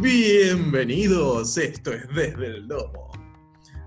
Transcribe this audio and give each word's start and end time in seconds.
Bienvenidos, 0.00 1.56
esto 1.56 1.90
es 1.90 2.06
Desde 2.14 2.46
el 2.46 2.68
Domo. 2.68 3.10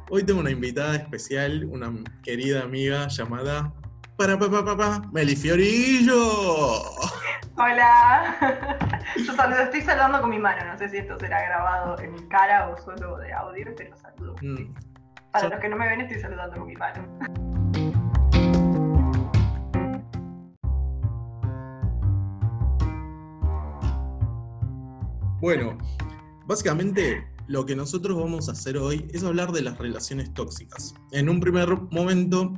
Hoy 0.10 0.24
tengo 0.24 0.40
una 0.40 0.50
invitada 0.50 0.96
especial, 0.96 1.66
una 1.66 1.94
querida 2.24 2.64
amiga 2.64 3.08
llamada 3.10 3.72
para 4.18 4.38
papá 4.40 4.66
papá 4.66 5.02
Meli 5.12 5.36
Fiorillo. 5.36 6.82
Hola. 7.58 8.36
Yo 9.24 9.34
saludo, 9.36 9.60
estoy 9.60 9.82
saludando 9.82 10.22
con 10.22 10.32
mi 10.32 10.40
mano, 10.40 10.66
no 10.66 10.78
sé 10.80 10.90
si 10.90 10.98
esto 10.98 11.16
será 11.20 11.44
grabado 11.44 12.00
en 12.00 12.14
mi 12.14 12.28
cara 12.28 12.70
o 12.70 12.78
solo 12.82 13.18
de 13.18 13.32
audio, 13.32 13.68
pero 13.78 13.96
saludo. 13.96 14.36
Mm, 14.42 14.74
Para 15.32 15.50
los 15.50 15.60
que 15.60 15.70
no 15.70 15.76
me 15.76 15.90
ven, 15.90 16.02
estoy 16.02 16.20
saludando 16.20 16.58
con 16.58 16.68
mi 16.68 16.76
mano. 16.76 17.08
Bueno, 25.42 25.78
básicamente 26.46 27.26
lo 27.48 27.66
que 27.66 27.76
nosotros 27.76 28.18
vamos 28.18 28.50
a 28.50 28.52
hacer 28.52 28.78
hoy 28.78 29.08
es 29.14 29.24
hablar 29.24 29.52
de 29.52 29.62
las 29.62 29.78
relaciones 29.78 30.34
tóxicas. 30.34 30.94
En 31.12 31.30
un 31.30 31.40
primer 31.40 31.70
momento, 31.92 32.54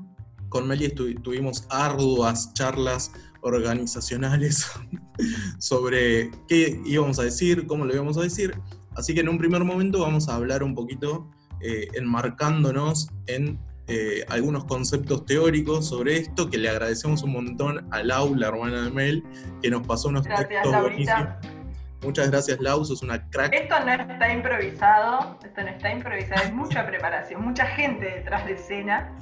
con 0.50 0.68
Meli 0.68 0.90
tuvimos 0.90 1.66
arduas 1.70 2.54
charlas 2.54 3.12
organizacionales 3.42 4.70
sobre 5.60 6.32
qué 6.48 6.82
íbamos 6.86 7.20
a 7.20 7.24
decir, 7.24 7.68
cómo 7.68 7.86
lo 7.86 7.94
íbamos 7.94 8.18
a 8.18 8.22
decir. 8.22 8.60
Así 8.96 9.14
que 9.14 9.22
en 9.22 9.30
un 9.30 9.38
primer 9.38 9.64
momento 9.64 10.02
vamos 10.02 10.28
a 10.28 10.36
hablar 10.36 10.64
un 10.64 10.76
poquito 10.76 11.30
eh, 11.62 11.88
enmarcándonos 11.94 13.10
en 13.28 13.60
eh, 13.88 14.26
algunos 14.30 14.66
conceptos 14.66 15.26
teóricos 15.26 15.88
sobre 15.88 16.18
esto, 16.18 16.50
que 16.50 16.58
le 16.58 16.70
agradecemos 16.70 17.24
un 17.24 17.34
montón 17.34 17.88
a 17.92 18.04
Lau, 18.04 18.36
la 18.36 18.48
hermana 18.48 18.84
de 18.84 18.90
Mel, 18.92 19.24
que 19.62 19.70
nos 19.70 19.86
pasó 19.86 20.10
unos 20.10 20.24
Gracias, 20.24 20.50
textos 20.50 20.82
buenísimos. 20.82 21.61
Muchas 22.04 22.32
gracias, 22.32 22.60
Lau, 22.60 22.84
sos 22.84 23.04
una 23.04 23.30
crack. 23.30 23.54
Esto 23.54 23.76
no 23.86 23.92
está 23.94 24.34
improvisado, 24.34 25.38
esto 25.44 25.62
no 25.62 25.68
está 25.68 25.92
improvisado, 25.92 26.42
es 26.44 26.54
mucha 26.54 26.86
preparación, 26.88 27.44
mucha 27.44 27.66
gente 27.68 28.06
detrás 28.06 28.46
de 28.46 28.54
escena. 28.54 29.16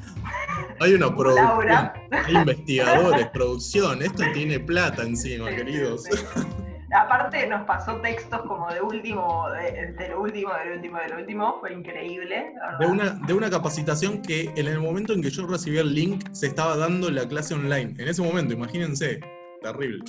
Hay 0.79 0.93
una 0.93 1.13
producción, 1.15 1.91
hay 2.11 2.35
investigadores, 2.35 3.27
producción, 3.27 4.01
esto 4.01 4.23
tiene 4.33 4.59
plata 4.59 5.03
encima, 5.03 5.49
Sí, 5.49 5.55
queridos. 5.57 6.03
sí, 6.05 6.11
sí. 6.17 6.47
Aparte 6.91 7.45
nos 7.45 7.67
pasó 7.67 7.97
textos 7.97 8.41
como 8.47 8.67
de 8.73 8.81
último, 8.81 9.47
de, 9.51 9.91
de 9.91 10.09
lo 10.09 10.21
último, 10.21 10.51
de 10.53 10.65
lo 10.69 10.75
último, 10.75 10.97
de 10.97 11.09
lo 11.09 11.17
último, 11.17 11.57
fue 11.59 11.73
increíble. 11.73 12.53
De 12.79 12.85
una, 12.87 13.11
de 13.11 13.33
una 13.33 13.49
capacitación 13.49 14.23
que 14.23 14.51
en 14.55 14.67
el 14.67 14.79
momento 14.79 15.13
en 15.13 15.21
que 15.21 15.29
yo 15.29 15.45
recibí 15.45 15.77
el 15.77 15.93
link 15.93 16.23
se 16.31 16.47
estaba 16.47 16.75
dando 16.77 17.11
la 17.11 17.27
clase 17.27 17.53
online. 17.53 17.93
En 17.99 18.07
ese 18.07 18.23
momento, 18.23 18.53
imagínense. 18.55 19.19
Terrible. 19.61 20.03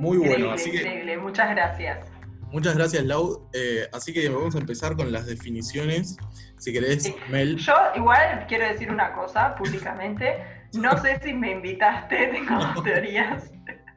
Muy 0.00 0.16
bueno, 0.16 0.54
Increíble, 0.56 1.12
que 1.12 1.18
muchas 1.18 1.50
gracias. 1.50 1.98
muchas 2.50 2.74
gracias, 2.74 3.04
Lau. 3.04 3.48
Eh, 3.52 3.86
así 3.92 4.12
que 4.14 4.28
vamos 4.30 4.54
a 4.56 4.58
empezar 4.58 4.96
con 4.96 5.12
las 5.12 5.26
definiciones. 5.26 6.16
Si 6.58 6.72
querés, 6.72 7.02
Sí. 7.04 7.14
Mel. 7.30 7.56
Yo 7.58 7.74
igual 7.96 8.46
quiero 8.48 8.66
decir 8.66 8.90
una 8.90 9.12
cosa 9.12 9.54
públicamente. 9.56 10.38
No 10.74 10.96
sé 10.98 11.20
si 11.22 11.34
me 11.34 11.50
invitaste, 11.52 12.16
tengo 12.32 12.54
dos 12.74 12.82
teorías. 12.84 13.50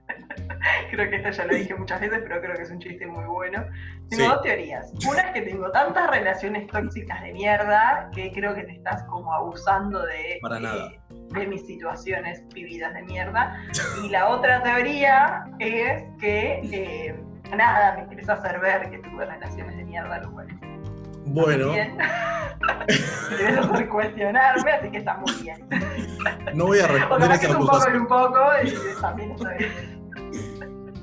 creo 0.91 1.09
que 1.09 1.15
esta 1.17 1.31
ya 1.31 1.45
lo 1.45 1.55
dije 1.55 1.73
muchas 1.75 2.01
veces, 2.01 2.19
pero 2.23 2.41
creo 2.41 2.55
que 2.55 2.63
es 2.63 2.71
un 2.71 2.79
chiste 2.79 3.05
muy 3.07 3.23
bueno. 3.25 3.65
Tengo 4.09 4.23
Sí. 4.23 4.29
dos 4.29 4.41
teorías. 4.41 4.91
Una 5.09 5.21
es 5.21 5.31
que 5.33 5.41
tengo 5.41 5.71
tantas 5.71 6.09
relaciones 6.09 6.67
tóxicas 6.67 7.21
de 7.23 7.31
mierda 7.33 8.09
que 8.13 8.31
creo 8.31 8.53
que 8.53 8.63
te 8.63 8.73
estás 8.73 9.03
como 9.05 9.33
abusando 9.33 10.01
de, 10.03 10.39
Para 10.41 10.57
eh, 10.57 10.61
nada. 10.61 10.91
De 11.33 11.47
mis 11.47 11.65
situaciones 11.65 12.43
vividas 12.53 12.93
de 12.93 13.03
mierda. 13.03 13.57
Y 14.03 14.09
la 14.09 14.29
otra 14.29 14.61
teoría 14.63 15.45
es 15.59 16.03
que 16.19 16.61
eh, 16.71 17.15
nada, 17.55 17.95
me 17.97 18.07
quieres 18.07 18.27
hacer 18.29 18.59
ver 18.59 18.89
que 18.89 18.99
tuve 18.99 19.25
relaciones 19.25 19.77
de 19.77 19.83
mierda, 19.85 20.19
lo 20.19 20.31
cual 20.31 20.47
es 20.49 20.55
Bueno. 21.25 21.71
Debes 23.37 23.57
hacer 23.57 23.89
cuestionarme, 23.89 24.71
así 24.71 24.89
que 24.89 24.97
está 24.97 25.17
muy 25.17 25.33
bien. 25.41 25.67
no 26.53 26.65
voy 26.67 26.79
a 26.79 26.87
responder 26.87 27.31
esa 27.31 27.47
es 27.47 27.55
un 27.55 27.57
poco 27.57 27.73
y 27.73 27.77
acusación. 27.77 28.01
un 28.01 28.07
poco, 28.07 28.39
y 28.63 29.01
también 29.01 29.31
está 29.31 29.49
bien. 29.53 30.03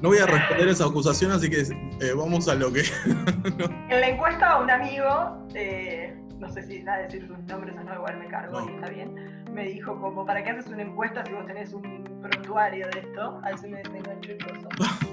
No 0.00 0.08
voy 0.08 0.18
a 0.18 0.26
responder 0.26 0.68
esa 0.68 0.86
acusación, 0.86 1.32
así 1.32 1.50
que 1.50 1.60
eh, 1.60 2.12
vamos 2.16 2.48
a 2.48 2.54
lo 2.54 2.72
que. 2.72 2.82
En 3.90 4.00
la 4.00 4.08
encuesta 4.08 4.58
un 4.58 4.70
amigo, 4.70 5.46
eh, 5.54 6.16
no 6.38 6.48
sé 6.48 6.62
si 6.62 6.82
da 6.82 6.96
decir 6.98 7.26
sus 7.26 7.38
nombres 7.44 7.76
o 7.76 7.82
no, 7.82 7.94
igual 7.94 8.18
me 8.18 8.26
cargo 8.28 8.60
No. 8.60 8.70
y 8.70 8.74
está 8.74 8.88
bien, 8.88 9.39
me 9.52 9.64
dijo 9.66 10.00
como, 10.00 10.24
¿para 10.24 10.42
qué 10.42 10.50
haces 10.50 10.66
una 10.68 10.82
encuesta 10.82 11.24
si 11.24 11.32
vos 11.32 11.46
tenés 11.46 11.72
un 11.72 12.04
prontuario 12.22 12.86
de 12.92 13.00
esto? 13.00 13.40
Se 13.60 13.68
me 13.68 13.78
desenganchó 13.78 14.32
el 14.32 14.38
coso. 14.44 14.68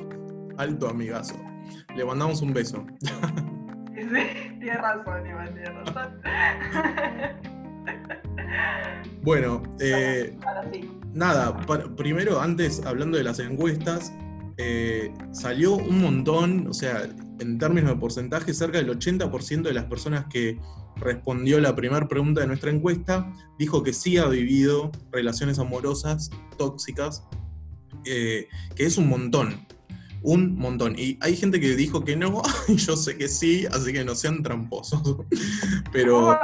Alto 0.57 0.89
amigazo. 0.89 1.35
Le 1.95 2.05
mandamos 2.05 2.41
un 2.41 2.53
beso. 2.53 2.85
Sí, 3.97 4.03
tienes 4.59 4.79
razón, 4.79 5.25
Iván, 5.25 5.53
tienes 5.55 5.73
razón. 5.73 6.21
Bueno, 9.23 9.63
eh, 9.79 10.37
Ahora 10.45 10.69
sí. 10.71 10.99
nada, 11.13 11.57
primero, 11.97 12.39
antes, 12.39 12.85
hablando 12.85 13.17
de 13.17 13.23
las 13.23 13.39
encuestas, 13.39 14.13
eh, 14.57 15.11
salió 15.31 15.75
un 15.75 16.01
montón, 16.01 16.67
o 16.67 16.73
sea, 16.73 17.07
en 17.39 17.57
términos 17.57 17.91
de 17.91 17.97
porcentaje, 17.97 18.53
cerca 18.53 18.77
del 18.77 18.89
80% 18.89 19.61
de 19.61 19.73
las 19.73 19.85
personas 19.85 20.25
que 20.29 20.59
respondió 20.99 21.59
la 21.59 21.75
primera 21.75 22.07
pregunta 22.07 22.41
de 22.41 22.47
nuestra 22.47 22.71
encuesta 22.71 23.31
dijo 23.57 23.83
que 23.83 23.93
sí 23.93 24.17
ha 24.17 24.25
vivido 24.25 24.91
relaciones 25.11 25.59
amorosas 25.59 26.31
tóxicas, 26.57 27.27
eh, 28.05 28.47
que 28.75 28.85
es 28.85 28.97
un 28.97 29.09
montón. 29.09 29.65
Un 30.23 30.57
montón. 30.57 30.95
Y 30.97 31.19
hay 31.21 31.35
gente 31.35 31.59
que 31.59 31.75
dijo 31.75 32.03
que 32.03 32.15
no, 32.15 32.41
y 32.67 32.75
yo 32.77 32.97
sé 32.97 33.17
que 33.17 33.27
sí, 33.27 33.67
así 33.67 33.93
que 33.93 34.03
no 34.03 34.15
sean 34.15 34.41
tramposos. 34.41 35.01
Pero. 35.91 36.19
Hubo, 36.19 36.37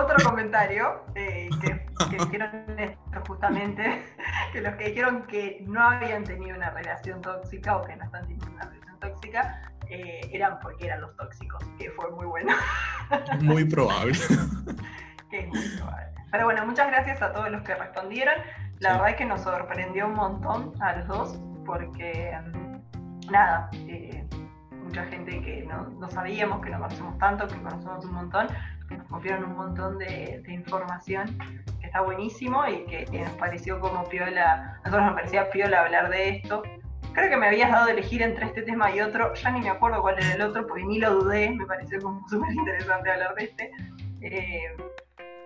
otro 0.00 0.16
comentario 0.24 1.04
eh, 1.14 1.50
que, 1.60 1.86
que 2.10 2.24
dijeron 2.24 2.50
esto 2.78 3.22
justamente, 3.28 4.02
que 4.52 4.62
los 4.62 4.74
que 4.76 4.88
dijeron 4.88 5.24
que 5.26 5.62
no 5.66 5.82
habían 5.82 6.24
tenido 6.24 6.56
una 6.56 6.70
relación 6.70 7.20
tóxica 7.20 7.76
o 7.76 7.84
que 7.84 7.94
no 7.96 8.04
están 8.04 8.22
teniendo 8.22 8.50
una 8.50 8.64
relación 8.64 8.98
tóxica 9.00 9.69
eh, 9.90 10.20
eran 10.32 10.58
porque 10.60 10.86
eran 10.86 11.00
los 11.02 11.16
tóxicos, 11.16 11.62
que 11.78 11.90
fue 11.90 12.10
muy 12.10 12.26
bueno, 12.26 12.52
Muy 13.40 13.64
probable. 13.64 14.12
que 15.30 15.40
es 15.40 15.48
muy 15.48 15.68
probable. 15.78 16.06
Pero 16.30 16.44
bueno, 16.44 16.64
muchas 16.66 16.86
gracias 16.88 17.20
a 17.22 17.32
todos 17.32 17.50
los 17.50 17.62
que 17.62 17.74
respondieron. 17.74 18.34
La 18.78 18.90
Sí. 18.90 18.94
verdad 18.94 19.08
es 19.10 19.16
que 19.16 19.24
nos 19.26 19.40
sorprendió 19.42 20.06
un 20.06 20.14
montón 20.14 20.72
a 20.80 20.96
los 20.96 21.06
dos, 21.08 21.40
porque 21.66 22.32
mm, 22.54 23.30
nada, 23.30 23.68
eh, 23.74 24.24
mucha 24.82 25.04
gente 25.06 25.40
que 25.42 25.64
no, 25.66 25.88
no 25.98 26.08
sabíamos, 26.08 26.60
que 26.62 26.70
no 26.70 26.78
conocemos 26.78 27.18
tanto, 27.18 27.46
que 27.48 27.56
conocemos 27.56 28.04
un 28.04 28.12
montón, 28.14 28.48
que 28.88 28.96
nos 28.96 29.06
confiaron 29.08 29.44
un 29.50 29.56
montón 29.56 29.98
de, 29.98 30.42
de 30.44 30.52
información 30.52 31.36
que 31.80 31.86
está 31.86 32.00
buenísimo 32.00 32.66
y 32.66 32.84
que, 32.86 33.04
que 33.04 33.20
nos 33.22 33.32
pareció 33.32 33.78
como 33.80 34.04
piola, 34.08 34.78
a 34.82 34.88
nosotros 34.88 35.02
nos 35.06 35.14
parecía 35.14 35.50
piola 35.50 35.80
hablar 35.80 36.08
de 36.10 36.28
esto. 36.36 36.62
Creo 37.12 37.28
que 37.28 37.36
me 37.36 37.48
habías 37.48 37.72
dado 37.72 37.86
a 37.86 37.90
elegir 37.90 38.22
entre 38.22 38.46
este 38.46 38.62
tema 38.62 38.94
y 38.94 39.00
otro, 39.00 39.34
ya 39.34 39.50
ni 39.50 39.60
me 39.60 39.70
acuerdo 39.70 40.00
cuál 40.00 40.18
era 40.18 40.34
el 40.34 40.42
otro, 40.42 40.64
porque 40.66 40.84
ni 40.84 40.98
lo 40.98 41.14
dudé, 41.14 41.50
me 41.50 41.66
pareció 41.66 42.00
como 42.00 42.26
súper 42.30 42.52
interesante 42.52 43.10
hablar 43.10 43.34
de 43.34 43.44
este. 43.44 43.72
Eh, 44.20 44.76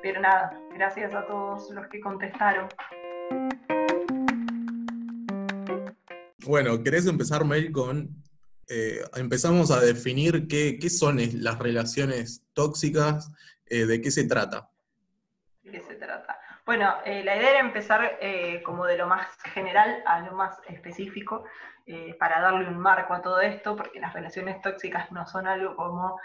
pero 0.02 0.20
nada, 0.20 0.60
gracias 0.74 1.14
a 1.14 1.26
todos 1.26 1.70
los 1.70 1.86
que 1.86 2.00
contestaron. 2.00 2.68
Bueno, 6.44 6.82
¿querés 6.82 7.06
empezar, 7.06 7.46
Mel, 7.46 7.72
con... 7.72 8.10
eh, 8.68 9.02
empezamos 9.16 9.70
a 9.70 9.80
definir 9.80 10.46
qué, 10.46 10.78
qué 10.78 10.90
son 10.90 11.18
las 11.42 11.58
relaciones 11.58 12.44
tóxicas, 12.52 13.32
eh, 13.66 13.86
de 13.86 14.02
qué 14.02 14.10
se 14.10 14.24
trata. 14.24 14.68
¿De 15.62 15.70
qué 15.70 15.80
se 15.80 15.94
trata? 15.94 16.38
Bueno, 16.66 16.94
eh, 17.04 17.22
la 17.24 17.36
idea 17.36 17.50
era 17.50 17.60
empezar 17.60 18.18
eh, 18.20 18.62
como 18.62 18.86
de 18.86 18.96
lo 18.96 19.06
más 19.06 19.26
general 19.52 20.02
a 20.06 20.20
lo 20.20 20.32
más 20.32 20.58
específico 20.66 21.44
eh, 21.86 22.14
para 22.18 22.40
darle 22.40 22.68
un 22.68 22.78
marco 22.78 23.12
a 23.12 23.20
todo 23.22 23.40
esto, 23.40 23.76
porque 23.76 24.00
las 24.00 24.14
relaciones 24.14 24.60
tóxicas 24.62 25.12
no 25.12 25.26
son 25.26 25.46
algo 25.46 25.76
como, 25.76 26.18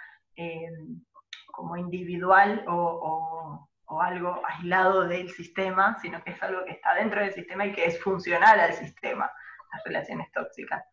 como 1.52 1.76
individual 1.78 2.64
o- 2.68 3.68
o 3.92 4.02
algo 4.02 4.42
aislado 4.48 5.08
del 5.08 5.30
sistema, 5.32 5.98
sino 6.00 6.24
que 6.24 6.32
es 6.32 6.44
algo 6.44 6.64
que 6.64 6.72
está 6.74 6.94
dentro 6.94 7.22
del 7.22 7.34
sistema 7.34 7.66
y 7.66 7.72
que 7.74 7.86
es 7.86 8.00
funcional 8.02 8.60
al 8.60 8.74
sistema, 8.74 9.32
las 9.74 9.84
relaciones 9.84 10.32
tóxicas. 10.32 10.84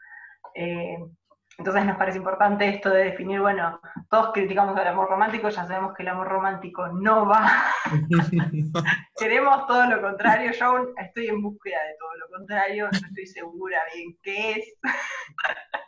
Entonces 1.58 1.86
nos 1.86 1.96
parece 1.96 2.18
importante 2.18 2.68
esto 2.68 2.90
de 2.90 3.04
definir, 3.04 3.40
bueno, 3.40 3.80
todos 4.10 4.32
criticamos 4.32 4.78
el 4.78 4.86
amor 4.86 5.08
romántico, 5.08 5.48
ya 5.48 5.66
sabemos 5.66 5.94
que 5.94 6.02
el 6.02 6.08
amor 6.08 6.28
romántico 6.28 6.86
no 6.88 7.26
va 7.26 7.50
Queremos 9.18 9.66
todo 9.66 9.86
lo 9.86 10.02
contrario. 10.02 10.52
Yo 10.52 10.66
aún 10.66 10.88
estoy 10.98 11.28
en 11.28 11.40
búsqueda 11.40 11.82
de 11.82 11.96
todo 11.98 12.14
lo 12.16 12.28
contrario. 12.28 12.88
No 12.90 13.08
estoy 13.08 13.26
segura 13.26 13.80
bien 13.94 14.16
qué 14.22 14.52
es. 14.52 14.74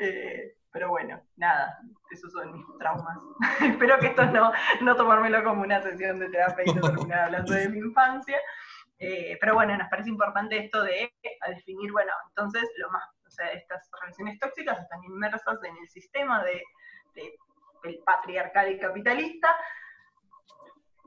Eh, 0.00 0.54
pero 0.70 0.90
bueno, 0.90 1.20
nada, 1.36 1.76
esos 2.10 2.30
son 2.30 2.52
mis 2.52 2.64
traumas. 2.78 3.18
Espero 3.60 3.98
que 3.98 4.06
esto 4.06 4.26
no, 4.26 4.52
no 4.80 4.94
tomármelo 4.94 5.42
como 5.42 5.62
una 5.62 5.82
sesión 5.82 6.20
de 6.20 6.28
terapia 6.28 6.64
y 6.66 6.72
no 6.72 6.82
terminar 6.82 7.24
hablando 7.24 7.52
de 7.52 7.68
mi 7.68 7.78
infancia. 7.78 8.38
Eh, 9.00 9.36
pero 9.40 9.54
bueno, 9.54 9.76
nos 9.76 9.88
parece 9.88 10.08
importante 10.08 10.56
esto 10.56 10.82
de 10.82 11.12
a 11.40 11.50
definir, 11.50 11.90
bueno, 11.90 12.12
entonces 12.28 12.68
lo 12.78 12.90
más, 12.90 13.02
sea, 13.38 13.52
estas 13.52 13.88
relaciones 14.00 14.38
tóxicas 14.38 14.80
están 14.80 15.02
inmersas 15.04 15.58
en 15.64 15.76
el 15.76 15.88
sistema 15.88 16.42
de, 16.44 16.62
el 17.84 17.98
patriarcal 18.04 18.72
y 18.72 18.78
capitalista, 18.78 19.56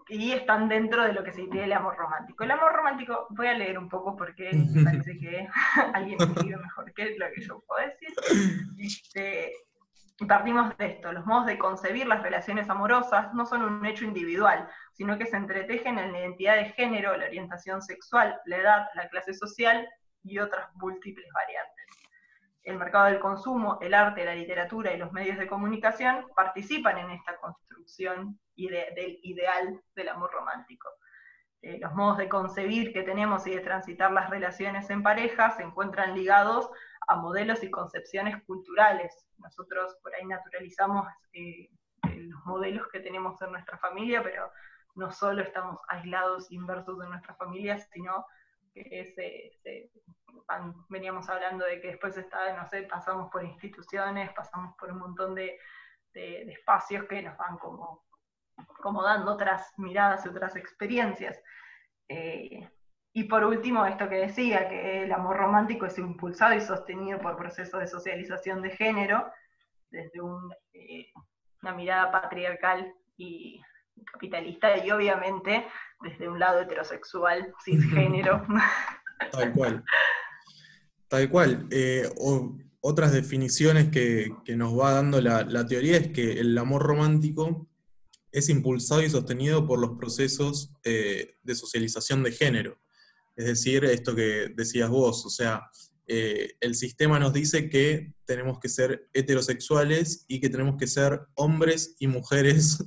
y 0.07 0.33
están 0.33 0.67
dentro 0.67 1.03
de 1.03 1.13
lo 1.13 1.23
que 1.23 1.31
se 1.31 1.41
dice 1.41 1.63
el 1.63 1.71
amor 1.71 1.95
romántico. 1.95 2.43
El 2.43 2.51
amor 2.51 2.73
romántico, 2.73 3.27
voy 3.29 3.47
a 3.47 3.53
leer 3.53 3.77
un 3.77 3.87
poco 3.87 4.17
porque 4.17 4.51
me 4.51 4.83
parece 4.83 5.17
que 5.17 5.47
alguien 5.93 6.21
escribe 6.21 6.57
mejor 6.57 6.93
que 6.93 7.15
lo 7.17 7.27
que 7.33 7.41
yo 7.41 7.61
puedo 7.61 7.85
decir. 7.85 8.09
Este, 8.77 9.53
partimos 10.27 10.77
de 10.77 10.85
esto, 10.85 11.11
los 11.11 11.25
modos 11.25 11.45
de 11.45 11.57
concebir 11.57 12.07
las 12.07 12.21
relaciones 12.21 12.69
amorosas 12.69 13.33
no 13.33 13.45
son 13.45 13.63
un 13.63 13.85
hecho 13.85 14.05
individual, 14.05 14.67
sino 14.93 15.17
que 15.17 15.25
se 15.25 15.37
entretejen 15.37 15.97
en 15.97 16.11
la 16.11 16.19
identidad 16.19 16.55
de 16.55 16.65
género, 16.65 17.15
la 17.15 17.25
orientación 17.25 17.81
sexual, 17.81 18.39
la 18.45 18.57
edad, 18.57 18.87
la 18.95 19.07
clase 19.09 19.33
social 19.33 19.87
y 20.23 20.39
otras 20.39 20.67
múltiples 20.75 21.27
variantes. 21.33 21.80
El 22.63 22.77
mercado 22.77 23.05
del 23.05 23.19
consumo, 23.19 23.79
el 23.81 23.93
arte, 23.93 24.23
la 24.23 24.35
literatura 24.35 24.93
y 24.93 24.97
los 24.97 25.11
medios 25.11 25.37
de 25.37 25.47
comunicación 25.47 26.27
participan 26.35 26.97
en 26.99 27.11
esta 27.11 27.37
construcción 27.37 28.39
del 28.55 29.19
ideal 29.23 29.81
del 29.95 30.09
amor 30.09 30.31
romántico. 30.31 30.87
Eh, 31.63 31.77
los 31.79 31.93
modos 31.93 32.17
de 32.17 32.27
concebir 32.27 32.91
que 32.91 33.03
tenemos 33.03 33.45
y 33.45 33.51
de 33.51 33.59
transitar 33.61 34.11
las 34.11 34.29
relaciones 34.29 34.89
en 34.89 35.03
pareja 35.03 35.51
se 35.51 35.61
encuentran 35.63 36.15
ligados 36.15 36.69
a 37.07 37.15
modelos 37.15 37.63
y 37.63 37.69
concepciones 37.69 38.43
culturales. 38.45 39.27
Nosotros 39.37 39.95
por 40.01 40.13
ahí 40.15 40.25
naturalizamos 40.25 41.07
eh, 41.33 41.69
los 42.15 42.45
modelos 42.45 42.87
que 42.91 42.99
tenemos 42.99 43.39
en 43.41 43.51
nuestra 43.51 43.77
familia, 43.77 44.23
pero 44.23 44.51
no 44.95 45.11
solo 45.11 45.41
estamos 45.41 45.79
aislados, 45.87 46.51
inversos 46.51 46.99
de 46.99 47.07
nuestra 47.07 47.35
familia, 47.35 47.77
sino 47.77 48.25
que 48.73 49.89
veníamos 50.89 51.29
hablando 51.29 51.65
de 51.65 51.81
que 51.81 51.89
después 51.89 52.17
está, 52.17 52.55
no 52.55 52.67
sé, 52.67 52.83
pasamos 52.83 53.31
por 53.31 53.43
instituciones, 53.43 54.31
pasamos 54.33 54.75
por 54.77 54.91
un 54.91 54.99
montón 54.99 55.35
de, 55.35 55.57
espacios 56.13 57.05
que 57.05 57.21
nos 57.21 57.37
van 57.37 57.57
como, 57.57 58.03
como 58.81 59.01
dando 59.01 59.31
otras 59.31 59.71
miradas 59.77 60.25
y 60.25 60.29
otras 60.29 60.55
experiencias. 60.57 61.41
Eh, 62.09 62.69
y 63.13 63.23
por 63.25 63.45
último, 63.45 63.85
esto 63.85 64.09
que 64.09 64.15
decía, 64.15 64.67
que 64.67 65.03
el 65.03 65.11
amor 65.13 65.37
romántico 65.37 65.85
es 65.85 65.97
impulsado 65.97 66.53
y 66.53 66.61
sostenido 66.61 67.19
por 67.19 67.37
procesos 67.37 67.79
de 67.79 67.87
socialización 67.87 68.61
de 68.61 68.71
género, 68.71 69.31
desde 69.89 70.19
eh, 70.73 71.11
una 71.61 71.73
mirada 71.73 72.11
patriarcal 72.11 72.93
y 73.17 73.61
capitalista, 74.05 74.83
y 74.85 74.91
obviamente 74.91 75.65
desde 76.01 76.27
un 76.27 76.39
lado 76.39 76.61
heterosexual, 76.61 77.53
cisgénero. 77.65 78.45
Tal 79.31 79.53
cual. 79.53 79.83
Tal 81.07 81.29
cual. 81.29 81.67
Eh, 81.71 82.09
otras 82.79 83.11
definiciones 83.11 83.89
que, 83.89 84.33
nos 84.55 84.77
va 84.77 84.91
dando 84.91 85.21
la, 85.21 85.65
teoría 85.67 85.97
es 85.97 86.07
que 86.09 86.39
el 86.39 86.57
amor 86.57 86.83
romántico 86.83 87.67
es 88.31 88.49
impulsado 88.49 89.03
y 89.03 89.09
sostenido 89.09 89.67
por 89.67 89.79
los 89.79 89.97
procesos 89.97 90.71
eh, 90.83 91.35
de 91.43 91.55
socialización 91.55 92.23
de 92.23 92.31
género. 92.31 92.79
Es 93.35 93.45
decir, 93.45 93.83
esto 93.85 94.15
que 94.15 94.51
decías 94.55 94.89
vos, 94.89 95.25
o 95.25 95.29
sea, 95.29 95.69
eh, 96.07 96.55
el 96.59 96.75
sistema 96.75 97.19
nos 97.19 97.33
dice 97.33 97.69
que 97.69 98.13
tenemos 98.25 98.59
que 98.59 98.69
ser 98.69 99.09
heterosexuales 99.13 100.25
y 100.27 100.39
que 100.39 100.49
tenemos 100.49 100.75
que 100.77 100.87
ser 100.87 101.21
hombres 101.35 101.95
y 101.99 102.07
mujeres 102.07 102.83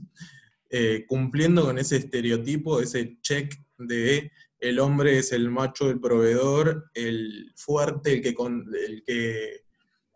eh, 0.76 1.04
cumpliendo 1.06 1.62
con 1.62 1.78
ese 1.78 1.98
estereotipo, 1.98 2.80
ese 2.80 3.20
check 3.20 3.54
de 3.78 4.32
el 4.58 4.80
hombre 4.80 5.18
es 5.18 5.30
el 5.30 5.48
macho, 5.48 5.88
el 5.88 6.00
proveedor, 6.00 6.90
el 6.94 7.52
fuerte, 7.54 8.14
el 8.14 8.20
que, 8.20 8.30
el 8.30 9.04
que 9.06 9.62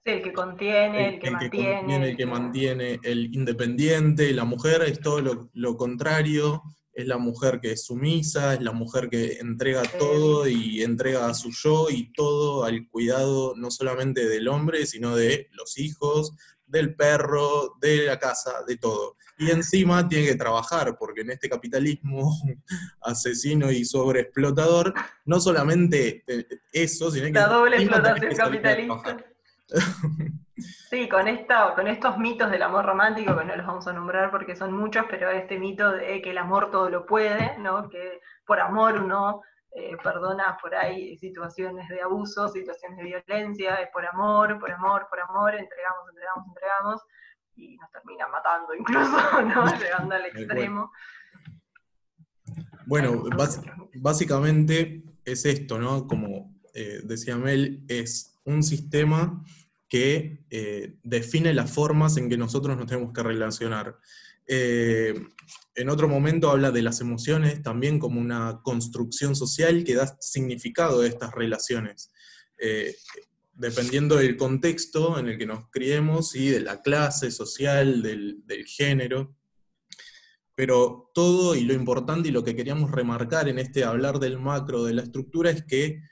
el 0.04 0.20
que 0.20 0.32
contiene, 0.32 1.10
el, 1.10 1.20
que, 1.20 1.30
mantiene. 1.30 2.08
el 2.08 2.16
que 2.16 2.26
mantiene, 2.26 3.00
el 3.04 3.32
independiente, 3.32 4.32
la 4.32 4.44
mujer 4.44 4.82
es 4.82 4.98
todo 4.98 5.20
lo, 5.20 5.50
lo, 5.52 5.76
contrario, 5.76 6.64
es 6.92 7.06
la 7.06 7.18
mujer 7.18 7.60
que 7.60 7.70
es 7.70 7.84
sumisa, 7.84 8.54
es 8.54 8.60
la 8.60 8.72
mujer 8.72 9.08
que 9.08 9.34
entrega 9.34 9.82
todo 9.96 10.48
y 10.48 10.82
entrega 10.82 11.28
a 11.28 11.34
su 11.34 11.52
yo 11.52 11.88
y 11.88 12.12
todo 12.12 12.64
al 12.64 12.88
cuidado 12.88 13.54
no 13.56 13.70
solamente 13.70 14.26
del 14.28 14.48
hombre, 14.48 14.86
sino 14.86 15.14
de 15.14 15.46
los 15.52 15.78
hijos, 15.78 16.34
del 16.66 16.96
perro, 16.96 17.76
de 17.80 18.06
la 18.06 18.18
casa, 18.18 18.64
de 18.66 18.76
todo. 18.76 19.17
Y 19.38 19.50
encima 19.50 20.06
tiene 20.08 20.26
que 20.26 20.34
trabajar, 20.34 20.96
porque 20.98 21.20
en 21.20 21.30
este 21.30 21.48
capitalismo 21.48 22.32
asesino 23.02 23.70
y 23.70 23.84
sobreexplotador, 23.84 24.92
no 25.24 25.40
solamente 25.40 26.24
eso, 26.72 27.10
sino 27.10 27.26
que... 27.26 27.32
La 27.32 27.46
doble 27.46 27.76
explotación 27.76 28.34
capitalista. 28.34 29.16
Sí, 30.90 31.08
con, 31.08 31.28
esto, 31.28 31.54
con 31.76 31.86
estos 31.86 32.18
mitos 32.18 32.50
del 32.50 32.62
amor 32.62 32.84
romántico, 32.84 33.36
que 33.36 33.44
no 33.44 33.54
los 33.54 33.66
vamos 33.66 33.86
a 33.86 33.92
nombrar 33.92 34.30
porque 34.30 34.56
son 34.56 34.72
muchos, 34.72 35.04
pero 35.08 35.30
este 35.30 35.58
mito 35.58 35.92
de 35.92 36.20
que 36.20 36.30
el 36.30 36.38
amor 36.38 36.70
todo 36.70 36.88
lo 36.88 37.06
puede, 37.06 37.56
¿no? 37.58 37.88
que 37.88 38.20
por 38.44 38.58
amor 38.58 38.94
uno 39.00 39.42
eh, 39.72 39.96
perdona 40.02 40.58
por 40.60 40.74
ahí 40.74 41.16
situaciones 41.18 41.88
de 41.88 42.00
abuso, 42.00 42.48
situaciones 42.48 42.98
de 42.98 43.04
violencia, 43.04 43.76
es 43.76 43.90
por 43.92 44.04
amor, 44.06 44.58
por 44.58 44.70
amor, 44.72 45.06
por 45.08 45.20
amor, 45.20 45.54
entregamos, 45.54 46.08
entregamos, 46.08 46.46
entregamos, 46.48 47.02
y 47.58 47.76
nos 47.76 47.90
termina 47.90 48.26
matando 48.28 48.74
incluso, 48.74 49.42
¿no? 49.42 49.78
llegando 49.78 50.14
al 50.14 50.26
extremo. 50.26 50.92
Bueno, 52.86 53.24
básicamente 53.96 55.02
es 55.24 55.44
esto, 55.44 55.78
¿no? 55.78 56.06
Como 56.06 56.54
eh, 56.74 57.00
decía 57.04 57.36
Mel, 57.36 57.84
es 57.88 58.38
un 58.44 58.62
sistema 58.62 59.44
que 59.88 60.44
eh, 60.50 60.96
define 61.02 61.52
las 61.54 61.70
formas 61.70 62.16
en 62.16 62.28
que 62.28 62.36
nosotros 62.36 62.76
nos 62.76 62.86
tenemos 62.86 63.12
que 63.12 63.22
relacionar. 63.22 63.98
Eh, 64.46 65.14
en 65.74 65.90
otro 65.90 66.08
momento 66.08 66.50
habla 66.50 66.70
de 66.70 66.82
las 66.82 67.00
emociones 67.00 67.62
también 67.62 67.98
como 67.98 68.20
una 68.20 68.60
construcción 68.62 69.36
social 69.36 69.84
que 69.84 69.94
da 69.94 70.16
significado 70.20 71.02
a 71.02 71.06
estas 71.06 71.34
relaciones, 71.34 72.10
eh, 72.58 72.96
dependiendo 73.58 74.16
del 74.16 74.36
contexto 74.36 75.18
en 75.18 75.28
el 75.28 75.36
que 75.36 75.46
nos 75.46 75.68
criemos 75.70 76.34
y 76.36 76.48
de 76.48 76.60
la 76.60 76.80
clase 76.80 77.30
social, 77.30 78.02
del, 78.02 78.64
género. 78.66 79.36
Pero 80.54 81.10
todo 81.12 81.56
y 81.56 81.62
lo 81.62 81.74
importante 81.74 82.28
y 82.28 82.32
lo 82.32 82.44
que 82.44 82.54
queríamos 82.54 82.90
remarcar 82.90 83.48
en 83.48 83.58
este 83.58 83.84
hablar 83.84 84.20
del 84.20 84.38
macro, 84.38 84.84
de 84.84 84.94
la 84.94 85.02
estructura, 85.02 85.50
es 85.50 85.64
que 85.64 86.02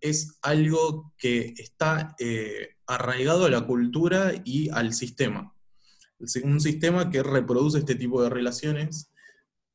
es 0.00 0.38
algo 0.42 1.12
que 1.18 1.54
está 1.56 2.14
eh, 2.18 2.76
arraigado 2.86 3.46
a 3.46 3.50
la 3.50 3.66
cultura 3.66 4.32
y 4.44 4.70
al 4.70 4.94
sistema. 4.94 5.52
Un 6.44 6.60
sistema 6.60 7.10
que 7.10 7.22
reproduce 7.24 7.78
este 7.78 7.96
tipo 7.96 8.22
de 8.22 8.30
relaciones 8.30 9.10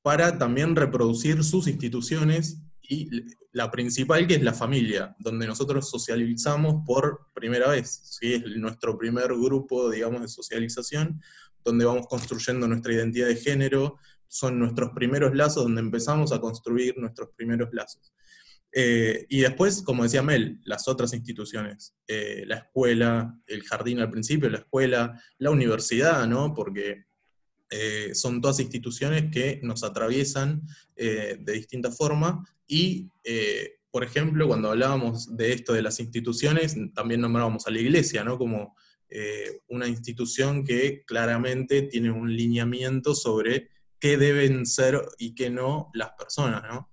para 0.02 0.38
también 0.38 0.78
reproducir 0.78 1.44
sus 1.44 1.68
instituciones 1.68 2.62
y 2.88 3.10
la 3.52 3.70
principal 3.70 4.28
que 4.28 4.36
es 4.36 4.44
la 4.44 4.54
familia, 4.54 5.16
donde 5.20 5.48
nosotros 5.48 5.90
socializamos 5.90 6.84
por 6.86 7.28
primera 7.34 7.70
vez. 7.70 8.18
Es 8.22 8.46
nuestro 8.58 8.98
primer 8.98 9.28
grupo, 9.34 9.90
digamos, 9.90 10.22
de 10.22 10.28
socialización, 10.28 11.22
donde 11.64 11.86
vamos 11.86 12.08
construyendo 12.08 12.68
nuestra 12.68 12.94
identidad 12.94 13.28
de 13.28 13.36
género, 13.36 13.98
son 14.28 14.60
nuestros 14.60 14.92
primeros 14.92 15.36
lazos, 15.36 15.64
donde 15.64 15.82
empezamos 15.82 16.32
a 16.32 16.40
construir 16.40 16.98
nuestros 16.98 17.30
primeros 17.36 17.70
lazos. 17.72 18.14
Eh, 18.72 19.26
y 19.30 19.40
después, 19.40 19.82
como 19.82 20.04
decía 20.04 20.22
Mel, 20.22 20.60
las 20.64 20.88
otras 20.88 21.14
instituciones, 21.14 21.96
eh, 22.08 22.44
la 22.46 22.58
escuela, 22.58 23.40
el 23.48 23.64
jardín 23.64 24.00
al 24.00 24.12
principio, 24.12 24.50
la 24.50 24.60
escuela, 24.60 25.22
la 25.40 25.52
universidad, 25.52 26.28
¿no? 26.28 26.54
Porque 26.54 27.06
eh, 27.70 28.14
son 28.14 28.42
todas 28.42 28.60
instituciones 28.60 29.32
que 29.32 29.60
nos 29.64 29.84
atraviesan 29.84 30.62
de 30.96 31.52
distinta 31.54 31.92
forma 31.92 32.44
y, 32.66 33.12
por 33.92 34.04
ejemplo, 34.04 34.48
cuando 34.48 34.72
hablábamos 34.72 35.38
de 35.38 35.54
esto 35.54 35.74
de 35.74 35.84
las 35.84 36.00
instituciones, 36.00 36.76
también 36.96 37.22
nombrábamos 37.22 37.68
a 37.68 37.72
la 37.72 37.80
iglesia, 37.80 38.24
¿no? 38.24 38.40
Como 38.40 38.76
una 39.68 39.88
institución 39.88 40.66
que 40.66 41.04
claramente 41.06 41.84
tiene 41.84 42.10
un 42.10 42.36
lineamiento 42.36 43.14
sobre 43.14 43.70
qué 44.00 44.18
deben 44.18 44.66
ser 44.66 45.02
y 45.18 45.36
qué 45.36 45.50
no 45.50 45.90
las 45.94 46.12
personas, 46.12 46.64
¿no? 46.64 46.90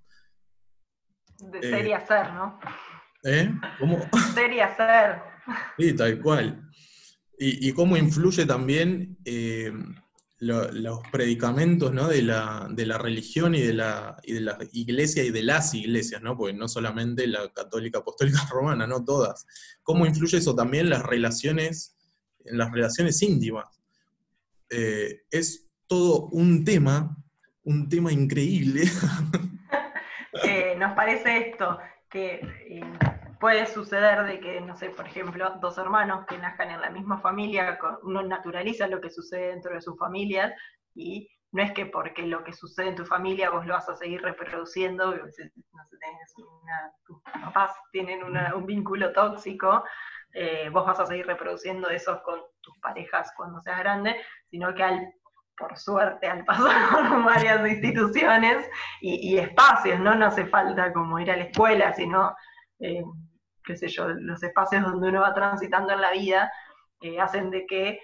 De 1.39 1.61
ser 1.61 1.87
y 1.87 1.91
eh, 1.91 1.95
hacer, 1.95 2.33
¿no? 2.33 2.59
¿Eh? 3.25 3.51
¿Cómo? 3.79 3.99
Ser 4.35 4.53
y 4.53 4.61
hacer. 4.61 5.21
Sí, 5.79 5.95
tal 5.95 6.21
cual. 6.21 6.71
Y, 7.37 7.73
cómo 7.73 7.97
influye 7.97 8.47
también 8.47 9.19
eh, 10.45 10.73
los 10.73 11.01
predicamentos 11.11 11.93
¿no? 11.93 12.09
de, 12.09 12.23
la, 12.23 12.99
religión 12.99 13.55
y 13.55 13.61
de, 13.61 13.73
la, 13.73 14.17
de 14.27 14.41
la 14.41 14.59
iglesia 14.73 15.25
y 15.25 15.31
de 15.31 15.43
las 15.43 15.75
iglesias, 15.75 16.23
¿no? 16.23 16.37
Porque 16.37 16.53
no 16.53 16.69
solamente 16.69 17.27
la 17.27 17.51
católica 17.53 17.99
apostólica 17.99 18.47
romana, 18.51 18.87
no 18.87 19.05
todas. 19.05 19.47
¿Cómo 19.83 20.07
influye 20.07 20.39
eso 20.39 20.55
también 20.55 20.91
las 20.91 21.03
relaciones, 21.03 21.97
en 22.45 22.59
las 22.59 22.71
relaciones 22.71 23.21
íntimas? 23.23 23.67
Eh, 24.71 25.23
es 25.31 25.69
todo 25.87 26.27
un 26.27 26.65
tema, 26.65 27.17
un 27.63 27.89
tema 27.89 28.13
increíble. 28.13 28.83
nos 30.79 30.95
parece 30.95 31.51
esto, 31.51 31.79
que 32.11 32.41
eh, 32.69 32.81
puede 33.45 33.67
suceder 33.67 34.25
de 34.25 34.41
que, 34.41 34.59
no 34.63 34.75
sé, 34.75 34.89
por 34.89 35.07
ejemplo, 35.07 35.59
dos 35.61 35.77
hermanos 35.77 36.25
que 36.27 36.39
nazcan 36.39 36.71
en 36.71 36.81
la 36.81 36.89
misma 36.89 37.21
familia, 37.21 37.79
uno 38.03 38.23
naturaliza 38.23 38.87
lo 38.87 39.03
que 39.03 39.11
sucede 39.11 39.49
dentro 39.49 39.75
de 39.75 39.83
sus 39.83 39.99
familias 39.99 40.55
y 40.95 41.29
no 41.53 41.63
es 41.63 41.73
que 41.73 41.85
porque 41.85 42.23
lo 42.23 42.43
que 42.43 42.55
sucede 42.55 42.89
en 42.89 42.97
tu 42.97 43.05
familia 43.05 43.51
vos 43.51 43.67
lo 43.67 43.75
vas 43.75 43.87
a 43.91 43.97
seguir 43.97 44.23
reproduciendo, 44.23 45.15
no 45.15 45.31
sé, 45.31 45.53
tus 47.05 47.21
papás 47.21 47.73
tienen 47.93 48.23
un 48.25 48.65
vínculo 48.65 49.13
tóxico, 49.13 49.85
eh, 50.33 50.71
vos 50.71 50.87
vas 50.87 51.01
a 51.01 51.07
seguir 51.07 51.27
reproduciendo 51.27 51.91
eso 51.91 52.23
con 52.23 52.41
tus 52.63 52.79
parejas 52.79 53.31
cuando 53.37 53.61
seas 53.61 53.79
grande, 53.79 54.17
sino 54.49 54.75
que 54.75 54.85
al, 54.85 55.13
por 55.59 55.77
suerte 55.77 56.29
al 56.29 56.47
pasar 56.47 56.91
por 57.11 57.25
varias 57.25 57.69
instituciones 57.69 58.67
y, 59.03 59.37
espacios, 59.37 60.01
¿no? 60.01 60.15
No 60.15 60.29
hace 60.29 60.47
falta 60.47 60.95
como 60.95 61.19
ir 61.19 61.31
a 61.31 61.37
la 61.37 61.45
escuela, 61.45 61.93
sino, 61.93 62.35
eh, 62.79 63.05
qué 63.65 63.77
sé 63.77 63.89
yo, 63.89 64.09
los 64.09 64.43
espacios 64.43 64.83
donde 64.85 65.09
uno 65.09 65.23
va 65.23 65.35
transitando 65.35 65.93
en 65.93 66.01
la 66.01 66.13
vida 66.13 66.53
eh, 67.01 67.21
hacen 67.21 67.51
de 67.51 67.67
que 67.67 68.01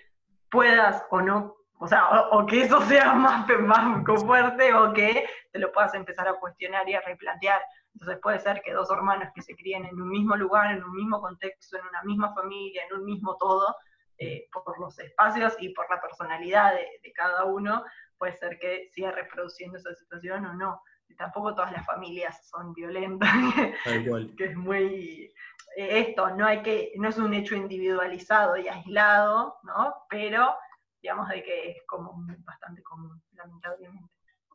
puedas 0.51 1.05
o 1.11 1.21
no 1.21 1.61
o 1.83 1.89
sea, 1.89 2.29
o, 2.33 2.45
que 2.45 2.63
eso 2.63 2.79
sea 2.83 3.13
más, 3.15 3.49
más 3.49 4.23
fuerte 4.23 4.75
o 4.75 4.93
que 4.93 5.27
te 5.51 5.59
lo 5.59 5.73
puedas 5.73 5.95
empezar 5.95 6.29
a 6.29 6.35
cuestionar 6.35 6.87
y 6.89 6.95
a 6.95 7.01
replantear. 7.01 7.63
Entonces 7.95 8.19
puede 8.23 8.39
ser 8.39 8.61
que 8.63 8.75
dos 8.75 8.91
hermanos 8.91 9.31
que 9.35 9.41
se 9.41 9.57
críen 9.57 9.87
en 9.87 10.01
un 10.01 10.11
mismo 10.11 10.37
lugar, 10.37 10.73
en 10.73 10.85
un 10.85 10.93
mismo 10.93 11.21
contexto, 11.23 11.79
en 11.79 11.87
una 11.87 12.03
misma 12.03 12.35
familia, 12.35 12.83
en 12.85 12.99
un 12.99 13.07
mismo 13.07 13.35
todo, 13.39 13.75
eh, 14.19 14.47
por 14.53 14.79
los 14.79 14.99
espacios 14.99 15.57
y 15.59 15.71
por 15.71 15.87
la 15.89 16.03
personalidad 16.03 16.75
de, 16.75 17.13
cada 17.15 17.47
uno, 17.47 17.83
puede 18.19 18.35
ser 18.37 18.59
que 18.59 18.91
siga 18.93 19.13
reproduciendo 19.13 19.79
esa 19.79 19.95
situación 19.95 20.45
o 20.45 20.53
no. 20.53 20.83
Tampoco 21.17 21.55
todas 21.55 21.73
las 21.73 21.85
familias 21.85 22.49
son 22.49 22.73
violentas, 22.73 23.31
que 24.37 24.45
es 24.45 24.57
muy 24.57 25.33
eh, 25.77 26.01
esto, 26.09 26.31
no 26.37 26.47
hay 26.47 26.63
que, 26.63 26.93
no 26.97 27.09
es 27.09 27.19
un 27.19 27.35
hecho 27.35 27.55
individualizado 27.55 28.57
y 28.57 28.69
aislado, 28.69 29.57
¿no? 29.63 29.95
Pero 30.09 30.55
digamos, 31.03 31.29
de 31.29 31.43
que 31.43 31.71
es 31.71 31.77
como 31.87 32.25
bastante 32.45 32.83
común, 32.83 33.23
lamentablemente. 33.35 34.11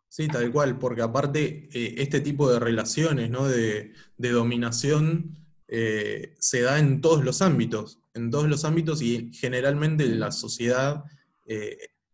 Sí, 0.08 0.28
tal 0.28 0.52
cual, 0.52 0.78
porque 0.78 1.02
aparte 1.02 1.68
eh, 1.74 1.96
este 1.98 2.22
tipo 2.22 2.50
de 2.52 2.60
relaciones, 2.60 3.30
¿no? 3.30 3.48
de, 3.48 3.94
dominación, 4.18 5.36
eh, 5.68 6.36
se 6.40 6.62
da 6.62 6.80
en 6.80 7.02
todos 7.02 7.24
los 7.24 7.42
ámbitos, 7.42 8.00
en 8.14 8.30
todos 8.30 8.48
los 8.48 8.64
ámbitos 8.64 9.02
y 9.02 9.34
generalmente 9.34 10.06
en 10.06 10.20
la 10.20 10.32
sociedad, 10.32 11.04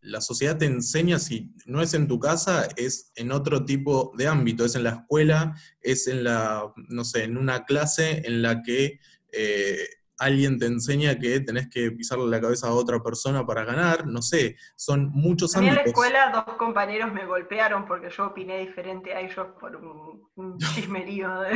la 0.02 0.22
sociedad 0.22 0.58
te 0.58 0.66
enseña, 0.66 1.20
si 1.20 1.54
no 1.66 1.82
es 1.82 1.94
en 1.94 2.08
tu 2.08 2.20
casa, 2.20 2.68
es 2.76 3.12
en 3.16 3.32
otro 3.32 3.66
tipo 3.66 4.12
de 4.18 4.28
ámbito, 4.28 4.66
es 4.66 4.76
en 4.76 4.84
la 4.84 4.92
escuela, 4.92 5.56
es 5.80 6.08
en 6.08 6.24
la, 6.24 6.72
no 6.90 7.04
sé, 7.04 7.24
en 7.24 7.38
una 7.38 7.66
clase 7.66 8.22
en 8.26 8.42
la 8.42 8.62
que 8.64 9.00
alguien 10.22 10.60
te 10.60 10.68
enseña 10.68 11.18
que 11.18 11.40
tenés 11.40 11.68
que 11.68 11.92
pisarle 11.92 12.28
la 12.28 12.40
cabeza 12.40 12.68
a 12.68 12.74
otra 12.74 13.02
persona 13.02 13.46
para 13.46 13.66
ganar, 13.66 14.06
no 14.06 14.22
sé, 14.22 14.56
son 14.76 15.10
muchos 15.12 15.56
ámbitos. 15.56 15.80
en 15.80 15.84
la 15.84 15.90
escuela 15.90 16.30
dos 16.32 16.56
compañeros 16.58 17.12
me 17.12 17.26
golpearon 17.26 17.86
porque 17.86 18.12
yo 18.12 18.28
opiné 18.28 18.60
diferente 18.60 19.14
a 19.14 19.22
ellos 19.22 19.48
por 19.60 19.76
un, 19.76 20.58
chismerío 20.76 21.42
de, 21.42 21.56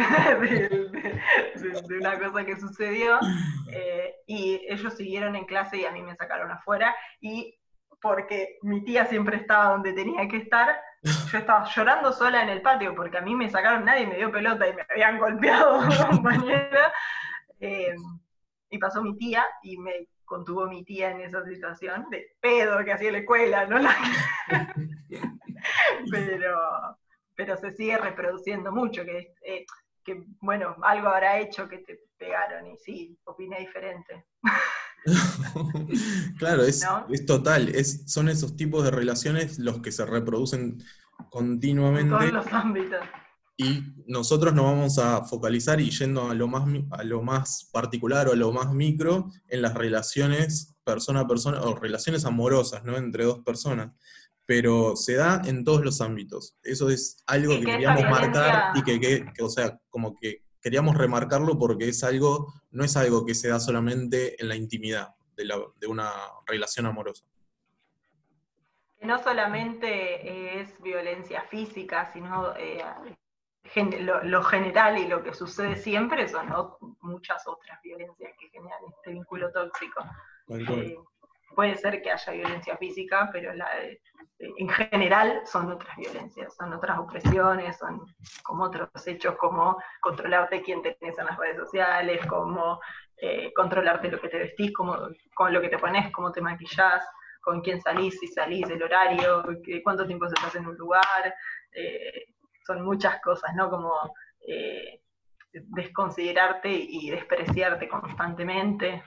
una 2.00 2.20
cosa 2.20 2.44
que 2.44 2.60
sucedió, 2.60 3.20
eh, 3.72 4.16
y 4.26 4.60
ellos 4.68 4.96
siguieron 4.96 5.36
en 5.36 5.46
clase 5.46 5.78
y 5.78 5.86
a 5.86 5.92
mí 5.92 6.02
me 6.02 6.16
sacaron 6.16 6.50
afuera, 6.50 6.96
y 7.22 7.56
porque 8.02 8.58
mi 8.62 8.84
tía 8.84 9.06
siempre 9.06 9.38
estaba 9.38 9.72
donde 9.72 9.94
tenía 9.94 10.28
que 10.28 10.38
estar, 10.38 10.80
yo 11.32 11.38
estaba 11.38 11.66
llorando 11.66 12.12
sola 12.12 12.44
en 12.44 12.50
el 12.50 12.62
patio 12.62 12.96
porque 12.96 13.18
a 13.18 13.22
mí 13.22 13.36
me 13.36 13.50
sacaron, 13.50 13.86
nadie 13.86 14.08
me 14.08 14.16
dio 14.16 14.32
pelota 14.32 14.68
y 14.68 14.74
me 14.74 14.86
habían 14.90 15.20
golpeado 15.20 15.80
compañera. 16.10 16.94
Eh, 17.60 17.96
y 18.70 18.78
pasó 18.78 19.02
mi 19.02 19.16
tía 19.18 19.46
y 19.64 19.78
me 19.78 20.08
contuvo 20.26 20.68
mi 20.68 20.84
tía 20.84 21.12
en 21.12 21.22
esa 21.22 21.46
situación 21.46 22.08
de 22.10 22.36
pedo 22.40 22.84
que 22.84 22.94
hacía 22.94 23.12
la 23.12 23.20
escuela, 23.20 23.66
¿no? 23.66 23.78
pero, 26.12 26.58
pero 27.36 27.58
se 27.58 27.72
sigue 27.72 27.98
reproduciendo 27.98 28.72
mucho, 28.72 29.06
que, 29.06 29.34
eh, 29.44 29.66
que, 30.04 30.24
bueno, 30.42 30.76
algo 30.82 31.10
habrá 31.10 31.40
hecho 31.40 31.70
que 31.70 31.80
te 31.80 32.00
pegaron 32.18 32.68
y 32.68 32.78
sí, 32.78 33.18
opiné 33.26 33.60
diferente. 33.60 34.26
claro, 36.38 36.64
es, 36.64 36.84
es 37.10 37.26
total, 37.26 37.70
es, 37.70 38.04
son 38.08 38.30
esos 38.30 38.56
tipos 38.56 38.84
de 38.84 38.92
relaciones 38.92 39.60
los 39.60 39.80
que 39.82 39.92
se 39.92 40.06
reproducen 40.06 40.84
continuamente. 41.30 42.02
En 42.02 42.32
todos 42.32 42.46
los 42.46 42.54
ámbitos. 42.54 43.00
Y 43.58 43.84
nosotros 44.08 44.54
nos 44.54 44.66
vamos 44.66 44.98
a 44.98 45.24
focalizar 45.24 45.80
y 45.80 45.90
yendo 45.90 46.30
a 46.30 46.34
lo 46.34 46.48
más, 46.48 46.68
a 46.92 47.04
lo 47.04 47.22
más 47.22 47.70
particular 47.72 48.28
o 48.28 48.34
a 48.34 48.36
lo 48.36 48.52
más 48.52 48.74
micro 48.74 49.30
en 49.48 49.62
las 49.62 49.74
relaciones 49.74 50.76
persona 50.86 51.22
a 51.22 51.28
persona 51.28 51.62
o 51.62 51.76
relaciones 51.76 52.26
amorosas, 52.26 52.86
¿no? 52.86 52.96
Entre 52.96 53.26
dos 53.26 53.40
personas. 53.40 53.92
Pero 54.46 54.96
se 54.96 55.16
da 55.16 55.42
en 55.46 55.64
todos 55.64 55.84
los 55.84 56.00
ámbitos. 56.02 56.56
Eso 56.62 56.90
es 56.90 57.18
algo 57.26 57.60
que, 57.60 57.66
queríamos 57.66 58.04
marcar 58.04 58.78
y 58.78 58.84
que, 58.84 59.26
o 59.42 59.50
sea, 59.50 59.80
como 59.90 60.16
que 60.16 60.45
queríamos 60.66 60.98
remarcarlo 60.98 61.60
porque 61.60 61.90
es 61.90 62.04
algo, 62.04 62.52
no 62.72 62.84
es 62.84 62.98
algo 62.98 63.24
que 63.24 63.36
se 63.36 63.50
da 63.50 63.60
solamente 63.60 64.42
en 64.42 64.50
la 64.50 64.56
intimidad 64.56 65.14
de, 65.38 65.46
la, 65.46 65.60
de 65.76 65.86
una 65.86 66.10
relación 66.48 66.88
amorosa. 66.88 67.24
No 69.00 69.22
solamente 69.22 70.60
es 70.60 70.82
violencia 70.82 71.44
física, 71.44 72.12
sino 72.12 72.56
eh, 72.58 72.84
lo, 74.24 74.42
general 74.42 74.98
y 74.98 75.08
lo 75.08 75.22
que 75.22 75.36
sucede 75.36 75.76
siempre 75.76 76.28
son 76.28 76.48
muchas 77.02 77.48
otras 77.48 77.80
violencias 77.84 78.32
que 78.40 78.50
generan 78.50 78.80
este 78.90 79.12
vínculo 79.12 79.52
tóxico. 79.52 80.04
Eh, 80.48 80.98
puede 81.56 81.76
ser 81.76 82.02
que 82.02 82.12
haya 82.12 82.34
violencia 82.34 82.78
física, 82.78 83.30
pero 83.32 83.54
eh, 83.54 84.00
en 84.40 84.70
general 84.70 85.42
son 85.46 85.72
otras 85.72 85.96
violencias, 85.98 86.56
son 86.56 86.74
otras 86.74 87.00
opresiones, 87.00 87.78
son 87.78 88.02
como 88.44 88.66
otros 88.66 88.90
hechos 89.08 89.36
como 89.38 89.78
controlarte 90.02 90.62
quién 90.62 90.82
tenés 90.82 91.18
en 91.18 91.26
las 91.26 91.38
redes 91.38 91.58
sociales, 91.58 92.26
como 92.28 92.80
eh, 93.18 93.54
controlarte 93.54 94.12
lo 94.12 94.20
que 94.20 94.30
te 94.30 94.38
vestís, 94.38 94.74
como, 94.74 94.98
con 95.34 95.54
lo 95.54 95.62
que 95.62 95.70
te 95.70 95.80
pones, 95.80 96.12
cómo 96.12 96.32
te 96.32 96.42
maquillás, 96.42 97.04
con 97.42 97.62
quién 97.62 97.82
salís, 97.82 98.20
si 98.20 98.28
salís, 98.28 98.70
el 98.70 98.84
horario, 98.84 99.44
cuánto 99.84 100.06
tiempo 100.06 100.26
estás 100.26 100.56
en 100.56 100.68
un 100.68 100.76
lugar, 100.76 101.34
son 102.66 102.84
muchas 102.84 103.22
cosas, 103.22 103.54
¿no? 103.56 103.70
Como 103.70 103.94
eh, 104.48 105.02
desconsiderarte 105.54 106.70
y 106.70 107.10
despreciarte 107.10 107.88
constantemente. 107.88 109.04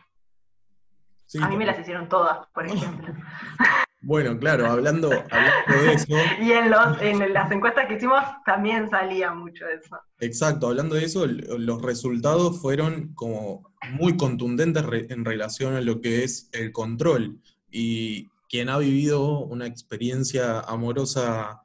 A 1.41 1.49
mí 1.49 1.57
me 1.57 1.67
las 1.67 1.79
hicieron 1.79 2.09
todas, 2.09 2.47
por 2.55 2.67
ejemplo. 2.67 3.15
Bueno, 4.01 4.39
claro, 4.39 4.67
hablando, 4.71 5.09
de 5.09 5.93
eso. 5.93 6.07
y 6.41 6.53
en, 6.53 6.71
los, 6.71 7.03
en 7.03 7.33
las 7.33 7.51
encuestas 7.51 7.87
que 7.89 7.95
hicimos 7.97 8.23
también 8.47 8.89
salía 8.89 9.35
mucho 9.35 9.67
eso. 9.67 9.99
Exacto, 10.21 10.69
hablando 10.69 10.95
de 10.95 11.05
eso, 11.05 11.27
los 11.27 11.83
resultados 11.83 12.61
fueron 12.61 13.13
como 13.15 13.73
muy 13.91 14.17
contundentes 14.17 14.85
en 15.09 15.25
relación 15.25 15.75
a 15.75 15.81
lo 15.81 16.01
que 16.01 16.23
es 16.23 16.49
el 16.53 16.71
control. 16.71 17.41
Y 17.73 18.29
quien 18.49 18.69
ha 18.69 18.79
vivido 18.79 19.41
una 19.41 19.67
experiencia 19.67 20.61
amorosa 20.61 21.63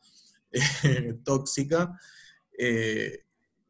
tóxica, 1.23 1.99
eh, 2.57 3.23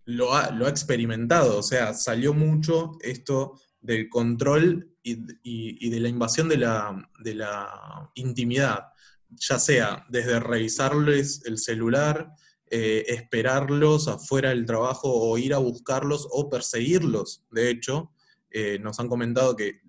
lo, 0.05 0.33
ha, 0.33 0.49
experimentado, 0.67 1.59
o 1.59 1.63
sea, 1.63 1.93
salió 1.93 2.33
mucho 2.33 2.97
esto 3.01 3.59
del 3.81 4.09
control 4.09 4.92
y, 5.03 5.89
de 5.89 5.99
la 5.99 6.09
invasión 6.09 6.49
de 6.49 6.57
la, 6.57 7.09
de 7.19 7.35
la, 7.35 8.11
intimidad, 8.15 8.87
ya 9.29 9.59
sea 9.59 10.05
desde 10.09 10.39
revisarles 10.39 11.43
el 11.45 11.57
celular, 11.57 12.31
eh, 12.69 13.05
esperarlos 13.07 14.07
afuera 14.07 14.49
del 14.49 14.65
trabajo 14.65 15.11
o 15.11 15.37
ir 15.37 15.53
a 15.53 15.59
buscarlos 15.59 16.27
o 16.31 16.49
perseguirlos. 16.49 17.43
De 17.51 17.69
hecho, 17.69 18.11
eh, 18.49 18.79
nos 18.79 18.99
han 18.99 19.09
comentado 19.09 19.55
que 19.55 19.81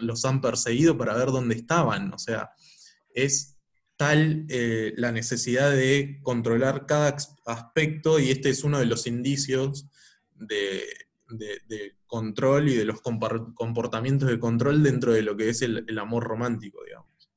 los 0.00 0.24
han 0.24 0.40
perseguido 0.40 0.96
para 0.96 1.14
ver 1.14 1.26
dónde 1.26 1.54
estaban. 1.56 2.12
O 2.14 2.18
sea, 2.18 2.50
es 3.12 3.56
tal 3.96 4.46
eh, 4.48 4.94
la 4.96 5.10
necesidad 5.10 5.72
de 5.72 6.20
controlar 6.22 6.86
cada 6.86 7.16
aspecto 7.46 8.20
y 8.20 8.30
este 8.30 8.50
es 8.50 8.62
uno 8.62 8.78
de 8.78 8.86
los 8.86 9.08
indicios 9.08 9.88
de, 10.36 10.84
control 12.06 12.68
y 12.68 12.76
de 12.76 12.84
los 12.84 13.00
comportamientos 13.02 14.28
de 14.28 14.38
control 14.38 14.82
dentro 14.82 15.12
de 15.12 15.22
lo 15.22 15.36
que 15.36 15.50
es 15.50 15.62
el, 15.62 15.98
amor 15.98 16.24
romántico, 16.24 16.82
digamos. 16.84 17.30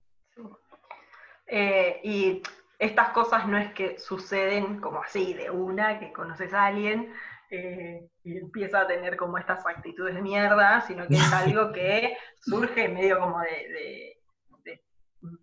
Eh, 1.47 1.99
y 2.03 2.41
estas 2.79 3.09
cosas 3.09 3.47
no 3.47 3.57
es 3.57 3.73
que 3.73 3.99
suceden 3.99 4.79
como 4.79 5.03
así, 5.03 5.33
de 5.33 5.49
una, 5.49 5.99
que 5.99 6.13
conoces 6.13 6.53
a 6.53 6.67
alguien 6.67 7.13
eh, 7.49 8.07
y 8.23 8.37
empieza 8.37 8.81
a 8.81 8.87
tener 8.87 9.17
como 9.17 9.37
estas 9.37 9.65
actitudes 9.65 10.15
de 10.15 10.21
mierda, 10.21 10.81
sino 10.87 11.07
que 11.07 11.15
es 11.15 11.33
algo 11.33 11.73
que 11.73 12.15
surge 12.39 12.87
medio 12.87 13.19
como 13.19 13.39
de 13.41 14.20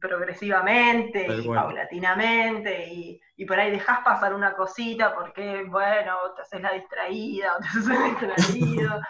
progresivamente 0.00 1.26
y 1.26 1.46
paulatinamente 1.46 2.88
y, 2.92 3.20
por 3.46 3.58
ahí 3.58 3.70
dejas 3.70 4.00
pasar 4.04 4.34
una 4.34 4.54
cosita 4.54 5.14
porque, 5.14 5.64
bueno, 5.68 6.16
te 6.34 6.42
haces 6.42 6.60
la 6.60 6.72
distraída 6.72 7.54
o 7.56 7.60
te 7.60 7.66
haces 7.68 7.88
el 7.88 8.04
distraído 8.10 9.00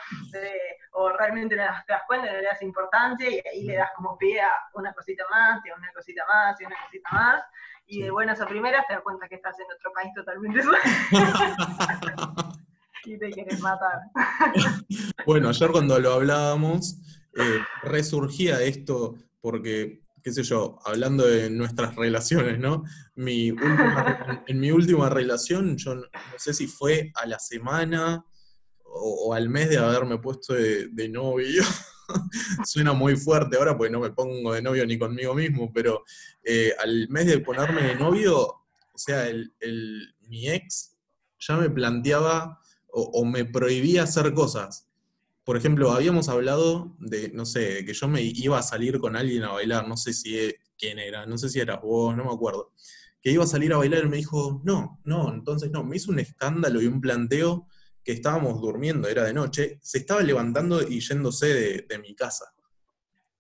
o 0.93 1.09
realmente 1.11 1.57
te 1.57 1.63
das, 1.63 2.03
cuenta 2.07 2.27
y 2.27 2.31
no 2.31 2.37
le 2.37 2.45
das 2.45 2.63
importancia 2.63 3.31
y 3.31 3.41
ahí 3.49 3.65
le 3.65 3.77
das 3.77 3.91
como 3.97 4.19
pie 4.19 4.41
a 4.41 4.51
una 4.75 4.93
cosita 4.93 5.25
más 5.31 5.65
y 5.65 5.71
a 5.71 5.75
una 5.75 5.91
cosita 5.93 6.25
más 6.27 6.61
y 6.61 6.65
a 6.65 6.67
una 6.67 6.77
cosita 6.85 7.09
más 7.13 7.43
y 7.87 8.03
de 8.03 8.11
buenas 8.11 8.41
a 8.41 8.47
primeras 8.47 8.87
te 8.87 8.93
das 8.93 9.03
cuenta 9.03 9.27
que 9.29 9.37
estás 9.37 9.59
en 9.59 9.67
otro 9.75 9.93
país 9.95 10.13
totalmente 10.15 10.61
y 13.05 13.19
te 13.19 13.31
quieres 13.31 13.61
matar. 13.61 14.01
bueno, 15.25 15.49
ayer 15.49 15.71
cuando 15.71 15.99
lo 15.99 16.13
hablábamos, 16.13 16.99
eh, 17.35 17.61
resurgía 17.83 18.61
esto 18.61 19.15
porque 19.41 20.03
qué 20.23 20.33
sé 20.33 20.43
yo, 20.43 20.79
hablando 20.85 21.27
de 21.27 21.51
nuestras 21.51 21.95
relaciones, 21.97 22.59
¿no? 22.59 22.85
En 23.17 24.61
mi 24.61 24.71
última 24.71 25.09
relación, 25.09 25.77
yo 25.77 25.95
no, 25.95 26.05
sé 26.37 26.55
si 26.55 26.67
fue 26.67 27.13
a 27.15 27.27
la 27.27 27.39
semana 27.39 28.25
o, 28.85 29.35
al 29.35 29.49
mes 29.49 29.69
de 29.69 29.79
haberme 29.79 30.19
puesto 30.19 30.55
de, 30.55 31.09
novio. 31.09 31.63
Suena 32.65 32.93
muy 32.93 33.17
fuerte 33.17 33.57
ahora 33.57 33.77
porque 33.77 33.93
no 33.93 34.01
me 34.01 34.11
pongo 34.11 34.53
de 34.53 34.63
novio 34.63 34.87
ni 34.87 34.99
conmigo 34.99 35.35
mismo, 35.35 35.73
pero 35.73 36.05
eh, 36.43 36.73
al 36.79 37.09
mes 37.09 37.27
de 37.27 37.41
ponerme 37.41 37.83
de 37.83 37.95
novio, 37.95 38.37
o 38.39 38.99
sea, 38.99 39.27
el, 39.29 39.53
mi 40.23 40.49
ex 40.49 40.97
ya 41.39 41.57
me 41.57 41.71
planteaba 41.71 42.61
o 42.91 43.25
me 43.25 43.45
prohibía 43.45 44.05
hacer 44.05 44.33
cosas 44.33 44.88
por 45.49 45.57
ejemplo, 45.57 45.93
habíamos 45.93 46.28
hablado 46.28 46.95
de, 46.99 47.31
no 47.33 47.47
sé, 47.47 47.83
que 47.87 47.95
yo 47.95 48.07
me 48.07 48.21
iba 48.21 48.59
a 48.59 48.62
salir 48.62 48.99
con 48.99 49.17
alguien 49.17 49.45
a 49.45 49.52
bailar, 49.52 49.88
no 49.88 49.97
sé 49.97 50.12
si 50.12 50.38
e, 50.38 50.61
quién 50.76 50.99
era, 50.99 51.25
no 51.25 51.38
sé 51.38 51.49
si 51.49 51.59
eras 51.59 51.81
vos, 51.81 52.14
no 52.14 52.26
me 52.26 52.35
acuerdo, 52.35 52.75
que 53.23 53.31
iba 53.31 53.45
a 53.45 53.47
salir 53.47 53.73
a 53.73 53.78
bailar 53.78 54.05
y 54.05 54.09
me 54.11 54.19
dijo, 54.19 54.61
no, 54.67 55.00
no, 55.05 55.33
entonces 55.33 55.71
no, 55.71 55.85
me 55.85 55.97
hizo 55.97 56.12
un 56.12 56.19
escándalo 56.19 56.83
y 56.83 56.87
un 56.87 57.00
planteo 57.00 57.67
que 58.05 58.12
estábamos 58.12 58.61
durmiendo, 58.61 59.09
era 59.09 59.25
de 59.25 59.33
noche, 59.33 59.78
se 59.81 59.97
estaba 59.97 60.21
levantando 60.21 60.83
y 60.83 61.00
yéndose 61.00 61.83
de, 61.88 61.99
mi 61.99 62.14
casa. 62.14 62.52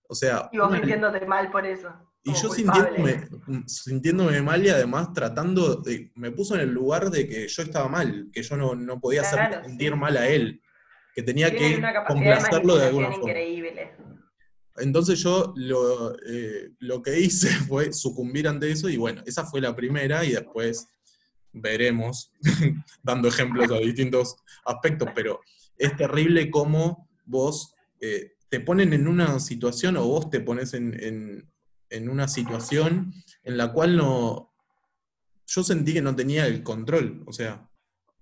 O 0.08 0.14
sea... 0.14 0.48
Y 0.50 0.56
vos 0.56 0.72
sintiéndote 0.72 1.26
mal 1.26 1.50
por 1.50 1.66
eso. 1.66 1.90
Y 2.24 2.32
yo 2.32 2.50
sintiéndome, 2.50 3.28
sintiéndome, 3.66 4.40
mal 4.40 4.64
y 4.64 4.70
además 4.70 5.12
tratando, 5.12 5.74
de, 5.82 6.10
me 6.14 6.30
puso 6.30 6.54
en 6.54 6.62
el 6.62 6.70
lugar 6.70 7.10
de 7.10 7.28
que 7.28 7.46
yo 7.48 7.62
estaba 7.62 7.86
mal, 7.86 8.30
que 8.32 8.42
yo 8.42 8.56
no, 8.56 8.98
podía 8.98 9.20
hacer 9.20 9.62
sentir 9.62 9.94
mal 9.94 10.16
a 10.16 10.26
él 10.26 10.62
que 11.18 11.24
tenía 11.24 11.50
que 11.50 11.82
complacerlo 12.06 12.76
de, 12.76 12.86
alguna 12.86 13.10
forma. 13.10 13.34
Entonces 14.76 15.18
yo 15.18 15.52
eh, 16.28 16.70
lo, 16.78 17.02
que 17.02 17.18
hice 17.18 17.48
fue 17.66 17.92
sucumbir 17.92 18.46
ante 18.46 18.70
eso 18.70 18.88
y 18.88 18.96
bueno, 18.98 19.24
esa 19.26 19.44
fue 19.44 19.60
la 19.60 19.74
primera 19.74 20.24
y 20.24 20.30
después 20.30 20.86
veremos, 21.52 22.30
dando 23.02 23.26
ejemplos 23.26 23.68
a 23.72 23.78
distintos 23.78 24.36
aspectos, 24.64 25.08
pero 25.12 25.40
es 25.76 25.96
terrible 25.96 26.52
cómo 26.52 27.08
vos 27.24 27.74
eh, 28.00 28.34
te 28.48 28.60
ponen 28.60 28.92
en 28.92 29.08
una 29.08 29.40
situación 29.40 29.96
o 29.96 30.04
vos 30.04 30.30
te 30.30 30.38
pones 30.38 30.72
en, 30.72 31.48
en, 31.90 32.08
una 32.08 32.28
situación 32.28 33.12
en 33.42 33.56
la 33.56 33.72
cual 33.72 33.96
no, 33.96 34.54
yo 35.48 35.64
sentí 35.64 35.94
que 35.94 36.02
no 36.02 36.14
tenía 36.14 36.46
el 36.46 36.62
control, 36.62 37.24
o 37.26 37.32
sea, 37.32 37.68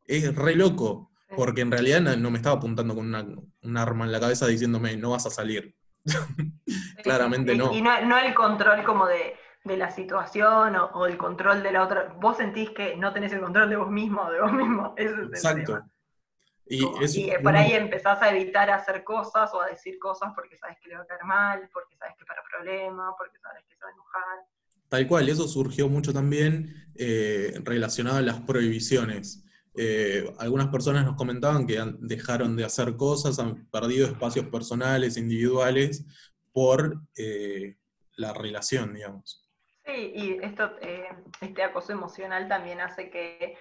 es 0.07 0.35
re 0.35 0.57
loco, 0.57 1.11
porque 1.35 1.63
en 1.63 1.71
realidad 1.71 2.01
no, 2.01 2.31
me 2.31 2.37
estaba 2.37 2.57
apuntando 2.57 2.95
con 2.95 3.07
un 3.63 3.77
arma 3.77 4.05
en 4.05 4.13
la 4.13 4.21
cabeza 4.21 4.47
diciéndome, 4.47 4.97
no 4.97 5.11
vas 5.11 5.27
a 5.27 5.31
salir. 5.31 5.75
Claramente 7.03 7.57
no. 7.57 7.73
Y 7.73 7.83
no, 7.83 8.19
el 8.19 8.35
control 8.35 8.85
como 8.85 9.07
de, 9.07 9.35
la 9.65 9.91
situación 9.91 10.77
o, 10.77 11.07
el 11.07 11.17
control 11.17 11.63
de 11.63 11.73
la 11.73 11.83
otra. 11.83 12.15
Vos 12.21 12.37
sentís 12.37 12.71
que 12.71 12.97
no 12.97 13.13
tenés 13.13 13.33
el 13.33 13.41
control 13.41 13.69
de 13.69 13.77
vos 13.77 13.91
mismo, 13.91 14.31
de 14.31 14.41
vos 14.41 14.53
mismo. 14.53 14.95
Exacto. 14.99 15.83
Y, 16.69 16.85
por 17.43 17.57
ahí 17.57 17.73
empezás 17.73 18.21
a 18.23 18.31
evitar 18.31 18.69
hacer 18.71 19.05
cosas 19.05 19.53
o 19.55 19.61
a 19.61 19.69
decir 19.69 19.99
cosas 20.01 20.33
porque 20.35 20.57
sabes 20.57 20.77
que 20.83 20.89
le 20.89 20.97
va 20.97 21.03
a 21.03 21.07
caer 21.07 21.25
mal, 21.25 21.71
porque 21.73 21.97
sabes 21.97 22.17
que 22.19 22.25
para 22.25 22.43
problema, 22.43 23.15
porque 23.17 23.39
sabes 23.39 23.63
que 23.69 23.77
se 23.77 23.85
va 23.85 23.89
a 23.89 23.93
enojar. 23.93 24.39
Tal 24.89 25.07
cual, 25.07 25.29
eso 25.29 25.47
surgió 25.47 25.89
mucho 25.89 26.13
también 26.13 26.91
eh, 26.97 27.61
relacionado 27.63 28.19
a 28.19 28.23
las 28.23 28.41
prohibiciones. 28.41 29.46
Eh, 29.77 30.33
algunas 30.39 30.69
personas 30.69 31.05
nos 31.05 31.17
comentaban 31.17 31.67
que 31.67 31.79
dejaron 31.99 32.57
de 32.57 32.65
hacer 32.65 32.97
cosas, 32.97 33.39
han 33.39 33.67
perdido 33.67 34.07
espacios 34.07 34.47
personales, 34.47 35.17
individuales, 35.17 36.05
por 36.53 37.03
eh, 37.17 37.77
la 38.17 38.33
relación, 38.33 38.95
digamos. 38.95 39.47
Sí, 39.85 40.13
y 40.15 40.31
eh, 40.43 41.09
este 41.41 41.63
acoso 41.63 41.93
emocional 41.93 42.49
también 42.49 42.81
hace 42.81 43.11
que 43.11 43.57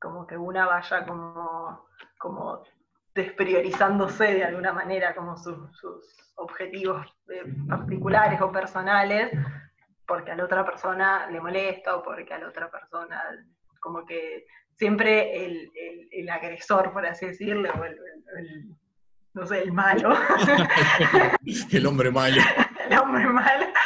como 0.00 0.26
que 0.26 0.36
una 0.36 0.66
vaya 0.66 1.06
como, 1.06 1.86
como 2.18 2.64
despriorizándose 3.14 4.34
de 4.34 4.44
alguna 4.44 4.72
manera, 4.72 5.14
como 5.14 5.36
sus 5.36 5.60
objetivos 6.36 7.06
particulares 7.68 8.40
o 8.40 8.50
personales, 8.50 9.30
porque 10.06 10.32
a 10.32 10.36
la 10.36 10.44
otra 10.44 10.64
persona 10.64 11.30
le 11.30 11.40
molesta 11.40 11.94
o 11.96 12.02
porque 12.02 12.34
a 12.34 12.38
la 12.38 12.48
otra 12.48 12.70
persona 12.70 13.22
como 13.80 14.04
que 14.04 14.46
siempre 14.80 15.44
el, 16.10 16.30
agresor, 16.30 16.90
por 16.92 17.04
así 17.04 17.26
decirlo, 17.26 17.70
o 17.78 17.84
el, 17.84 18.76
no 19.34 19.46
sé, 19.46 19.60
el 19.60 19.72
malo. 19.72 20.10
el 21.72 21.86
hombre 21.86 22.10
malo. 22.10 22.40
el 22.90 22.98
hombre 22.98 23.26
malo. 23.26 23.66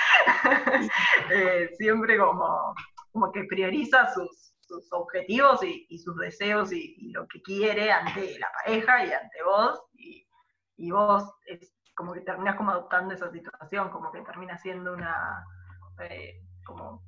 Eh, 1.31 1.71
siempre 1.79 2.19
como, 2.19 2.75
como 3.11 3.33
que 3.33 3.45
prioriza 3.45 4.13
sus, 4.13 4.53
objetivos 4.93 5.61
y, 5.65 5.99
sus 5.99 6.17
deseos 6.17 6.71
y, 6.73 7.11
lo 7.13 7.27
que 7.27 7.41
quiere 7.41 7.91
ante 7.91 8.39
la 8.39 8.49
pareja 8.53 9.07
y 9.07 9.13
ante 9.13 9.43
vos. 9.43 9.83
Y, 10.77 10.91
vos 10.91 11.25
es 11.47 11.75
como 11.95 12.13
que 12.13 12.21
terminas 12.21 12.57
como 12.57 12.73
adoptando 12.73 13.15
esa 13.15 13.31
situación, 13.31 13.89
como 13.91 14.13
que 14.13 14.21
termina 14.21 14.59
siendo 14.59 14.93
una... 14.93 15.45
Eh, 16.11 16.43
como 16.65 17.03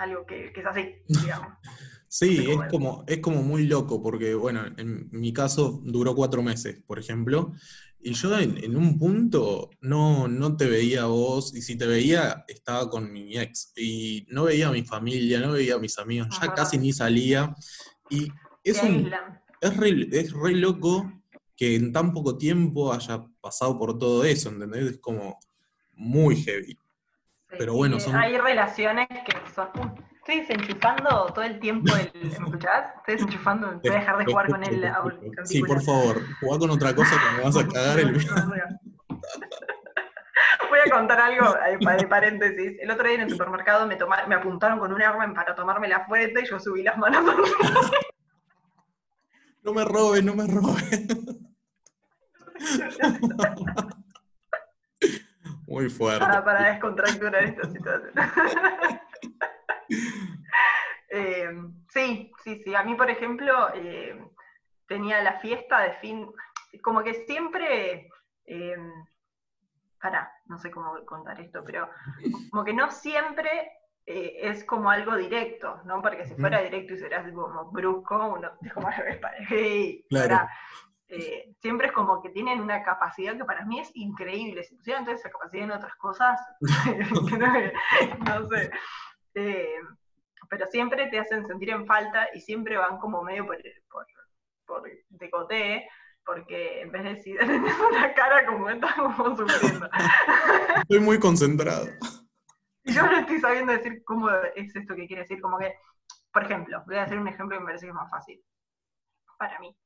algo 0.00 0.26
que, 0.26 0.52
que 0.52 0.60
es 0.60 0.66
así, 0.66 0.94
digamos. 1.06 1.52
Sí, 2.12 2.44
es 2.50 2.58
como, 2.72 3.04
es 3.06 3.20
como 3.20 3.40
muy 3.44 3.68
loco, 3.68 4.02
porque 4.02 4.34
bueno, 4.34 4.64
en 4.78 5.08
mi 5.12 5.32
caso 5.32 5.80
duró 5.84 6.16
cuatro 6.16 6.42
meses, 6.42 6.82
por 6.84 6.98
ejemplo, 6.98 7.52
y 8.00 8.14
yo 8.14 8.36
en, 8.36 8.76
un 8.76 8.98
punto 8.98 9.70
no, 9.80 10.26
no 10.26 10.56
te 10.56 10.66
veía 10.68 11.02
a 11.02 11.06
vos, 11.06 11.54
y 11.54 11.62
si 11.62 11.78
te 11.78 11.86
veía, 11.86 12.44
estaba 12.48 12.90
con 12.90 13.12
mi 13.12 13.38
ex, 13.38 13.72
y 13.76 14.26
no 14.28 14.44
veía 14.44 14.66
a 14.66 14.72
mi 14.72 14.82
familia, 14.82 15.38
no 15.38 15.52
veía 15.52 15.76
a 15.76 15.78
mis 15.78 15.98
amigos, 16.00 16.28
ya 16.42 16.52
casi 16.52 16.78
ni 16.78 16.92
salía, 16.92 17.54
y 18.08 18.26
es, 18.64 18.82
un, 18.82 19.08
es, 19.60 19.76
re, 19.76 20.08
es 20.10 20.32
re 20.32 20.56
loco 20.56 21.12
que 21.56 21.76
en 21.76 21.92
tan 21.92 22.12
poco 22.12 22.36
tiempo 22.36 22.92
haya 22.92 23.24
pasado 23.40 23.78
por 23.78 23.98
todo 23.98 24.24
eso, 24.24 24.48
¿entendés? 24.48 24.92
Es 24.92 24.98
como 24.98 25.38
muy 25.92 26.34
heavy. 26.36 26.76
Pero 27.58 27.74
bueno, 27.74 28.00
son... 28.00 28.16
Hay 28.16 28.38
relaciones 28.38 29.08
que 29.08 29.32
son 29.74 30.10
estoy 30.30 30.40
desenchufando 30.40 31.26
todo 31.34 31.44
el 31.44 31.58
tiempo 31.58 31.92
el. 31.96 32.12
¿Me 32.22 32.28
escuchás? 32.28 32.94
Estoy 32.98 33.14
desenchufando. 33.14 33.80
Voy 33.82 33.90
a 33.90 33.94
dejar 33.94 34.18
de 34.18 34.24
jugar 34.26 34.48
con 34.48 34.62
el. 34.64 34.92
Sí, 35.44 35.62
por 35.62 35.82
favor, 35.82 36.20
jugá 36.40 36.58
con 36.58 36.70
otra 36.70 36.94
cosa 36.94 37.16
que 37.16 37.36
me 37.36 37.44
vas 37.44 37.56
a 37.56 37.66
cagar 37.72 38.00
el 38.00 38.12
Voy 40.68 40.78
a 40.86 40.90
contar 40.90 41.20
algo 41.20 41.56
de 41.98 42.06
paréntesis. 42.06 42.78
El 42.80 42.90
otro 42.90 43.06
día 43.06 43.16
en 43.16 43.22
el 43.22 43.30
supermercado 43.30 43.86
me, 43.86 43.98
me 44.28 44.34
apuntaron 44.36 44.78
con 44.78 44.92
un 44.92 45.02
arma 45.02 45.32
para 45.34 45.54
tomarme 45.54 45.88
la 45.88 46.06
fuente 46.06 46.42
y 46.42 46.46
yo 46.46 46.60
subí 46.60 46.82
las 46.82 46.96
manos. 46.96 47.24
no 49.62 49.72
me 49.72 49.84
roben, 49.84 50.26
no 50.26 50.34
me 50.34 50.46
roben. 50.46 51.08
Muy 55.66 55.90
fuerte. 55.90 56.20
Para, 56.20 56.44
para 56.44 56.70
descontracturar 56.70 57.44
esta 57.44 57.70
situación. 57.70 58.12
Eh, 61.12 61.50
sí, 61.88 62.30
sí, 62.44 62.62
sí. 62.62 62.72
A 62.72 62.84
mí, 62.84 62.94
por 62.94 63.10
ejemplo, 63.10 63.68
eh, 63.74 64.16
tenía 64.86 65.20
la 65.24 65.40
fiesta 65.40 65.80
de 65.80 65.94
fin, 65.94 66.30
como 66.82 67.02
que 67.02 67.26
siempre, 67.26 68.08
eh, 68.46 68.76
para, 70.00 70.32
no 70.46 70.56
sé 70.60 70.70
cómo 70.70 71.04
contar 71.04 71.40
esto, 71.40 71.64
pero 71.64 71.90
como 72.52 72.64
que 72.64 72.72
no 72.72 72.92
siempre 72.92 73.72
es 74.06 74.64
como 74.64 74.88
algo 74.88 75.16
directo, 75.16 75.80
¿no? 75.84 76.00
Porque 76.00 76.26
si 76.26 76.36
fuera 76.36 76.62
directo 76.62 76.94
y 76.94 76.98
serás 76.98 77.28
como 77.32 77.72
brusco, 77.72 78.34
uno 78.36 78.52
es 78.62 78.72
como 78.72 78.88
para, 79.20 80.48
siempre 81.60 81.88
es 81.88 81.92
como 81.92 82.22
que 82.22 82.30
tienen 82.30 82.60
una 82.60 82.82
capacidad 82.82 83.36
que 83.36 83.44
para 83.44 83.64
mí 83.64 83.80
es 83.80 83.90
increíble. 83.94 84.62
Si 84.64 84.76
pusieran 84.76 85.02
entonces 85.02 85.24
esa 85.24 85.32
capacidad 85.32 85.64
en 85.64 85.72
otras 85.72 85.94
cosas, 85.96 86.40
no 86.60 88.48
sé. 88.48 88.70
Eh, 89.34 89.80
pero 90.48 90.66
siempre 90.66 91.06
te 91.08 91.18
hacen 91.18 91.46
sentir 91.46 91.70
en 91.70 91.86
falta 91.86 92.28
y 92.34 92.40
siempre 92.40 92.76
van 92.76 92.98
como 92.98 93.22
medio 93.22 93.46
por, 93.46 93.58
por, 93.88 94.06
por 94.66 94.90
decote, 95.08 95.88
porque 96.24 96.82
en 96.82 96.90
vez 96.90 97.02
de 97.02 97.14
decir, 97.14 97.38
tenés 97.38 97.78
una 97.78 98.12
cara 98.14 98.46
como 98.46 98.68
estás 98.68 98.94
como 98.94 99.36
sufriendo. 99.36 99.88
Estoy 100.82 101.00
muy 101.00 101.18
concentrado. 101.18 101.86
Y 102.82 102.94
yo 102.94 103.02
no 103.02 103.14
estoy 103.18 103.38
sabiendo 103.38 103.72
decir 103.74 104.02
cómo 104.04 104.30
es 104.30 104.74
esto 104.74 104.94
que 104.96 105.06
quiere 105.06 105.22
decir, 105.22 105.38
como 105.42 105.58
que, 105.58 105.74
por 106.32 106.44
ejemplo, 106.44 106.82
voy 106.86 106.96
a 106.96 107.02
hacer 107.02 107.18
un 107.18 107.28
ejemplo 107.28 107.56
que 107.56 107.60
me 107.60 107.66
parece 107.66 107.84
que 107.84 107.90
es 107.90 107.94
más 107.94 108.10
fácil 108.10 108.42
para 109.38 109.58
mí. 109.58 109.76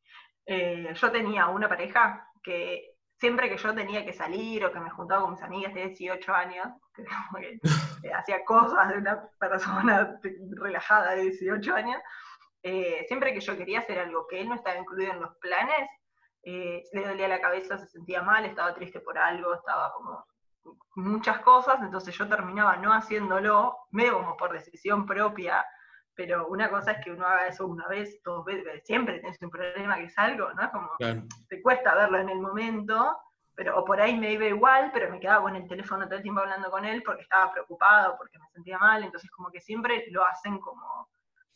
Eh, 0.47 0.93
yo 0.95 1.11
tenía 1.11 1.49
una 1.49 1.69
pareja 1.69 2.25
que 2.41 2.95
siempre 3.19 3.49
que 3.49 3.57
yo 3.57 3.75
tenía 3.75 4.05
que 4.05 4.13
salir 4.13 4.65
o 4.65 4.73
que 4.73 4.81
me 4.81 4.91
juntaba 4.91 5.23
con 5.23 5.33
mis 5.33 5.43
amigas 5.43 5.75
de 5.75 5.89
18 5.89 6.33
años, 6.33 6.69
que, 6.95 7.61
que 8.03 8.13
hacía 8.13 8.45
cosas 8.45 8.89
de 8.89 8.99
una 8.99 9.29
persona 9.39 10.19
relajada 10.57 11.15
de 11.15 11.23
18 11.23 11.75
años, 11.75 12.01
eh, 12.63 13.05
siempre 13.09 13.35
que 13.35 13.41
yo 13.41 13.57
quería 13.57 13.81
hacer 13.81 13.99
algo 13.99 14.27
que 14.27 14.41
él 14.41 14.49
no 14.49 14.55
estaba 14.55 14.79
incluido 14.79 15.13
en 15.13 15.21
los 15.21 15.37
planes, 15.37 15.89
eh, 16.43 16.83
le 16.93 17.07
dolía 17.07 17.29
la 17.29 17.41
cabeza, 17.41 17.79
se 17.79 17.87
sentía 17.87 18.23
mal, 18.23 18.45
estaba 18.45 18.75
triste 18.75 19.01
por 19.01 19.19
algo, 19.19 19.55
estaba 19.55 19.93
como 19.93 20.27
muchas 20.97 21.41
cosas, 21.41 21.81
entonces 21.83 22.17
yo 22.17 22.29
terminaba 22.29 22.77
no 22.77 22.93
haciéndolo, 22.93 23.77
medio 23.91 24.15
como 24.15 24.37
por 24.37 24.53
decisión 24.53 25.05
propia, 25.07 25.65
pero 26.15 26.47
una 26.49 26.71
cosa 26.71 26.93
es 26.93 27.05
que 27.05 27.11
uno 27.11 27.27
haga 27.27 27.49
eso 27.49 27.67
una 27.67 27.89
vez, 27.89 28.23
dos 28.23 28.45
veces, 28.45 28.83
siempre 28.85 29.19
tienes 29.19 29.41
un 29.43 29.51
problema 29.51 29.97
que 29.97 30.05
es 30.05 30.19
algo, 30.19 30.53
¿no? 30.55 30.71
Como 30.71 30.91
te 30.99 31.63
cuesta 31.63 31.95
verlo 31.95 32.19
en 32.19 32.29
el 32.29 32.39
momento, 32.39 33.17
pero 33.55 33.79
o 33.79 33.85
por 33.85 34.01
ahí 34.01 34.17
me 34.19 34.33
iba 34.33 34.47
igual, 34.47 34.91
pero 34.93 35.11
me 35.11 35.21
quedaba 35.21 35.43
con 35.43 35.57
el 35.57 35.69
teléfono 35.69 36.07
todo 36.07 36.17
el 36.17 36.23
tiempo 36.23 36.41
hablando 36.41 36.71
con 36.71 36.85
él 36.85 37.03
porque 37.05 37.23
estaba 37.23 37.53
preocupado, 37.53 38.17
porque 38.19 38.39
me 38.39 38.49
sentía 38.49 38.79
mal, 38.79 39.05
entonces 39.05 39.31
como 39.31 39.51
que 39.51 39.61
siempre 39.61 40.07
lo 40.11 40.25
hacen 40.27 40.59
como, 40.59 41.09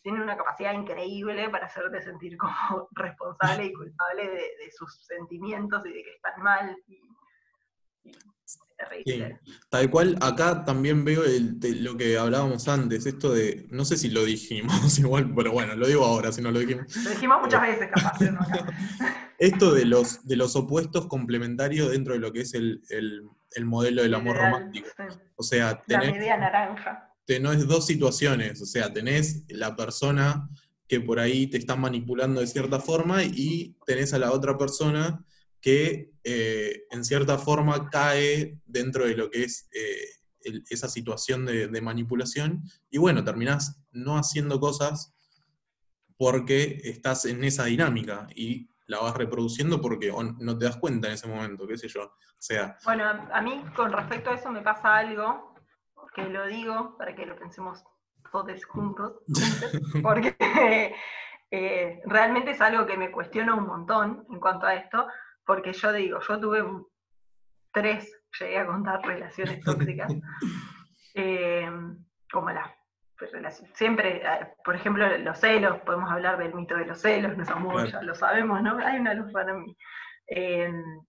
tienen 0.02 0.22
una 0.22 0.36
capacidad 0.36 0.72
increíble 0.72 1.50
para 1.50 1.66
hacerte 1.66 2.00
sentir 2.00 2.36
como 2.36 2.88
responsable 2.92 3.66
y 3.66 3.72
culpable 3.72 4.30
de, 4.30 4.70
sus 4.70 5.04
sentimientos 5.04 5.84
y 5.86 5.92
de 5.92 6.02
que 6.02 6.10
están 6.10 6.42
mal. 6.42 6.76
Tal 9.68 9.90
cual, 9.90 10.16
acá 10.20 10.64
también 10.64 11.04
veo 11.04 11.22
lo 11.80 11.96
que 11.96 12.18
hablábamos 12.18 12.68
antes, 12.68 13.06
esto 13.06 13.32
de, 13.32 13.66
no 13.70 13.84
sé 13.84 13.96
si 13.96 14.08
lo 14.08 14.24
dijimos 14.24 14.98
igual, 14.98 15.32
pero 15.34 15.52
bueno, 15.52 15.74
lo 15.74 15.86
digo 15.86 16.04
ahora, 16.04 16.32
si 16.32 16.42
no 16.42 16.50
lo 16.50 16.60
dijimos. 16.60 16.94
Lo 16.96 17.10
dijimos 17.10 17.38
muchas 17.42 17.62
veces, 17.62 17.88
capaz. 17.92 18.20
¿no? 18.20 18.38
esto 19.38 19.72
de 19.72 19.84
los, 19.84 20.26
de 20.26 20.36
los 20.36 20.56
opuestos 20.56 21.06
complementarios 21.06 21.90
dentro 21.90 22.14
de 22.14 22.20
lo 22.20 22.32
que 22.32 22.40
es 22.40 22.54
el, 22.54 22.82
modelo 23.62 24.02
del 24.02 24.14
amor 24.14 24.36
romántico. 24.36 24.88
O 25.36 25.42
sea, 25.42 25.82
tenés, 25.86 26.06
la 26.06 26.12
media 26.12 26.36
naranja. 26.36 27.14
Tenés 27.24 27.66
dos 27.66 27.86
situaciones, 27.86 28.62
o 28.62 28.66
sea, 28.66 28.92
tenés 28.92 29.44
la 29.48 29.74
persona 29.74 30.48
que 30.86 31.00
por 31.00 31.20
ahí 31.20 31.46
te 31.46 31.58
está 31.58 31.76
manipulando 31.76 32.40
de 32.40 32.46
cierta 32.46 32.80
forma 32.80 33.22
y 33.22 33.76
tenés 33.84 34.14
a 34.14 34.18
la 34.18 34.32
otra 34.32 34.56
persona 34.56 35.24
que 35.60 36.12
eh, 36.24 36.84
en 36.90 37.04
cierta 37.04 37.38
forma 37.38 37.88
cae 37.90 38.58
dentro 38.66 39.06
de 39.06 39.16
lo 39.16 39.30
que 39.30 39.44
es 39.44 39.68
eh, 39.72 40.62
esa 40.70 40.88
situación 40.88 41.46
de, 41.46 41.80
manipulación 41.80 42.62
y 42.90 42.98
bueno, 42.98 43.24
terminás 43.24 43.82
no 43.90 44.16
haciendo 44.16 44.60
cosas 44.60 45.14
porque 46.16 46.80
estás 46.84 47.24
en 47.24 47.44
esa 47.44 47.64
dinámica 47.64 48.26
y 48.34 48.70
la 48.86 49.00
vas 49.00 49.16
reproduciendo 49.16 49.80
porque 49.80 50.12
no 50.40 50.58
te 50.58 50.64
das 50.64 50.76
cuenta 50.76 51.08
en 51.08 51.14
ese 51.14 51.28
momento, 51.28 51.66
qué 51.66 51.76
sé 51.76 51.88
yo. 51.88 52.04
O 52.04 52.40
sea, 52.40 52.78
bueno, 52.84 53.04
a 53.04 53.40
mí 53.42 53.62
con 53.76 53.92
respecto 53.92 54.30
a 54.30 54.34
eso 54.34 54.50
me 54.50 54.62
pasa 54.62 54.96
algo, 54.96 55.54
que 56.14 56.24
lo 56.24 56.46
digo 56.46 56.96
para 56.96 57.14
que 57.14 57.26
lo 57.26 57.36
pensemos 57.36 57.84
todos 58.30 58.64
juntos, 58.64 59.20
porque 60.02 60.36
eh, 61.50 62.00
realmente 62.04 62.52
es 62.52 62.60
algo 62.60 62.86
que 62.86 62.96
me 62.96 63.10
cuestiona 63.10 63.54
un 63.54 63.66
montón 63.66 64.26
en 64.30 64.40
cuanto 64.40 64.66
a 64.66 64.74
esto, 64.74 65.06
porque 65.48 65.72
yo 65.72 65.92
digo, 65.94 66.20
yo 66.20 66.38
tuve 66.38 66.62
tres, 67.72 68.20
llegué 68.38 68.58
a 68.58 68.66
contar 68.66 69.00
relaciones 69.02 69.64
tóxicas, 69.64 70.12
eh, 71.14 71.70
como 72.30 72.50
la 72.50 72.70
siempre, 73.72 74.18
eh, 74.18 74.52
por 74.62 74.76
ejemplo, 74.76 75.08
los 75.18 75.38
celos, 75.40 75.78
podemos 75.80 76.10
hablar 76.10 76.36
del 76.36 76.54
mito 76.54 76.76
de 76.76 76.84
los 76.84 77.00
celos, 77.00 77.34
no 77.36 77.46
somos, 77.46 77.90
ya 77.90 78.02
lo 78.02 78.14
sabemos, 78.14 78.62
¿no? 78.62 78.78
Hay 78.78 78.98
una 78.98 79.14
luz 79.14 79.32
para 79.32 79.54
mí. 79.54 79.74
Em, 80.26 81.00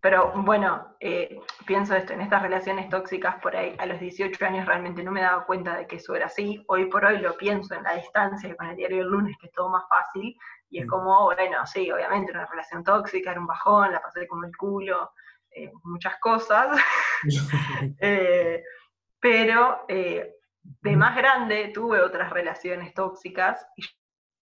pero 0.00 0.32
bueno, 0.34 0.96
eh, 0.98 1.40
pienso 1.64 1.94
esto, 1.94 2.12
en 2.12 2.22
estas 2.22 2.42
relaciones 2.42 2.90
tóxicas 2.90 3.36
por 3.36 3.56
ahí, 3.56 3.76
a 3.78 3.86
los 3.86 4.00
18 4.00 4.44
años 4.44 4.66
realmente 4.66 5.04
no 5.04 5.12
me 5.12 5.22
daba 5.22 5.46
cuenta 5.46 5.76
de 5.76 5.86
que 5.86 5.96
eso 5.96 6.16
era 6.16 6.26
así. 6.26 6.62
Hoy 6.66 6.86
por 6.86 7.04
hoy 7.04 7.18
lo 7.18 7.36
pienso 7.36 7.76
en 7.76 7.84
la 7.84 7.94
distancia, 7.94 8.54
con 8.56 8.66
el 8.66 8.76
diario 8.76 8.98
del 8.98 9.08
lunes, 9.08 9.36
que 9.40 9.46
es 9.46 9.52
todo 9.52 9.70
más 9.70 9.84
fácil, 9.88 10.36
y 10.72 10.78
es 10.78 10.86
mm. 10.86 10.88
como, 10.88 11.24
bueno, 11.26 11.66
sí, 11.66 11.92
obviamente 11.92 12.32
una 12.32 12.46
relación 12.46 12.82
tóxica, 12.82 13.30
era 13.30 13.40
un 13.40 13.46
bajón, 13.46 13.92
la 13.92 14.00
pasé 14.00 14.26
como 14.26 14.46
el 14.46 14.56
culo, 14.56 15.12
eh, 15.50 15.70
muchas 15.84 16.18
cosas. 16.18 16.80
eh, 18.00 18.64
pero 19.20 19.84
eh, 19.86 20.34
de 20.62 20.96
más 20.96 21.14
grande 21.14 21.70
tuve 21.74 22.00
otras 22.00 22.30
relaciones 22.30 22.94
tóxicas 22.94 23.66
y 23.76 23.82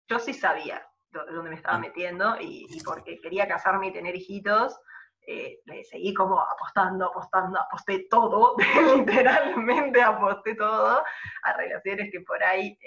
yo 0.07 0.19
sí 0.19 0.35
sabía 0.35 0.87
dónde 1.11 1.49
me 1.49 1.57
estaba 1.57 1.79
metiendo 1.79 2.37
y, 2.39 2.67
porque 2.85 3.19
quería 3.21 3.49
casarme 3.49 3.89
y 3.89 3.93
tener 3.93 4.15
hijitos, 4.15 4.79
eh, 5.27 5.61
le 5.65 5.83
seguí 5.85 6.13
como 6.13 6.39
apostando, 6.39 7.07
apostando, 7.07 7.59
aposté 7.59 8.07
todo, 8.11 8.55
literalmente 8.97 10.03
aposté 10.03 10.55
todo 10.55 11.03
a 11.43 11.53
relaciones 11.55 12.11
que 12.13 12.21
por 12.21 12.43
ahí 12.45 12.79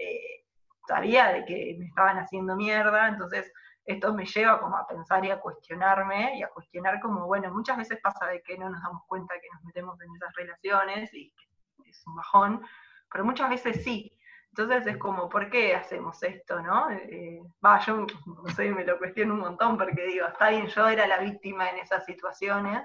sabía 0.91 1.31
de 1.31 1.45
que 1.45 1.75
me 1.79 1.85
estaban 1.85 2.17
haciendo 2.17 2.57
mierda, 2.57 3.07
entonces 3.07 3.49
esto 3.85 4.13
me 4.13 4.25
lleva 4.25 4.59
como 4.59 4.75
a 4.75 4.85
pensar 4.85 5.23
y 5.23 5.31
a 5.31 5.39
cuestionarme 5.39 6.37
y 6.37 6.43
a 6.43 6.49
cuestionar 6.49 6.99
como, 6.99 7.27
bueno, 7.27 7.49
muchas 7.53 7.77
veces 7.77 7.99
pasa 8.03 8.27
de 8.27 8.41
que 8.41 8.57
no 8.57 8.69
nos 8.69 8.81
damos 8.83 9.03
cuenta 9.07 9.35
que 9.41 9.47
nos 9.53 9.63
metemos 9.63 9.99
en 10.01 10.13
esas 10.15 10.35
relaciones 10.35 11.13
y 11.13 11.31
que 11.31 11.89
es 11.89 12.05
un 12.05 12.15
bajón, 12.15 12.61
pero 13.09 13.23
muchas 13.23 13.49
veces 13.49 13.83
sí. 13.85 14.17
Entonces 14.49 14.85
es 14.85 14.97
como, 14.97 15.29
¿por 15.29 15.49
qué 15.49 15.75
hacemos 15.75 16.21
esto, 16.23 16.61
no? 16.61 16.89
Eh, 16.91 17.41
va, 17.65 17.79
yo 17.79 18.05
no 18.25 18.49
sé, 18.53 18.69
me 18.69 18.83
lo 18.83 18.97
cuestiono 18.97 19.35
un 19.35 19.39
montón 19.39 19.77
porque 19.77 20.07
digo, 20.07 20.27
está 20.27 20.49
bien, 20.49 20.67
yo 20.67 20.89
era 20.89 21.07
la 21.07 21.19
víctima 21.19 21.69
en 21.69 21.77
esas 21.77 22.03
situaciones, 22.03 22.83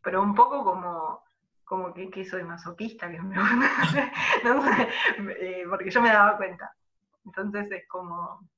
pero 0.00 0.22
un 0.22 0.32
poco 0.32 0.62
como, 0.62 1.24
como 1.64 1.92
que, 1.92 2.08
que 2.08 2.24
soy 2.24 2.44
masoquista, 2.44 3.10
que 3.10 3.20
me, 3.20 3.34
no 4.44 4.62
sé, 4.62 4.88
eh, 5.40 5.64
porque 5.68 5.90
yo 5.90 6.00
me 6.00 6.12
daba 6.12 6.36
cuenta. 6.36 6.72
Entonces 7.24 7.70
es 7.70 7.88
como, 7.88 8.48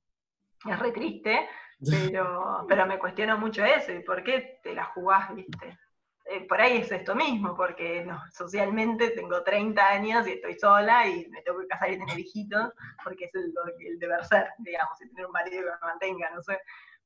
es 0.65 0.79
re 0.79 0.91
triste, 0.91 1.47
pero, 1.89 2.65
pero 2.67 2.85
me 2.85 2.99
cuestiono 2.99 3.37
mucho 3.37 3.63
eso, 3.63 3.91
¿y 3.91 4.03
por 4.03 4.23
qué 4.23 4.59
te 4.63 4.73
la 4.73 4.85
jugás, 4.85 5.33
viste? 5.33 5.77
Eh, 6.25 6.47
por 6.47 6.61
ahí 6.61 6.77
es 6.77 6.91
esto 6.91 7.15
mismo, 7.15 7.53
porque 7.53 8.05
no, 8.05 8.21
socialmente 8.31 9.09
tengo 9.09 9.43
30 9.43 9.89
años 9.89 10.27
y 10.27 10.33
estoy 10.33 10.57
sola 10.57 11.05
y 11.05 11.27
me 11.27 11.41
tengo 11.41 11.59
que 11.59 11.67
casar 11.67 11.91
y 11.91 11.99
tener 11.99 12.17
hijitos, 12.17 12.71
porque 13.03 13.25
es 13.25 13.35
el, 13.35 13.53
el 13.79 13.99
deber 13.99 14.23
ser, 14.23 14.49
digamos, 14.59 15.01
y 15.01 15.09
tener 15.09 15.25
un 15.25 15.33
marido 15.33 15.63
que 15.63 15.71
me 15.71 15.87
mantenga, 15.87 16.29
no 16.29 16.41
sé, 16.41 16.59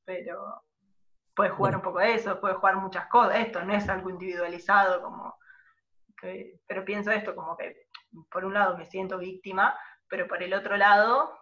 pero 0.06 0.64
puedes 1.36 1.54
jugar 1.54 1.76
un 1.76 1.82
poco 1.82 2.00
de 2.00 2.14
eso, 2.14 2.40
puedes 2.40 2.58
jugar 2.58 2.76
muchas 2.78 3.08
cosas, 3.08 3.40
esto 3.40 3.64
no 3.64 3.74
es 3.74 3.90
algo 3.90 4.10
individualizado, 4.10 5.02
como 5.02 5.36
pero 6.68 6.84
pienso 6.84 7.12
esto 7.12 7.36
como 7.36 7.56
que 7.56 7.88
por 8.32 8.46
un 8.46 8.54
lado 8.54 8.78
me 8.78 8.86
siento 8.86 9.18
víctima, 9.18 9.78
pero 10.08 10.28
por 10.28 10.42
el 10.42 10.54
otro 10.54 10.78
lado 10.78 11.38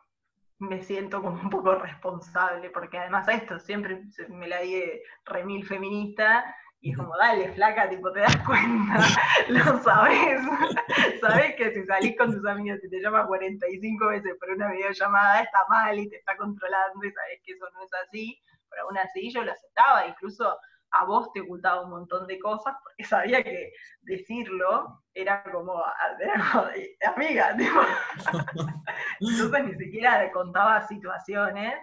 me 0.59 0.81
siento 0.81 1.21
como 1.21 1.41
un 1.41 1.49
poco 1.49 1.75
responsable, 1.75 2.69
porque 2.69 2.97
además 2.97 3.27
esto 3.27 3.59
siempre 3.59 4.03
me 4.29 4.47
la 4.47 4.61
di 4.61 4.81
remil 5.25 5.65
feminista, 5.65 6.45
y 6.81 6.91
es 6.91 6.97
como, 6.97 7.17
dale, 7.17 7.51
flaca, 7.53 7.89
tipo, 7.89 8.11
te 8.11 8.19
das 8.19 8.37
cuenta, 8.45 8.99
lo 9.49 9.79
sabes, 9.81 10.39
sabes 11.21 11.55
que 11.55 11.73
si 11.73 11.83
salís 11.85 12.15
con 12.15 12.31
tus 12.31 12.45
amigas 12.45 12.79
y 12.83 12.89
te 12.89 13.01
llama 13.01 13.25
45 13.25 14.07
veces 14.07 14.35
por 14.39 14.51
una 14.51 14.71
videollamada, 14.71 15.41
está 15.41 15.65
mal 15.67 15.97
y 15.97 16.07
te 16.09 16.17
está 16.17 16.37
controlando 16.37 17.03
y 17.03 17.11
sabes 17.11 17.41
que 17.43 17.53
eso 17.53 17.65
no 17.73 17.83
es 17.83 17.91
así, 18.05 18.39
pero 18.69 18.83
aún 18.83 18.97
así 18.99 19.31
yo 19.31 19.43
lo 19.43 19.51
aceptaba, 19.51 20.07
incluso 20.07 20.57
a 20.95 21.05
vos 21.05 21.31
te 21.33 21.41
ocultaba 21.41 21.81
un 21.83 21.91
montón 21.91 22.25
de 22.27 22.39
cosas 22.39 22.75
porque 22.83 23.03
sabía 23.03 23.43
que 23.43 23.73
decirlo 24.01 25.03
era 25.13 25.43
como, 25.51 25.83
amiga, 27.15 27.55
tipo. 27.57 27.81
entonces 29.19 29.65
ni 29.65 29.75
siquiera 29.75 30.31
contaba 30.31 30.85
situaciones 30.87 31.75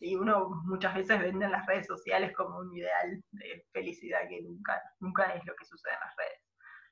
y 0.00 0.14
uno 0.14 0.50
muchas 0.64 0.94
veces 0.94 1.20
vende 1.20 1.44
en 1.44 1.52
las 1.52 1.66
redes 1.66 1.86
sociales 1.86 2.32
como 2.36 2.58
un 2.58 2.74
ideal 2.74 3.22
de 3.32 3.66
felicidad 3.72 4.28
que 4.28 4.42
nunca, 4.42 4.80
nunca 5.00 5.24
es 5.34 5.44
lo 5.44 5.54
que 5.56 5.64
sucede 5.64 5.94
en 5.94 6.00
las 6.00 6.16
redes. 6.16 6.42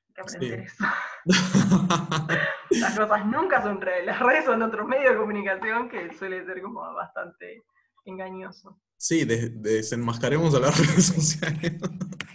Hay 0.07 0.13
que 0.13 0.21
aprender 0.21 0.59
eso. 0.59 0.85
las 2.81 2.97
cosas 2.97 3.25
nunca 3.25 3.61
son 3.61 3.79
redes, 3.79 4.05
las 4.05 4.19
redes 4.19 4.45
son 4.45 4.61
otro 4.61 4.85
medio 4.85 5.11
de 5.11 5.17
comunicación 5.17 5.89
que 5.89 6.13
suele 6.13 6.45
ser 6.45 6.61
como 6.61 6.81
bastante 6.93 7.63
engañoso. 8.05 8.77
Sí, 8.97 9.25
desenmascaremos 9.25 10.55
a 10.55 10.59
las 10.59 10.77
redes 10.87 11.05
sociales. 11.05 11.73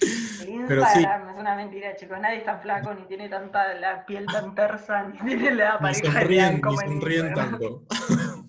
Instagram 0.01 1.31
es 1.31 1.37
una 1.37 1.57
mentira, 1.57 1.97
chicos. 1.97 2.19
Nadie 2.21 2.39
es 2.39 2.45
tan 2.45 2.63
flaco, 2.63 2.95
ni 2.95 3.07
tiene 3.07 3.29
tanta 3.29 3.75
la 3.75 4.07
piel 4.07 4.27
tan 4.27 4.55
tersa, 4.55 5.09
ni 5.09 5.19
tiene 5.19 5.55
la 5.55 5.79
pareja 5.79 6.03
ni 6.03 6.21
sonríen, 6.21 6.61
ni 6.65 6.77
sonríen 6.77 7.35
tanto. 7.35 7.85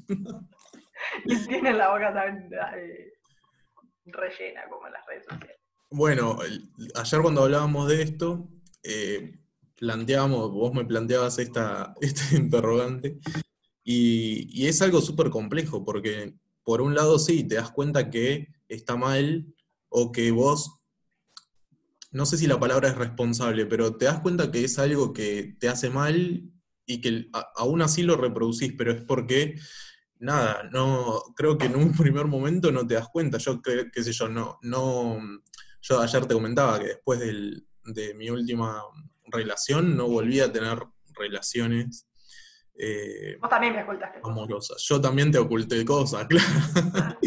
y 1.25 1.47
tiene 1.47 1.73
la 1.73 1.89
boca 1.89 2.13
tan 2.13 2.49
eh, 2.77 3.13
rellena 4.05 4.61
como 4.69 4.87
las 4.89 5.05
redes 5.07 5.25
sociales. 5.27 5.57
Bueno, 5.89 6.37
ayer 6.95 7.21
cuando 7.21 7.43
hablábamos 7.43 7.87
de 7.87 8.01
esto, 8.01 8.49
eh, 8.83 9.39
planteábamos, 9.75 10.51
vos 10.51 10.73
me 10.73 10.85
planteabas 10.85 11.39
esta, 11.39 11.93
este 12.01 12.35
interrogante, 12.37 13.17
y, 13.83 14.47
y 14.49 14.67
es 14.67 14.81
algo 14.81 15.01
súper 15.01 15.29
complejo, 15.29 15.83
porque 15.83 16.33
por 16.63 16.81
un 16.81 16.95
lado 16.95 17.19
sí, 17.19 17.43
te 17.43 17.55
das 17.55 17.71
cuenta 17.71 18.09
que 18.09 18.47
está 18.67 18.95
mal 18.95 19.53
o 19.89 20.11
que 20.11 20.31
vos, 20.31 20.79
no 22.11 22.25
sé 22.25 22.37
si 22.37 22.47
la 22.47 22.59
palabra 22.59 22.89
es 22.89 22.95
responsable, 22.95 23.65
pero 23.65 23.95
te 23.95 24.05
das 24.05 24.19
cuenta 24.19 24.51
que 24.51 24.63
es 24.63 24.77
algo 24.79 25.13
que 25.13 25.55
te 25.59 25.67
hace 25.67 25.89
mal 25.89 26.49
y 26.85 27.01
que 27.01 27.29
aún 27.55 27.81
así 27.81 28.03
lo 28.03 28.15
reproducís, 28.15 28.73
pero 28.77 28.91
es 28.91 29.03
porque, 29.03 29.55
nada, 30.19 30.69
no, 30.71 31.21
creo 31.35 31.57
que 31.57 31.65
en 31.65 31.75
un 31.75 31.91
primer 31.97 32.27
momento 32.27 32.71
no 32.71 32.85
te 32.85 32.95
das 32.95 33.09
cuenta. 33.09 33.37
Yo, 33.37 33.61
qué, 33.61 33.89
qué 33.91 34.03
sé 34.03 34.11
yo, 34.13 34.29
no, 34.29 34.59
no, 34.61 35.19
yo 35.81 35.99
ayer 36.01 36.25
te 36.25 36.33
comentaba 36.33 36.79
que 36.79 36.87
después 36.87 37.19
de 37.19 38.13
mi 38.13 38.29
última 38.29 38.83
relación 39.25 39.97
no 39.97 40.07
volví 40.07 40.39
a 40.39 40.51
tener 40.51 40.83
relaciones 41.15 42.07
eh, 42.75 43.37
Vos 43.39 43.49
también 43.49 43.73
me 43.73 43.83
ocultaste 43.83 44.19
amorosas. 44.23 44.81
Yo 44.81 44.99
también 44.99 45.31
te 45.31 45.37
oculté 45.37 45.85
cosas, 45.85 46.27
claro. 46.27 47.17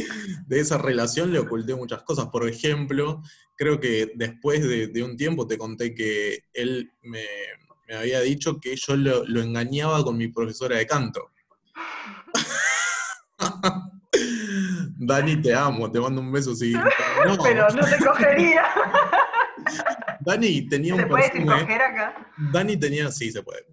De 0.46 0.60
esa 0.60 0.78
relación 0.78 1.32
le 1.32 1.38
oculté 1.38 1.74
muchas 1.74 2.02
cosas. 2.02 2.26
Por 2.26 2.48
ejemplo, 2.48 3.22
creo 3.56 3.80
que 3.80 4.12
después 4.14 4.62
de, 4.62 5.02
un 5.02 5.16
tiempo 5.16 5.46
te 5.46 5.58
conté 5.58 5.94
que 5.94 6.44
él 6.52 6.92
me, 7.02 7.24
había 7.96 8.20
dicho 8.20 8.60
que 8.60 8.76
yo 8.76 8.96
lo, 8.96 9.40
engañaba 9.40 10.04
con 10.04 10.16
mi 10.16 10.28
profesora 10.28 10.76
de 10.76 10.86
canto. 10.86 11.32
Dani, 14.98 15.42
te 15.42 15.54
amo, 15.54 15.90
te 15.90 16.00
mando 16.00 16.20
un 16.20 16.32
beso. 16.32 16.54
Sí. 16.54 16.72
Pero 17.42 17.68
no 17.70 17.84
te 17.84 18.04
cogería. 18.04 18.64
Dani 20.26 20.68
tenía 20.68 20.96
un 20.96 21.08
perfume. 21.08 21.52
acá? 21.52 22.32
Dani 22.52 22.76
tenía, 22.76 23.12
sí, 23.12 23.30
se 23.30 23.44
puede. 23.44 23.64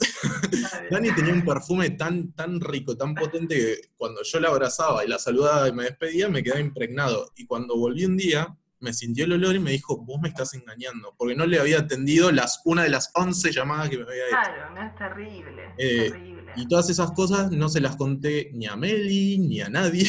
Dani 0.92 1.12
tenía 1.16 1.34
un 1.34 1.44
perfume 1.44 1.90
tan, 1.90 2.32
tan 2.34 2.62
rico, 2.62 2.96
tan 2.96 3.16
potente 3.16 3.56
que 3.56 3.90
cuando 3.98 4.22
yo 4.22 4.40
la 4.40 4.50
abrazaba 4.50 5.04
y 5.04 5.08
la 5.08 5.18
saludaba 5.18 5.68
y 5.68 5.74
me 5.74 5.86
despedía, 5.86 6.30
me 6.30 6.44
quedaba 6.44 6.62
impregnado. 6.62 7.32
Y 7.36 7.48
cuando 7.48 7.76
volví 7.76 8.06
un 8.06 8.18
día, 8.18 8.56
me 8.80 8.94
sintió 8.94 9.26
el 9.26 9.34
olor 9.34 9.56
y 9.56 9.60
me 9.60 9.72
dijo, 9.72 9.98
vos 9.98 10.22
me 10.22 10.30
estás 10.30 10.54
engañando, 10.54 11.16
porque 11.18 11.36
no 11.36 11.48
le 11.48 11.60
había 11.60 11.80
atendido 11.80 12.32
las, 12.32 12.62
una 12.66 12.84
de 12.84 12.90
las 12.90 13.10
11 13.16 13.52
llamadas 13.52 13.90
que 13.90 13.98
me 13.98 14.04
había 14.04 14.28
hecho. 14.28 14.30
Claro, 14.30 14.76
no 14.76 14.84
es 14.84 14.96
terrible. 14.96 15.74
Eh, 15.80 16.12
terrible. 16.12 16.52
Y 16.56 16.68
todas 16.68 16.88
esas 16.92 17.14
cosas 17.14 17.50
no 17.50 17.68
se 17.68 17.82
las 17.82 17.96
conté 17.96 18.52
ni 18.54 18.68
a 18.68 18.76
Meli, 18.76 19.40
ni 19.40 19.60
a 19.62 19.70
nadie. 19.70 20.06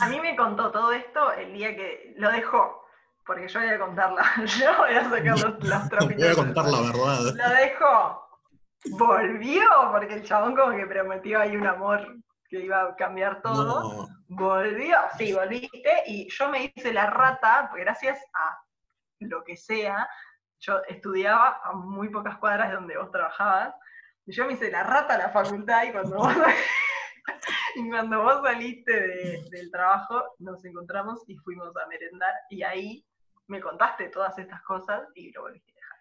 a 0.00 0.08
mí 0.08 0.20
me 0.20 0.36
contó 0.36 0.70
todo 0.70 0.92
esto 0.92 1.32
el 1.32 1.52
día 1.54 1.74
que 1.74 2.14
lo 2.18 2.30
dejó 2.30 2.83
porque 3.26 3.48
yo 3.48 3.60
voy 3.60 3.68
a 3.68 3.78
contarla, 3.78 4.32
yo 4.44 4.76
voy 4.78 4.94
a 4.94 5.10
sacar 5.10 5.38
los, 5.38 5.64
los 5.64 5.88
Voy 6.16 6.26
a 6.26 6.34
contar 6.34 6.64
la 6.66 6.80
verdad. 6.80 7.20
Lo 7.34 7.48
dejo. 7.54 8.28
Volvió, 8.90 9.64
porque 9.92 10.14
el 10.14 10.24
chabón 10.24 10.54
como 10.54 10.76
que 10.76 10.86
prometió 10.86 11.40
ahí 11.40 11.56
un 11.56 11.66
amor 11.66 12.16
que 12.48 12.60
iba 12.60 12.82
a 12.82 12.96
cambiar 12.96 13.40
todo. 13.40 14.08
Volvió, 14.28 14.96
sí, 15.16 15.32
volviste, 15.32 16.02
y 16.06 16.28
yo 16.30 16.50
me 16.50 16.64
hice 16.64 16.92
la 16.92 17.08
rata, 17.08 17.70
gracias 17.74 18.20
a 18.34 18.58
lo 19.20 19.42
que 19.42 19.56
sea, 19.56 20.06
yo 20.60 20.82
estudiaba 20.88 21.60
a 21.64 21.72
muy 21.72 22.10
pocas 22.10 22.36
cuadras 22.38 22.68
de 22.68 22.74
donde 22.74 22.98
vos 22.98 23.10
trabajabas, 23.10 23.74
y 24.26 24.32
yo 24.32 24.46
me 24.46 24.54
hice 24.54 24.70
la 24.70 24.82
rata 24.82 25.14
a 25.14 25.18
la 25.18 25.28
facultad 25.30 25.84
y 25.84 25.92
cuando 25.92 26.16
vos, 26.16 26.34
y 27.76 27.88
cuando 27.88 28.22
vos 28.22 28.42
saliste 28.42 28.92
del 29.50 29.70
trabajo 29.70 30.22
nos 30.38 30.64
encontramos 30.64 31.22
y 31.26 31.36
fuimos 31.36 31.76
a 31.76 31.86
merendar. 31.86 32.32
Y 32.48 32.62
ahí 32.62 33.06
me 33.48 33.60
contaste 33.60 34.08
todas 34.08 34.38
estas 34.38 34.62
cosas 34.62 35.08
y 35.14 35.32
lo 35.32 35.42
volviste 35.42 35.72
a 35.72 35.74
dejar. 35.74 35.98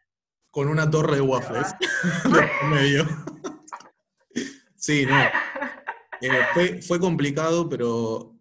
Con 0.51 0.67
una 0.67 0.89
torre 0.89 1.15
de 1.15 1.21
waffles. 1.21 1.73
medio. 2.69 3.06
sí, 4.75 5.06
no. 5.06 5.15
Eh, 6.25 6.79
fue, 6.82 7.01
complicado, 7.01 7.67
pero 7.67 8.34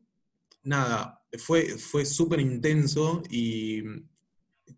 nada, 0.62 1.20
fue, 1.36 1.64
fue 1.64 2.04
súper 2.04 2.38
intenso 2.38 3.24
y 3.28 3.82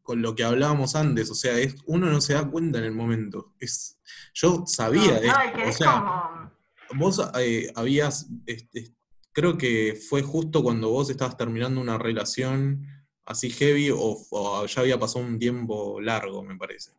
con 0.01 0.23
lo 0.23 0.35
que 0.35 0.45
hablábamos 0.45 0.95
antes, 0.97 1.31
o 1.31 1.35
sea, 1.35 1.59
es, 1.59 1.77
uno 1.85 2.07
no 2.07 2.23
se 2.23 2.33
da 2.33 2.49
cuenta 2.49 2.79
en 2.79 2.85
el 2.85 2.93
momento. 2.93 3.53
Es, 3.59 3.99
yo 4.33 4.65
sabía 4.67 5.21
de 5.21 5.31
o 5.69 5.73
sea, 5.73 6.51
vos 6.95 7.21
eh, 7.39 7.71
habías, 7.75 8.29
este, 8.47 8.95
creo 9.33 9.59
que 9.59 10.01
fue 10.09 10.23
justo 10.23 10.63
cuando 10.63 10.91
vos 10.91 11.11
estabas 11.11 11.37
terminando 11.37 11.81
una 11.81 11.99
relación 11.99 12.87
así 13.27 13.51
heavy 13.51 13.91
o, 13.93 14.67
ya 14.67 14.81
había 14.81 14.99
pasado 14.99 15.25
un 15.25 15.39
tiempo 15.39 16.01
largo, 16.01 16.43
me 16.43 16.57
parece. 16.57 16.93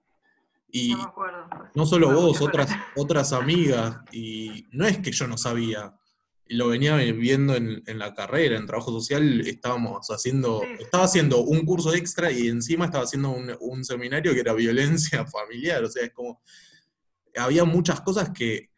Y 0.71 0.93
no, 0.93 1.03
acuerdo, 1.03 1.47
pues. 1.49 1.69
no 1.73 1.85
solo 1.85 2.11
vos, 2.11 2.41
otras, 2.41 2.69
otras 2.95 3.31
amigas, 3.33 3.97
y 4.11 4.65
no 4.71 4.85
es 4.85 4.97
que 4.97 5.11
yo 5.11 5.27
no 5.27 5.37
sabía, 5.37 5.95
lo 6.47 6.67
venía 6.67 6.97
viendo 6.97 7.55
en, 7.55 7.83
la 7.97 8.13
carrera, 8.13 8.57
en 8.57 8.65
trabajo 8.65 8.91
social, 8.91 9.41
estábamos 9.41 10.07
haciendo, 10.09 10.63
estaba 10.79 11.05
haciendo 11.05 11.41
un 11.41 11.65
curso 11.65 11.93
extra 11.93 12.31
y 12.31 12.47
encima 12.47 12.85
estaba 12.85 13.05
haciendo 13.05 13.31
un, 13.31 13.85
seminario 13.85 14.33
que 14.33 14.41
era 14.41 14.53
violencia 14.53 15.25
familiar, 15.27 15.83
o 15.83 15.89
sea, 15.89 16.03
es 16.03 16.11
como, 16.11 16.41
había 17.37 17.63
muchas 17.63 18.01
cosas 18.01 18.31
que 18.31 18.69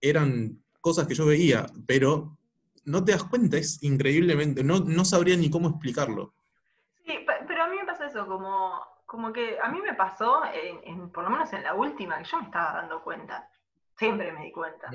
eran 0.00 0.60
cosas 0.80 1.06
que 1.06 1.14
yo 1.14 1.26
veía, 1.26 1.66
pero 1.86 2.36
no 2.84 3.04
te 3.04 3.12
das 3.12 3.24
cuenta, 3.24 3.58
es 3.58 3.82
increíblemente, 3.82 4.64
no, 4.64 4.80
no 4.80 5.04
sabría 5.04 5.36
ni 5.36 5.50
cómo 5.50 5.68
explicarlo 5.68 6.34
como, 8.14 8.80
como 9.06 9.32
que 9.32 9.58
a 9.62 9.68
mí 9.68 9.80
me 9.80 9.94
pasó, 9.94 10.42
en, 10.52 11.10
por 11.10 11.24
lo 11.24 11.30
menos 11.30 11.52
en 11.52 11.62
la 11.62 11.74
última, 11.74 12.18
que 12.18 12.24
yo 12.24 12.38
me 12.38 12.44
estaba 12.44 12.80
dando 12.80 13.02
cuenta, 13.02 13.48
siempre 13.96 14.32
me 14.32 14.44
di 14.44 14.52
cuenta, 14.52 14.90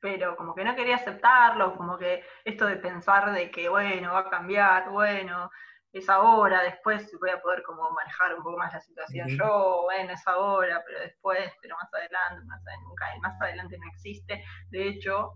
pero 0.00 0.36
como 0.36 0.54
que 0.54 0.64
no 0.64 0.74
quería 0.74 0.96
aceptarlo, 0.96 1.76
como 1.76 1.98
que 1.98 2.24
esto 2.44 2.66
de 2.66 2.76
pensar 2.76 3.32
de 3.32 3.50
que, 3.50 3.68
bueno, 3.68 4.12
va 4.12 4.20
a 4.20 4.30
cambiar, 4.30 4.90
bueno, 4.90 5.50
es 5.92 6.08
ahora, 6.08 6.62
después 6.62 7.10
voy 7.20 7.30
a 7.30 7.40
poder 7.40 7.62
como 7.64 7.90
manejar 7.90 8.34
un 8.36 8.42
poco 8.42 8.56
más 8.56 8.72
la 8.72 8.80
situación 8.80 9.28
yo, 9.28 9.82
bueno, 9.84 10.12
es 10.12 10.26
ahora, 10.26 10.82
pero 10.86 11.00
después, 11.00 11.52
pero 11.60 11.76
más 11.76 11.92
adelante, 11.92 12.44
más 12.46 12.60
adelante, 12.60 12.84
nunca, 12.86 13.06
más 13.20 13.40
adelante 13.40 13.78
no 13.78 13.86
existe. 13.88 14.44
De 14.70 14.88
hecho, 14.88 15.32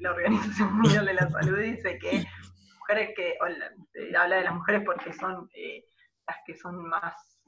la 0.00 0.12
Organización 0.12 0.74
Mundial 0.74 1.06
de 1.06 1.14
la 1.14 1.28
Salud 1.28 1.58
dice 1.58 1.98
que 1.98 2.24
mujeres 2.78 3.10
que, 3.16 3.36
habla 4.16 4.36
de 4.36 4.44
las 4.44 4.54
mujeres 4.54 4.82
porque 4.84 5.12
son 5.12 5.48
eh, 5.54 5.84
que 6.46 6.54
son 6.54 6.86
más, 6.88 7.40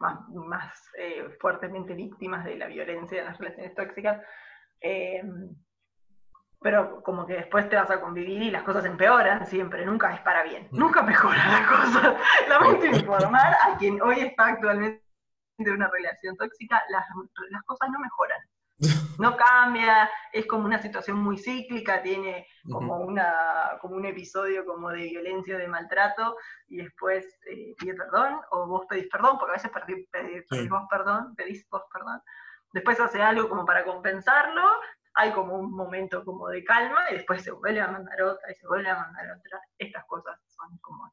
más, 0.00 0.90
eh, 0.98 1.36
fuertemente 1.40 1.94
víctimas 1.94 2.44
de 2.44 2.56
la 2.56 2.66
violencia 2.66 3.20
en 3.20 3.26
las 3.26 3.38
relaciones 3.38 3.74
tóxicas. 3.74 4.22
Eh, 4.80 5.22
pero 6.60 7.02
como 7.02 7.26
que 7.26 7.34
después 7.34 7.68
te 7.68 7.76
vas 7.76 7.90
a 7.90 8.00
convivir 8.00 8.42
y 8.42 8.50
las 8.50 8.64
cosas 8.64 8.84
empeoran 8.84 9.46
siempre, 9.46 9.86
nunca 9.86 10.12
es 10.12 10.20
para 10.20 10.42
bien, 10.42 10.68
mm. 10.70 10.78
nunca 10.78 11.02
mejora 11.02 11.46
la 11.46 11.68
cosa. 11.68 12.16
Lamento 12.48 12.86
informar 12.86 13.54
a 13.64 13.76
quien 13.78 14.00
hoy 14.02 14.20
está 14.20 14.48
actualmente 14.48 15.02
en 15.58 15.70
una 15.70 15.88
relación 15.88 16.36
tóxica, 16.36 16.82
las, 16.88 17.06
las 17.50 17.62
cosas 17.64 17.90
no 17.90 17.98
mejoran. 18.00 18.40
no 19.18 19.36
cambia, 19.36 20.08
es 20.32 20.46
como 20.46 20.64
una 20.64 20.80
situación 20.80 21.18
muy 21.18 21.36
cíclica, 21.36 22.00
tiene 22.02 22.46
como, 22.70 22.98
una, 22.98 23.76
como 23.80 23.96
un 23.96 24.06
episodio 24.06 24.64
como 24.64 24.90
de 24.90 25.02
violencia, 25.02 25.58
de 25.58 25.66
maltrato, 25.66 26.36
y 26.68 26.76
después 26.76 27.26
eh, 27.50 27.74
pide 27.78 27.94
perdón, 27.94 28.36
o 28.52 28.66
vos 28.66 28.86
pedís 28.88 29.08
perdón, 29.08 29.36
porque 29.38 29.52
a 29.52 29.56
veces 29.56 29.70
pedís, 30.12 30.68
vos 30.68 30.82
perdón, 30.88 31.34
pedís 31.34 31.66
vos 31.70 31.82
perdón, 31.92 32.20
después 32.72 33.00
hace 33.00 33.20
algo 33.20 33.48
como 33.48 33.64
para 33.64 33.84
compensarlo, 33.84 34.62
hay 35.14 35.32
como 35.32 35.56
un 35.56 35.72
momento 35.72 36.24
como 36.24 36.48
de 36.48 36.62
calma, 36.62 37.10
y 37.10 37.14
después 37.14 37.42
se 37.42 37.50
vuelve 37.50 37.80
a 37.80 37.88
mandar 37.88 38.22
otra, 38.22 38.52
y 38.52 38.54
se 38.54 38.66
vuelve 38.68 38.88
a 38.88 38.98
mandar 38.98 39.24
otra, 39.36 39.60
estas 39.76 40.04
cosas 40.06 40.38
son 40.46 40.78
como... 40.78 41.12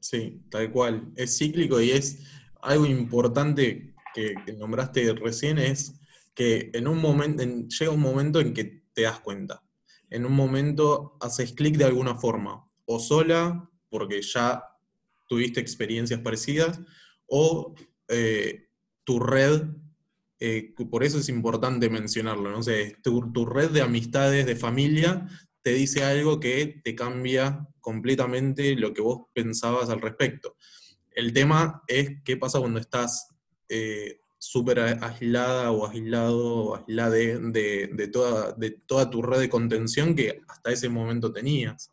Sí, 0.00 0.42
tal 0.50 0.70
cual, 0.70 1.10
es 1.16 1.38
cíclico 1.38 1.80
y 1.80 1.92
es 1.92 2.42
algo 2.60 2.84
importante 2.84 3.94
que 4.14 4.34
nombraste 4.58 5.14
recién, 5.14 5.58
es 5.58 5.97
que 6.38 6.70
en 6.72 6.86
un 6.86 7.00
momento, 7.00 7.42
llega 7.42 7.90
un 7.90 8.00
momento 8.00 8.38
en 8.38 8.54
que 8.54 8.84
te 8.92 9.02
das 9.02 9.18
cuenta. 9.18 9.60
En 10.08 10.24
un 10.24 10.34
momento 10.34 11.16
haces 11.20 11.52
clic 11.52 11.76
de 11.76 11.86
alguna 11.86 12.14
forma, 12.14 12.64
o 12.84 13.00
sola, 13.00 13.68
porque 13.90 14.22
ya 14.22 14.62
tuviste 15.28 15.58
experiencias 15.58 16.20
parecidas, 16.20 16.80
o 17.26 17.74
eh, 18.06 18.68
tu 19.02 19.18
red, 19.18 19.64
eh, 20.38 20.72
por 20.88 21.02
eso 21.02 21.18
es 21.18 21.28
importante 21.28 21.90
mencionarlo, 21.90 22.52
¿no? 22.52 22.62
sé, 22.62 22.96
tu, 23.02 23.32
tu 23.32 23.44
red 23.44 23.70
de 23.70 23.82
amistades, 23.82 24.46
de 24.46 24.54
familia, 24.54 25.26
te 25.62 25.72
dice 25.72 26.04
algo 26.04 26.38
que 26.38 26.80
te 26.84 26.94
cambia 26.94 27.66
completamente 27.80 28.76
lo 28.76 28.94
que 28.94 29.02
vos 29.02 29.22
pensabas 29.34 29.90
al 29.90 30.00
respecto. 30.00 30.54
El 31.10 31.32
tema 31.32 31.82
es 31.88 32.22
qué 32.24 32.36
pasa 32.36 32.60
cuando 32.60 32.78
estás 32.78 33.26
eh, 33.68 34.20
súper 34.50 34.80
aislada 34.80 35.70
o 35.72 35.86
aislado 35.86 36.64
o 36.64 36.76
aislada 36.76 37.10
de, 37.10 38.10
toda, 38.10 38.52
de 38.52 38.70
toda 38.70 39.10
tu 39.10 39.20
red 39.20 39.40
de 39.40 39.50
contención 39.50 40.16
que 40.16 40.40
hasta 40.48 40.70
ese 40.70 40.88
momento 40.88 41.30
tenías. 41.30 41.92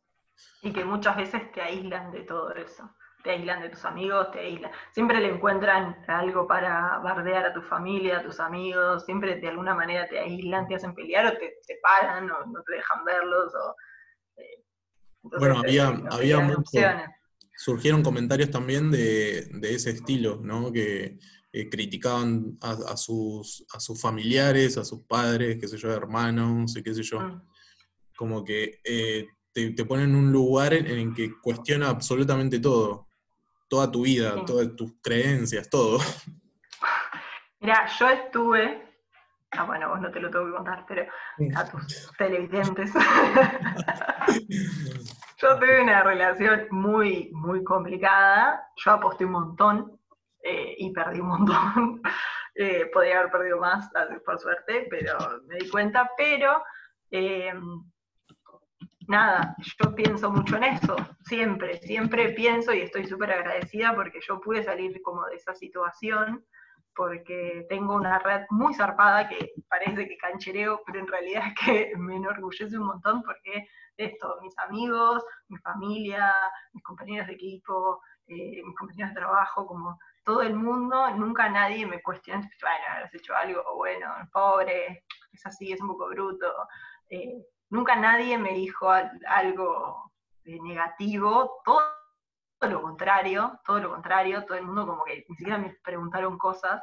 Y 0.61 0.71
que 0.71 0.85
muchas 0.85 1.17
veces 1.17 1.51
te 1.51 1.61
aíslan 1.61 2.11
de 2.11 2.21
todo 2.21 2.53
eso. 2.53 2.89
te 3.23 3.31
aíslan 3.31 3.61
de 3.61 3.69
tus 3.69 3.83
amigos, 3.83 4.31
te 4.31 4.39
aíslan. 4.39 4.71
Siempre 4.91 5.19
le 5.19 5.33
encuentran 5.35 5.97
algo 6.07 6.47
para 6.47 6.99
bardear 6.99 7.45
a 7.47 7.53
tu 7.53 7.61
familia, 7.61 8.19
a 8.19 8.23
tus 8.23 8.39
amigos, 8.39 9.03
siempre 9.03 9.35
de 9.35 9.49
alguna 9.49 9.75
manera 9.75 10.07
te 10.07 10.19
aíslan, 10.19 10.67
te 10.67 10.75
hacen 10.75 10.95
pelear 10.95 11.25
o 11.25 11.37
te 11.37 11.57
separan 11.61 12.31
o 12.31 12.45
no 12.45 12.63
te 12.63 12.75
dejan 12.75 13.03
verlos. 13.03 13.51
Eh, 14.37 14.63
bueno, 15.23 15.59
había, 15.59 15.87
había 16.09 16.39
surgieron 17.55 18.03
comentarios 18.03 18.51
también 18.51 18.91
de, 18.91 19.47
ese 19.63 19.91
estilo, 19.91 20.39
¿no? 20.41 20.71
Que 20.71 21.17
eh, 21.55 21.69
criticaban 21.69 22.57
a, 22.61 22.97
sus, 22.97 23.65
a 23.71 23.79
sus 23.79 24.01
familiares, 24.01 24.77
a 24.77 24.85
sus 24.85 25.01
padres, 25.03 25.57
qué 25.59 25.67
sé 25.67 25.77
yo, 25.77 25.91
hermanos 25.91 26.75
y 26.75 26.83
qué 26.83 26.93
sé 26.93 27.03
yo. 27.03 27.19
Mm. 27.19 27.41
Como 28.15 28.43
que 28.43 28.81
eh, 28.83 29.27
te, 29.51 29.71
te, 29.71 29.85
ponen 29.85 30.09
en 30.09 30.15
un 30.15 30.31
lugar 30.31 30.73
en 30.73 30.87
el 30.87 31.13
que 31.13 31.31
cuestiona 31.41 31.89
absolutamente 31.89 32.59
todo 32.59 33.05
toda 33.67 33.91
tu 33.91 34.03
vida, 34.03 34.45
todas 34.45 34.75
tus 34.75 34.93
creencias, 35.01 35.69
todo. 35.69 35.99
Mira, 37.59 37.85
yo 37.87 38.09
estuve, 38.09 38.81
ah 39.51 39.63
bueno, 39.63 39.89
vos 39.89 40.01
no 40.01 40.11
te 40.11 40.19
lo 40.19 40.29
tengo 40.29 40.45
que 40.45 40.51
contar, 40.51 40.85
pero 40.87 41.05
a 41.55 41.65
tus 41.65 42.11
televidentes. 42.17 42.91
yo 45.37 45.59
tuve 45.59 45.81
una 45.81 46.03
relación 46.03 46.67
muy, 46.69 47.31
muy 47.33 47.63
complicada, 47.63 48.67
yo 48.75 48.91
aposté 48.91 49.25
un 49.25 49.31
montón 49.31 49.99
eh, 50.45 50.75
y 50.77 50.91
perdí 50.91 51.19
un 51.19 51.27
montón. 51.27 52.01
Eh, 52.57 52.89
podría 52.93 53.19
haber 53.19 53.31
perdido 53.33 53.59
más, 53.59 53.89
por 54.25 54.39
suerte, 54.39 54.87
pero 54.89 55.17
me 55.45 55.55
di 55.55 55.69
cuenta, 55.69 56.09
pero... 56.15 56.63
Eh, 57.11 57.51
nada, 59.09 59.57
yo 59.59 59.93
pienso 59.93 60.31
mucho 60.31 60.55
en 60.55 60.63
eso, 60.63 60.95
siempre, 61.25 61.77
siempre 61.79 62.29
pienso 62.29 62.73
y 62.73 62.79
estoy 62.79 63.05
súper 63.07 63.31
agradecida 63.31 63.93
porque 63.93 64.19
yo 64.25 64.39
pude 64.39 64.63
salir 64.63 65.01
como 65.01 65.25
de 65.25 65.35
esa 65.35 65.53
situación, 65.53 66.45
porque 66.95 67.65
tengo 67.67 67.95
una 67.95 68.19
red 68.19 68.45
muy 68.49 68.73
zarpada 68.73 69.27
que 69.27 69.51
parece 69.67 70.07
que 70.07 70.17
canchereo, 70.17 70.81
pero 70.85 70.99
en 70.99 71.07
realidad 71.07 71.43
es 71.47 71.55
que 71.65 71.97
me 71.97 72.15
enorgullece 72.15 72.77
un 72.77 72.87
montón 72.87 73.21
porque 73.23 73.67
esto, 73.97 74.39
mis 74.41 74.57
amigos, 74.59 75.23
mi 75.49 75.57
familia, 75.57 76.33
mis 76.73 76.83
compañeros 76.83 77.27
de 77.27 77.33
equipo, 77.33 78.01
eh, 78.27 78.61
mis 78.63 78.75
compañeros 78.75 79.13
de 79.13 79.19
trabajo, 79.19 79.67
como 79.67 79.99
todo 80.25 80.41
el 80.41 80.55
mundo, 80.55 81.09
nunca 81.11 81.49
nadie 81.49 81.85
me 81.85 82.01
cuestiona, 82.01 82.41
bueno, 82.61 83.05
has 83.05 83.13
hecho 83.13 83.35
algo, 83.35 83.75
bueno, 83.75 84.07
pobre, 84.33 85.05
es 85.31 85.45
así, 85.45 85.71
es 85.71 85.79
un 85.81 85.89
poco 85.89 86.07
bruto. 86.07 86.51
Eh, 87.09 87.45
Nunca 87.69 87.95
nadie 87.95 88.37
me 88.37 88.53
dijo 88.53 88.89
algo 88.89 90.11
negativo, 90.45 91.61
todo, 91.65 91.81
lo 92.61 92.81
contrario, 92.81 93.59
todo 93.65 93.79
lo 93.79 93.89
contrario, 93.91 94.45
todo 94.45 94.57
el 94.57 94.65
mundo 94.65 94.85
como 94.85 95.03
que 95.03 95.25
ni 95.27 95.35
siquiera 95.35 95.57
me 95.57 95.75
preguntaron 95.83 96.37
cosas, 96.37 96.81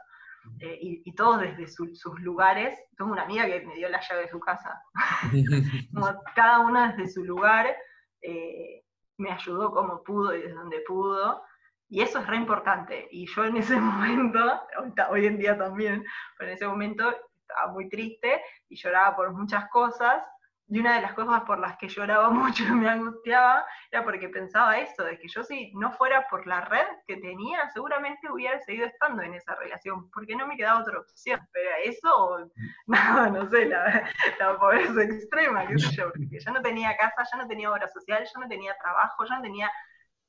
eh, 0.59 0.77
y, 0.81 1.15
todos 1.15 1.41
desde 1.41 1.69
sus 1.69 2.21
lugares. 2.21 2.77
Tengo 2.97 3.13
una 3.13 3.23
amiga 3.23 3.47
que 3.47 3.65
me 3.65 3.75
dio 3.77 3.89
la 3.89 4.01
llave 4.01 4.23
de 4.23 4.29
su 4.29 4.41
casa. 4.41 4.83
cada 6.35 6.59
una 6.61 6.93
desde 6.93 7.13
su 7.13 7.25
lugar 7.25 7.75
eh, 8.21 8.85
me 9.19 9.31
ayudó 9.31 9.71
como 9.71 10.03
pudo 10.03 10.35
y 10.35 10.43
desde 10.43 10.55
donde 10.55 10.81
pudo. 10.81 11.45
Y 11.93 12.01
eso 12.01 12.21
es 12.21 12.27
re 12.27 12.37
importante. 12.37 13.07
Y 13.11 13.27
yo 13.27 13.45
en 13.45 13.59
ese 13.59 13.77
momento, 13.81 14.63
hoy 15.11 15.27
en 15.27 15.37
día 15.37 15.59
también, 15.59 16.03
pero 16.39 16.51
en 16.51 16.57
ese 16.57 16.67
momento 16.67 17.15
estaba 17.43 17.71
muy 17.71 17.91
triste 17.91 18.43
y 18.71 18.77
lloraba 18.77 19.15
por 19.15 19.31
muchas 19.35 19.69
cosas. 19.69 20.25
Y 20.69 20.79
una 20.79 20.95
de 20.95 21.03
las 21.03 21.13
cosas 21.13 21.43
por 21.43 21.59
las 21.59 21.77
que 21.77 21.89
lloraba 21.89 22.31
mucho 22.31 22.65
y 22.65 22.71
me 22.71 22.89
angustiaba 22.89 23.67
era 23.91 24.03
porque 24.05 24.31
pensaba 24.31 24.79
eso, 24.79 25.05
de 25.05 25.19
que 25.19 25.29
yo 25.29 25.45
si 25.45 25.71
no 25.75 25.93
fuera 25.93 26.27
por 26.31 26.47
la 26.47 26.63
red 26.63 26.87
que 27.07 27.19
tenía, 27.19 27.69
seguramente 27.75 28.33
hubiera 28.33 28.59
seguido 28.61 28.87
estando 28.87 29.21
en 29.21 29.35
esa 29.35 29.55
relación, 29.57 30.11
porque 30.13 30.35
no 30.35 30.47
me 30.47 30.57
quedaba 30.57 30.81
otra 30.81 30.99
opción. 30.99 31.47
Pero 31.53 31.69
eso, 31.85 32.51
nada, 32.87 33.29
no, 33.29 33.51
sé, 33.51 33.67
la, 33.67 34.11
pobreza 34.59 35.03
extrema, 35.03 35.67
qué 35.67 35.79
sé 35.79 35.95
yo, 35.95 36.11
porque 36.11 36.41
yo 36.41 36.53
no 36.53 36.63
tenía 36.63 36.97
casa, 36.97 37.23
yo 37.31 37.37
no 37.37 37.47
tenía 37.47 37.71
obra 37.71 37.87
social, 37.91 38.25
yo 38.25 38.41
no 38.41 38.49
tenía 38.49 38.75
trabajo, 38.79 39.27
yo 39.27 39.35
no 39.35 39.43
tenía 39.43 39.71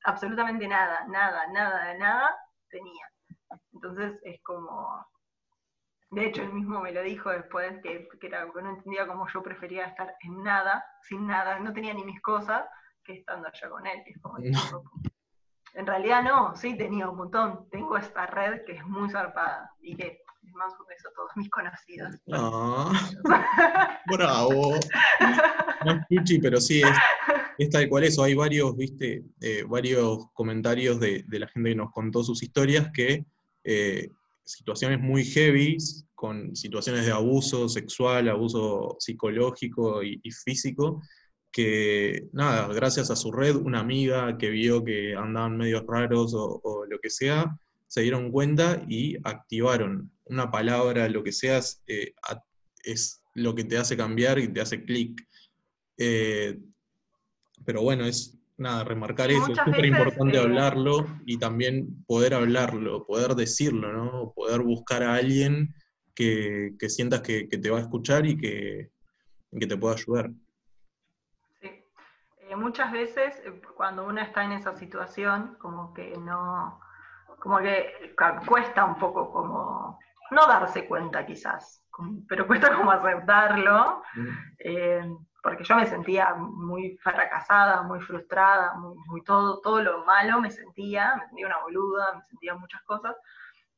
absolutamente 0.04 0.68
nada, 0.68 1.06
nada, 1.08 1.48
nada, 1.48 1.86
de 1.88 1.98
nada 1.98 2.38
tenía. 2.70 3.10
Entonces 3.74 4.20
es 4.24 4.42
como, 4.44 5.06
de 6.12 6.26
hecho, 6.28 6.42
él 6.42 6.54
mismo 6.54 6.80
me 6.82 6.92
lo 6.92 7.02
dijo 7.02 7.30
después, 7.30 7.82
que, 7.82 8.08
que, 8.20 8.28
era, 8.28 8.46
que 8.52 8.62
no 8.62 8.70
entendía 8.70 9.08
cómo 9.08 9.28
yo 9.28 9.42
prefería 9.42 9.86
estar 9.86 10.16
en 10.22 10.44
nada, 10.44 10.86
sin 11.02 11.28
nada, 11.28 11.60
no 11.60 11.74
tenía 11.74 11.94
ni 11.94 12.04
mis 12.04 12.22
cosas, 12.22 12.66
que 13.04 13.14
estando 13.14 13.48
allá 13.48 13.70
con 13.70 13.86
él. 13.86 14.04
En 15.74 15.88
realidad 15.88 16.24
no, 16.24 16.56
sí 16.56 16.78
tenía 16.78 17.10
un 17.10 17.18
montón. 17.18 17.68
Tengo 17.72 17.98
esta 17.98 18.28
red 18.28 18.64
que 18.66 18.74
es 18.74 18.86
muy 18.86 19.10
zarpada 19.10 19.72
y 19.82 19.96
que 19.96 20.22
es 20.44 20.54
más 20.54 20.72
un 20.80 20.86
beso 20.86 21.10
a 21.10 21.14
todos 21.14 21.32
mis 21.36 21.50
conocidos. 21.50 22.16
No. 22.26 22.92
Bravo. 24.12 24.74
No 25.86 25.92
es 25.92 26.40
pero 26.42 26.62
sí 26.62 26.82
es, 26.82 26.98
tal 27.70 27.90
cual 27.90 28.04
eso. 28.04 28.24
Hay 28.24 28.34
varios, 28.34 28.76
viste, 28.76 29.24
eh, 29.42 29.64
varios 29.68 30.28
comentarios 30.34 31.00
de, 31.00 31.26
la 31.30 31.48
gente 31.48 31.70
que 31.70 31.76
nos 31.76 31.92
contó 31.92 32.24
sus 32.24 32.44
historias 32.44 32.90
que 32.94 33.26
eh, 33.64 34.10
situaciones 34.46 35.00
muy 35.00 35.24
heavy, 35.24 35.78
con 36.16 36.56
situaciones 36.56 37.06
de 37.06 37.12
abuso 37.12 37.68
sexual, 37.68 38.30
abuso 38.30 38.96
psicológico 39.00 40.04
y, 40.04 40.20
físico, 40.32 41.02
que 41.52 42.28
nada, 42.32 42.68
gracias 42.74 43.12
a 43.12 43.16
su 43.16 43.32
red, 43.32 43.56
una 43.56 43.80
amiga 43.80 44.38
que 44.38 44.50
vio 44.50 44.84
que 44.84 45.16
andaban 45.16 45.58
medios 45.58 45.84
raros 45.86 46.34
o, 46.36 46.86
lo 46.90 47.00
que 47.00 47.10
sea, 47.10 47.58
se 47.88 48.02
dieron 48.02 48.32
cuenta 48.32 48.84
y 48.88 49.18
activaron. 49.24 50.12
Una 50.26 50.50
palabra, 50.50 51.10
lo 51.10 51.24
que 51.24 51.32
sea, 51.32 51.60
eh, 51.88 52.14
es 52.84 53.22
lo 53.36 53.54
que 53.56 53.64
te 53.64 53.78
hace 53.78 53.98
cambiar 53.98 54.40
y 54.40 54.48
te 54.48 54.62
hace 54.62 54.84
clic. 54.84 55.22
Eh, 55.98 56.58
pero 57.66 57.82
bueno, 57.82 58.06
es 58.06 58.38
nada, 58.58 58.84
remarcar 58.84 59.32
eso, 59.32 59.52
es 59.52 59.58
súper 59.58 59.86
importante 59.86 60.38
eh, 60.38 60.42
hablarlo 60.42 61.06
y 61.26 61.38
también 61.38 62.04
poder 62.06 62.34
hablarlo, 62.34 63.06
poder 63.06 63.36
decirlo, 63.36 63.92
¿no? 63.92 64.34
Poder 64.36 64.62
buscar 64.62 65.04
a 65.04 65.16
alguien 65.16 65.74
que, 66.16 66.76
sientas 66.88 67.22
que, 67.22 67.46
te 67.46 67.70
va 67.70 67.78
a 67.78 67.82
escuchar 67.82 68.26
y 68.26 68.38
que, 68.38 68.92
que 69.60 69.68
te 69.68 69.78
pueda 69.78 69.96
ayudar. 69.96 70.30
Sí. 71.62 71.84
Eh, 72.42 72.56
muchas 72.56 72.92
veces 72.92 73.42
eh, 73.46 73.62
cuando 73.76 74.06
uno 74.06 74.22
está 74.22 74.44
en 74.44 74.54
esa 74.54 74.76
situación, 74.76 75.58
como 75.60 75.94
que 75.94 76.16
no, 76.18 76.80
como 77.40 77.60
que 77.60 78.16
cuesta 78.48 78.86
un 78.86 79.00
poco 79.00 79.32
como, 79.32 80.00
no 80.32 80.48
darse 80.48 80.88
cuenta 80.88 81.26
quizás, 81.26 81.84
pero 82.28 82.48
cuesta 82.48 82.76
como 82.76 82.92
aceptarlo. 82.92 84.04
Mm 84.16 85.33
porque 85.44 85.66
yo 85.66 85.76
me 85.76 85.86
sentía 85.86 86.34
muy 86.36 86.98
fracasada, 87.00 87.84
muy 87.84 88.00
frustrada, 88.00 88.76
muy, 88.76 89.22
todo, 89.24 89.60
todo 89.60 89.84
lo 89.84 90.06
malo 90.06 90.40
me 90.40 90.50
sentía, 90.50 91.16
me 91.18 91.28
sentía 91.28 91.48
una 91.48 91.60
boluda, 91.60 92.16
me 92.16 92.24
sentía 92.24 92.56
muchas 92.56 92.82
cosas. 92.84 93.14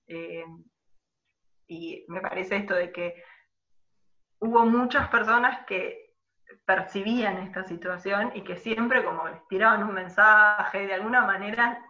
Eh, 0.06 0.45
y 1.67 2.06
me 2.08 2.21
parece 2.21 2.58
esto 2.58 2.75
de 2.75 2.91
que 2.91 3.23
hubo 4.39 4.63
muchas 4.67 5.10
personas 5.10 5.65
que 5.65 6.13
percibían 6.65 7.38
esta 7.39 7.63
situación 7.63 8.32
y 8.36 8.43
que 8.43 8.58
siempre 8.58 9.04
como 9.04 9.23
tiraban 9.49 9.84
un 9.84 9.95
mensaje, 9.95 10.86
de 10.86 10.93
alguna 10.93 11.25
manera 11.25 11.84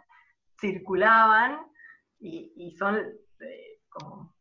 circulaban 0.58 1.60
y, 2.18 2.74
son 2.80 2.96
eh, 2.96 3.82
como 3.90 4.34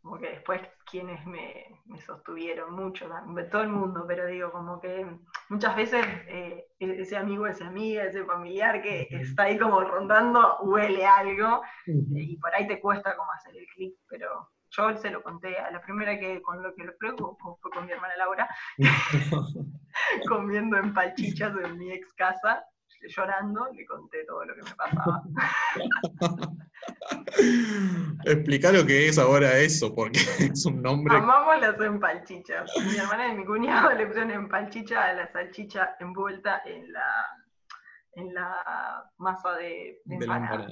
como 0.00 0.18
que 0.18 0.30
después 0.30 0.62
quienes 0.90 1.24
me, 1.26 1.66
sostuvieron 2.06 2.74
mucho, 2.74 3.08
todo 3.50 3.62
el 3.62 3.68
mundo, 3.68 4.04
pero 4.06 4.26
digo, 4.26 4.50
como 4.50 4.80
que 4.80 5.06
muchas 5.48 5.76
veces 5.76 6.04
eh, 6.28 6.66
e-, 6.78 7.02
ese 7.02 7.16
amigo, 7.16 7.46
esa 7.46 7.66
amiga, 7.66 8.04
ese 8.04 8.24
familiar 8.24 8.82
que 8.82 9.08
está 9.10 9.44
ahí 9.44 9.58
como 9.58 9.80
rondando, 9.80 10.58
huele 10.62 11.06
algo, 11.06 11.62
y 11.86 12.36
por 12.38 12.54
ahí 12.54 12.66
te 12.66 12.80
cuesta 12.80 13.16
como 13.16 13.30
hacer 13.32 13.56
el 13.56 13.66
clic, 13.66 13.94
pero 14.08 14.50
yo 14.70 14.96
se 14.96 15.10
lo 15.10 15.22
conté 15.22 15.56
a 15.56 15.70
la 15.70 15.80
primera 15.80 16.18
que 16.18 16.42
con 16.42 16.62
lo 16.62 16.74
que 16.74 16.84
lo 16.84 16.96
preocupo 16.98 17.58
fue 17.60 17.70
con 17.70 17.86
mi 17.86 17.92
hermana 17.92 18.16
Laura, 18.16 18.48
comiendo 20.28 20.76
en 20.76 20.94
palchichas 20.94 21.54
en 21.64 21.78
mi 21.78 21.92
ex 21.92 22.12
casa, 22.14 22.64
llorando, 23.06 23.68
le 23.72 23.86
conté 23.86 24.24
todo 24.24 24.44
lo 24.44 24.54
que 24.54 24.62
me 24.62 24.74
pasaba. 24.74 25.22
Explica 28.24 28.72
lo 28.72 28.84
que 28.84 29.08
es 29.08 29.18
ahora 29.18 29.58
eso, 29.58 29.94
porque 29.94 30.20
es 30.40 30.66
un 30.66 30.82
nombre. 30.82 31.16
Amamos 31.16 31.60
las 31.60 31.80
empalchichas. 31.80 32.70
Mi 32.76 32.96
hermana 32.96 33.28
y 33.28 33.36
mi 33.36 33.44
cuñado 33.44 33.92
le 33.92 34.06
pusieron 34.06 34.30
empalchicha 34.30 35.04
a 35.04 35.12
la 35.14 35.32
salchicha 35.32 35.96
envuelta 36.00 36.62
en 36.66 36.92
la, 36.92 37.26
en 38.14 38.34
la 38.34 39.10
masa 39.18 39.52
de, 39.54 40.00
de, 40.04 40.14
empanada. 40.16 40.68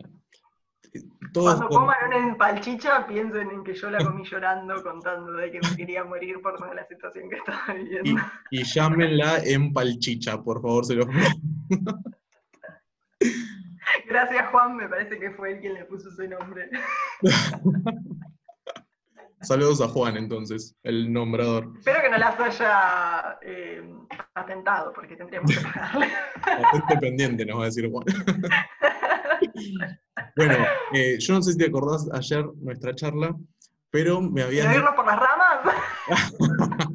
Cuando 1.32 1.68
coman 1.68 1.96
una 2.06 2.16
empalchicha, 2.16 3.06
piensen 3.06 3.50
en 3.50 3.62
que 3.64 3.74
yo 3.74 3.90
la 3.90 4.02
comí 4.02 4.24
llorando, 4.24 4.82
contando 4.82 5.32
de 5.32 5.50
que 5.50 5.60
me 5.60 5.76
quería 5.76 6.04
morir 6.04 6.40
por 6.40 6.56
toda 6.56 6.74
la 6.74 6.86
situación 6.86 7.28
que 7.28 7.36
estaba 7.36 7.74
viviendo. 7.74 8.22
Y, 8.50 8.60
y 8.60 8.64
llámenla 8.64 9.38
empalchicha, 9.44 10.42
por 10.42 10.62
favor, 10.62 10.86
se 10.86 10.94
los 10.94 11.06
Gracias, 14.16 14.48
Juan, 14.50 14.76
me 14.76 14.88
parece 14.88 15.18
que 15.18 15.30
fue 15.32 15.52
él 15.52 15.60
quien 15.60 15.74
le 15.74 15.84
puso 15.84 16.08
ese 16.08 16.26
nombre. 16.26 16.70
Saludos 19.42 19.82
a 19.82 19.88
Juan, 19.88 20.16
entonces, 20.16 20.74
el 20.84 21.12
nombrador. 21.12 21.70
Espero 21.76 22.00
que 22.00 22.08
no 22.08 22.16
las 22.16 22.40
haya 22.40 23.38
eh, 23.42 23.82
atentado, 24.32 24.94
porque 24.94 25.16
tendríamos 25.16 25.54
que 25.54 25.60
pagarle. 25.60 26.08
Atente 26.42 26.96
pendiente, 26.98 27.44
nos 27.44 27.58
va 27.58 27.62
a 27.64 27.66
decir 27.66 27.90
Juan. 27.90 28.06
bueno, 30.36 30.54
eh, 30.94 31.18
yo 31.18 31.34
no 31.34 31.42
sé 31.42 31.52
si 31.52 31.58
te 31.58 31.66
acordás 31.66 32.08
ayer 32.14 32.42
nuestra 32.62 32.94
charla, 32.94 33.36
pero 33.90 34.22
me 34.22 34.44
habías... 34.44 34.70
¿De 34.70 34.76
irlo 34.76 34.94
por 34.96 35.04
las 35.04 35.18
ramas? 35.18 35.74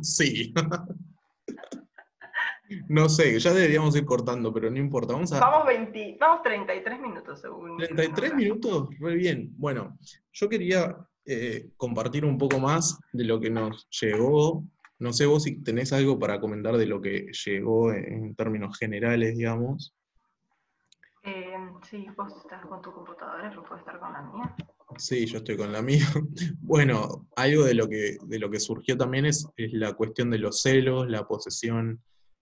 sí. 0.01 0.51
No 2.87 3.09
sé, 3.09 3.37
ya 3.39 3.53
deberíamos 3.53 3.95
ir 3.95 4.05
cortando, 4.05 4.53
pero 4.53 4.69
no 4.69 4.77
importa. 4.77 5.13
Vamos 5.13 5.31
a. 5.33 5.39
Vamos, 5.39 5.65
20, 5.65 6.17
vamos 6.19 6.43
33 6.43 6.99
minutos 6.99 7.41
según. 7.41 7.77
¿33 7.77 8.35
minutos? 8.35 8.89
Muy 8.99 9.15
bien. 9.15 9.51
Bueno, 9.57 9.97
yo 10.31 10.49
quería 10.49 10.95
eh, 11.25 11.69
compartir 11.77 12.25
un 12.25 12.37
poco 12.37 12.59
más 12.59 12.99
de 13.11 13.25
lo 13.25 13.39
que 13.39 13.49
nos 13.49 13.87
llegó. 13.89 14.63
No 14.99 15.13
sé 15.13 15.25
vos 15.25 15.43
si 15.43 15.61
tenés 15.63 15.93
algo 15.93 16.19
para 16.19 16.39
comentar 16.39 16.77
de 16.77 16.85
lo 16.85 17.01
que 17.01 17.27
llegó 17.45 17.91
en, 17.91 18.35
términos 18.35 18.77
generales, 18.77 19.37
digamos. 19.37 19.95
Eh, 21.23 21.55
sí, 21.89 22.07
vos 22.17 22.33
estás 22.37 22.65
con 22.65 22.81
tu 22.81 22.91
computadora, 22.91 23.53
yo 23.53 23.63
puedo 23.63 23.77
estar 23.77 23.99
con 23.99 24.13
la 24.13 24.21
mía. 24.23 24.55
Sí, 24.97 25.25
yo 25.25 25.37
estoy 25.37 25.57
con 25.57 25.71
la 25.71 25.81
mía. 25.81 26.05
Bueno, 26.61 27.27
algo 27.35 27.65
de 27.65 27.73
lo 27.73 27.87
que, 27.87 28.17
de 28.23 28.39
lo 28.39 28.49
que 28.49 28.59
surgió 28.59 28.97
también 28.97 29.25
es, 29.25 29.47
es 29.57 29.73
la 29.73 29.93
cuestión 29.93 30.29
de 30.29 30.37
los 30.37 30.61
celos, 30.61 31.09
la 31.09 31.27
posesión, 31.27 32.01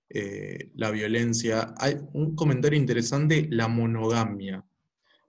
eh, 0.10 0.72
la 0.76 0.91
violencia. 0.91 1.74
Hay 1.78 1.97
un 2.14 2.36
comentario 2.36 2.80
interesante, 2.80 3.47
la 3.51 3.68
monogamia, 3.68 4.64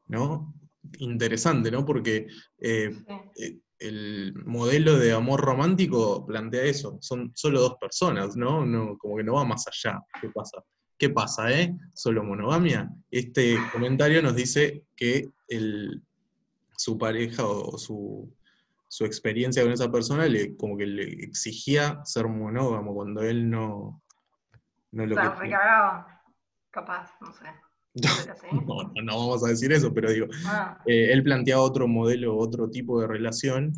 ¿no? 0.09 0.55
Interesante, 0.99 1.70
¿no? 1.70 1.85
Porque 1.85 2.26
eh, 2.59 2.91
eh, 3.37 3.59
el 3.78 4.35
modelo 4.45 4.99
de 4.99 5.12
amor 5.12 5.41
romántico 5.41 6.26
plantea 6.26 6.62
eso, 6.64 6.99
son 7.01 7.33
solo 7.35 7.61
dos 7.61 7.76
personas, 7.81 8.37
¿no? 8.37 8.64
¿no? 8.64 8.97
Como 8.99 9.16
que 9.16 9.24
no 9.24 9.35
va 9.35 9.45
más 9.45 9.66
allá. 9.66 10.01
¿Qué 10.20 10.28
pasa? 10.31 10.62
¿Qué 10.99 11.11
pasa, 11.11 11.53
eh? 11.53 11.74
¿Solo 11.95 12.24
monogamia? 12.24 12.91
Este 13.11 13.57
comentario 13.72 14.22
nos 14.22 14.37
dice 14.37 14.85
que 14.97 15.31
el, 15.49 16.03
su 16.76 16.97
pareja 16.97 17.47
o 17.47 17.76
su, 17.78 18.31
su 18.89 19.05
experiencia 19.05 19.62
con 19.62 19.72
esa 19.72 19.91
persona 19.91 20.26
le, 20.26 20.57
como 20.57 20.76
que 20.76 20.87
le 20.87 21.05
exigía 21.24 22.01
ser 22.05 22.26
monógamo 22.28 22.95
cuando 22.95 23.22
él 23.22 23.49
no, 23.49 24.03
no 24.93 25.07
lo 25.07 25.16
recagaba, 25.16 26.22
capaz, 26.70 27.11
no 27.20 27.32
sé. 27.32 27.47
No, 28.53 28.93
no, 29.03 29.18
vamos 29.18 29.45
a 29.45 29.49
decir 29.49 29.72
eso, 29.72 29.93
pero 29.93 30.11
digo, 30.11 30.26
ah. 30.47 30.78
eh, 30.86 31.12
él 31.12 31.22
planteaba 31.22 31.62
otro 31.62 31.88
modelo, 31.88 32.36
otro 32.36 32.70
tipo 32.70 33.01
de 33.01 33.07
relación, 33.07 33.72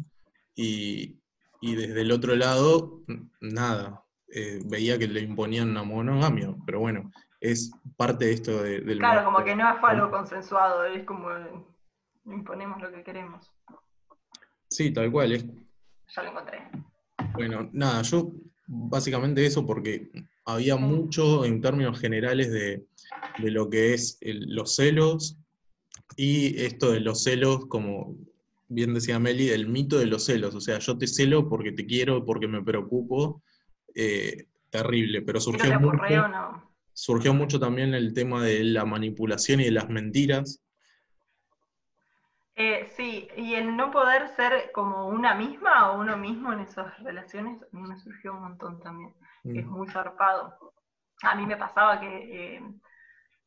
y, 0.55 1.19
desde 1.63 2.03
el 2.03 2.13
otro 2.13 2.35
lado, 2.35 3.03
nada, 3.41 4.05
eh, 4.29 4.61
veía 4.67 4.99
que 4.99 5.09
le 5.09 5.21
imponían 5.21 5.71
una 5.71 5.83
monogamia, 5.83 6.55
pero 6.67 6.81
bueno, 6.81 7.11
es 7.41 7.73
parte 7.97 8.27
de 8.27 8.33
esto 8.33 8.63
del... 8.63 8.99
Claro, 8.99 9.25
como 9.25 9.45
que 9.45 9.55
no 9.57 9.69
es 9.69 9.77
algo 9.83 10.11
consensuado, 10.11 10.85
es 10.85 11.05
como 11.05 11.31
imponemos 12.27 12.81
lo 12.81 12.93
que 12.93 13.03
queremos. 13.03 13.51
Sí, 14.69 14.93
tal 14.93 15.11
cual, 15.11 15.33
es... 15.33 15.47
Ya 16.15 16.23
lo 16.23 16.31
encontré. 16.31 16.69
Bueno, 17.35 17.69
nada, 17.73 18.03
yo 18.03 18.33
básicamente 18.67 19.45
eso 19.45 19.67
porque 19.67 20.11
había 20.45 20.77
mucho 20.77 21.45
en 21.45 21.61
términos 21.61 21.99
generales 22.01 22.53
de, 22.53 22.85
lo 23.39 23.71
que 23.71 23.95
es 23.95 24.19
los 24.23 24.75
celos 24.75 25.39
y 26.17 26.61
esto 26.63 26.91
de 26.91 27.01
los 27.01 27.23
celos, 27.23 27.67
como 27.67 28.17
bien 28.69 28.95
decía 28.95 29.19
Meli, 29.19 29.51
el 29.51 29.69
mito 29.69 29.99
de 29.99 30.07
los 30.07 30.25
celos. 30.25 30.55
O 30.55 30.61
sea, 30.61 30.79
yo 30.79 30.99
te 30.99 31.07
celo 31.07 31.49
porque 31.49 31.73
te 31.73 31.87
quiero, 31.87 32.25
porque 32.25 32.49
me 32.49 32.63
preocupo. 32.63 33.43
Eh, 33.95 34.47
terrible, 34.71 35.21
pero 35.21 35.39
surgió 35.39 35.79
mucho, 35.79 35.99
surgió 36.95 37.35
mucho 37.35 37.61
también 37.61 37.93
el 37.93 38.15
tema 38.15 38.43
de 38.43 38.65
la 38.65 38.87
manipulación 38.87 39.61
y 39.61 39.65
de 39.65 39.71
las 39.71 39.91
mentiras. 39.91 40.63
Eh, 42.55 42.89
sí, 42.97 43.29
y 43.37 43.55
el 43.55 43.77
no 43.77 43.91
poder 43.91 44.29
ser 44.29 44.73
como 44.73 45.09
una 45.09 45.35
misma 45.35 45.91
o 45.91 46.01
uno 46.01 46.17
mismo 46.17 46.53
en 46.53 46.61
esas 46.61 46.99
relaciones, 47.03 47.63
a 47.63 47.77
mí 47.77 47.83
me 47.83 47.99
surgió 47.99 48.33
un 48.33 48.41
montón 48.41 48.81
también 48.81 49.13
es 49.45 49.67
mm. 49.67 49.71
muy 49.71 49.89
zarpado. 49.89 50.59
A 51.23 51.35
mí 51.35 51.47
me 51.47 51.57
pasaba 51.57 52.01
que, 52.01 52.57
eh, 52.57 52.63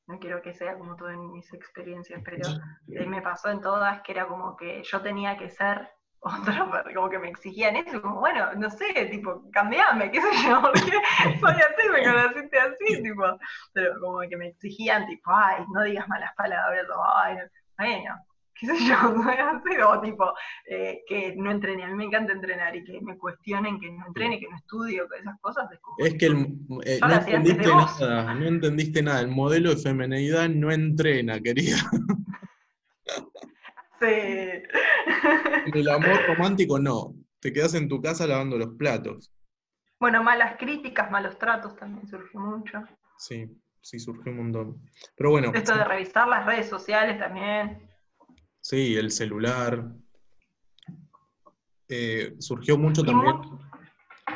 no 0.07 0.19
quiero 0.19 0.41
que 0.41 0.53
sea 0.53 0.77
como 0.77 0.95
todo 0.95 1.09
en 1.09 1.31
mis 1.31 1.51
experiencias, 1.53 2.21
pero 2.23 2.47
eh, 2.87 3.05
me 3.05 3.21
pasó 3.21 3.49
en 3.49 3.61
todas 3.61 4.01
que 4.01 4.11
era 4.11 4.27
como 4.27 4.55
que 4.55 4.83
yo 4.83 5.01
tenía 5.01 5.37
que 5.37 5.49
ser 5.49 5.89
otra, 6.19 6.83
como 6.93 7.09
que 7.09 7.19
me 7.19 7.29
exigían 7.29 7.75
eso, 7.75 8.01
como 8.01 8.19
bueno, 8.19 8.53
no 8.55 8.69
sé, 8.69 8.93
tipo, 9.11 9.43
cambiame, 9.51 10.09
qué 10.11 10.21
sé 10.21 10.47
yo, 10.47 10.61
porque 10.61 10.81
soy 11.39 11.53
así, 11.53 11.89
me 11.91 12.03
conociste 12.03 12.59
así, 12.59 13.03
tipo, 13.03 13.23
pero 13.73 13.99
como 13.99 14.19
que 14.21 14.35
me 14.35 14.47
exigían, 14.47 15.05
tipo, 15.05 15.31
ay, 15.31 15.63
no 15.71 15.83
digas 15.83 16.07
malas 16.07 16.33
palabras, 16.35 16.85
o 16.89 17.03
ay, 17.15 17.37
bueno, 17.77 18.15
qué 18.60 18.68
sé 18.68 18.74
yo, 18.86 18.95
no 19.80 20.01
tipo, 20.01 20.34
eh, 20.66 21.03
que 21.08 21.36
no 21.36 21.51
entrene, 21.51 21.84
a 21.84 21.88
mí 21.88 21.95
me 21.95 22.06
encanta 22.06 22.34
entrenar 22.34 22.76
y 22.76 22.84
que 22.84 22.99
me 23.01 23.18
cuestionen 23.18 23.80
que 23.80 23.91
no 23.91 24.08
entrene, 24.08 24.39
que 24.39 24.49
no 24.49 24.56
estudio, 24.56 25.08
que 25.10 25.20
esas 25.20 25.39
cosas. 25.41 25.70
Es, 25.97 26.14
que 26.16 26.26
eh, 26.28 26.99
no 27.01 27.14
entendiste 27.14 27.68
nada, 27.68 28.34
no 28.34 28.45
entendiste 28.45 29.01
nada, 29.03 29.22
el 29.22 29.28
modelo 29.28 29.70
de 29.72 29.78
femenidad 29.78 30.49
no 30.49 30.72
entrena, 30.72 31.39
querida. 31.39 31.78
Sí. 33.97 34.08
El 35.74 35.89
amor 35.89 36.28
romántico 36.28 36.78
no, 36.78 37.16
te 37.39 37.53
quedas 37.53 37.74
en 37.76 37.88
tu 37.88 38.01
casa 38.01 38.28
lavando 38.28 38.58
los 38.58 38.76
platos. 38.76 39.32
Bueno, 39.99 40.22
malas 40.22 40.58
críticas, 40.58 41.10
malos 41.10 41.39
tratos 41.39 41.76
también 41.78 42.06
surgió 42.06 42.41
mucho. 42.41 42.84
Sí, 43.18 43.49
sí, 43.82 43.97
surgió 43.97 44.34
un 44.34 44.38
montón. 44.38 44.82
Pero 45.16 45.32
bueno. 45.32 45.51
Esto 45.56 45.76
de 45.78 45.86
revisar 45.86 46.28
las 46.28 46.45
redes 46.45 46.68
sociales 46.68 47.18
también. 47.18 47.89
Sí, 48.68 48.95
el 48.95 49.11
celular. 49.11 49.93
Eh, 51.88 52.34
surgió 52.39 52.80
mucho 52.80 53.03
también 53.03 53.36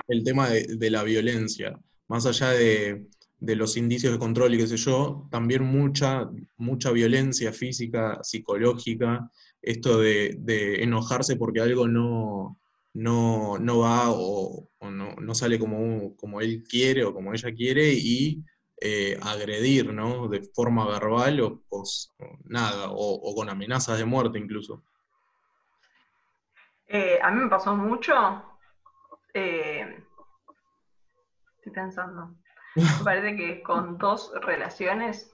el 0.08 0.24
tema 0.24 0.50
de, 0.50 0.92
la 0.92 1.02
violencia. 1.02 1.80
Más 2.08 2.28
allá 2.28 2.52
de, 2.52 3.08
los 3.40 3.76
indicios 3.76 4.14
de 4.14 4.20
control 4.20 4.54
y 4.54 4.60
qué 4.60 4.68
sé 4.68 4.78
yo, 4.78 5.28
también 5.32 5.64
mucha, 5.64 6.30
mucha 6.58 6.92
violencia 6.92 7.52
física, 7.52 8.20
psicológica, 8.22 9.32
esto 9.64 9.98
de, 9.98 10.38
enojarse 10.84 11.36
porque 11.36 11.62
algo 11.62 11.88
no, 11.88 12.60
no, 12.94 13.80
va 13.80 14.12
o, 14.12 14.70
no, 14.92 15.34
sale 15.34 15.58
como, 15.58 16.16
como 16.18 16.40
él 16.40 16.64
quiere 16.70 17.04
o 17.04 17.16
como 17.16 17.34
ella 17.34 17.52
quiere 17.52 17.92
y 17.96 18.44
eh, 18.82 19.20
agredir, 19.22 19.94
¿no? 19.94 20.30
De 20.30 20.42
forma 20.42 20.88
verbal 20.88 21.42
o, 21.42 21.84
nada, 22.46 22.88
o, 22.90 23.36
con 23.36 23.50
amenazas 23.50 23.98
de 23.98 24.06
muerte 24.06 24.40
incluso. 24.40 24.84
Eh, 26.88 27.20
a 27.22 27.30
mí 27.30 27.42
me 27.42 27.50
pasó 27.50 27.76
mucho. 27.76 28.14
Eh, 29.34 30.02
estoy 31.58 31.74
pensando. 31.74 32.36
Me 32.76 33.04
parece 33.04 33.36
que 33.36 33.62
con 33.62 33.98
dos 33.98 34.32
relaciones 34.44 35.30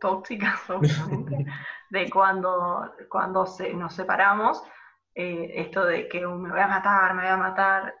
tóxicas, 0.00 0.60
obviamente, 0.70 1.46
de 1.90 2.10
cuando, 2.10 2.94
cuando 3.08 3.44
nos 3.74 3.94
separamos, 3.94 4.62
esto 5.14 5.84
de 5.84 6.08
que 6.08 6.26
me 6.26 6.50
voy 6.50 6.60
a 6.60 6.68
matar, 6.68 7.14
me 7.14 7.22
voy 7.22 7.30
a 7.30 7.36
matar, 7.36 7.94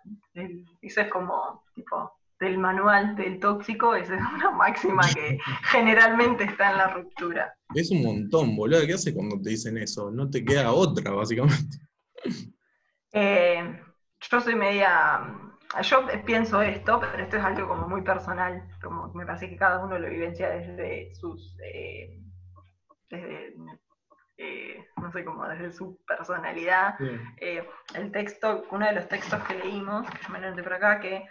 eso 0.82 1.00
es 1.00 1.10
como, 1.10 1.64
tipo, 1.74 2.12
del 2.44 2.58
manual 2.58 3.16
del 3.16 3.40
tóxico, 3.40 3.94
esa 3.94 4.14
es 4.14 4.22
una 4.34 4.50
máxima 4.50 5.02
que 5.14 5.38
generalmente 5.64 6.44
está 6.44 6.70
en 6.70 6.78
la 6.78 6.88
ruptura. 6.88 7.56
Es 7.74 7.90
un 7.90 8.02
montón, 8.02 8.54
boludo. 8.54 8.86
¿Qué 8.86 8.94
hace 8.94 9.14
cuando 9.14 9.40
te 9.40 9.50
dicen 9.50 9.78
eso? 9.78 10.10
No 10.10 10.28
te 10.28 10.44
queda 10.44 10.72
otra, 10.72 11.10
básicamente. 11.10 11.78
Eh, 13.12 13.80
yo 14.30 14.40
soy 14.40 14.54
media. 14.54 15.40
Yo 15.82 16.06
pienso 16.24 16.62
esto, 16.62 17.00
pero 17.00 17.22
esto 17.22 17.36
es 17.36 17.44
algo 17.44 17.66
como 17.66 17.88
muy 17.88 18.02
personal, 18.02 18.68
como 18.82 19.12
me 19.14 19.26
parece 19.26 19.48
que 19.48 19.56
cada 19.56 19.84
uno 19.84 19.98
lo 19.98 20.08
vivencia 20.08 20.50
desde 20.50 21.14
sus. 21.14 21.56
Eh, 21.64 22.20
desde, 23.08 23.54
eh, 24.36 24.84
no 25.00 25.10
sé 25.10 25.24
cómo, 25.24 25.48
desde 25.48 25.72
su 25.72 25.98
personalidad. 26.06 26.96
el 27.40 28.12
texto, 28.12 28.64
uno 28.70 28.86
de 28.86 28.92
los 28.92 29.08
textos 29.08 29.42
que 29.44 29.54
leímos, 29.54 30.08
que 30.10 30.18
yo 30.22 30.28
me 30.32 30.40
lo 30.40 30.62
por 30.62 30.74
acá, 30.74 31.00
que 31.00 31.24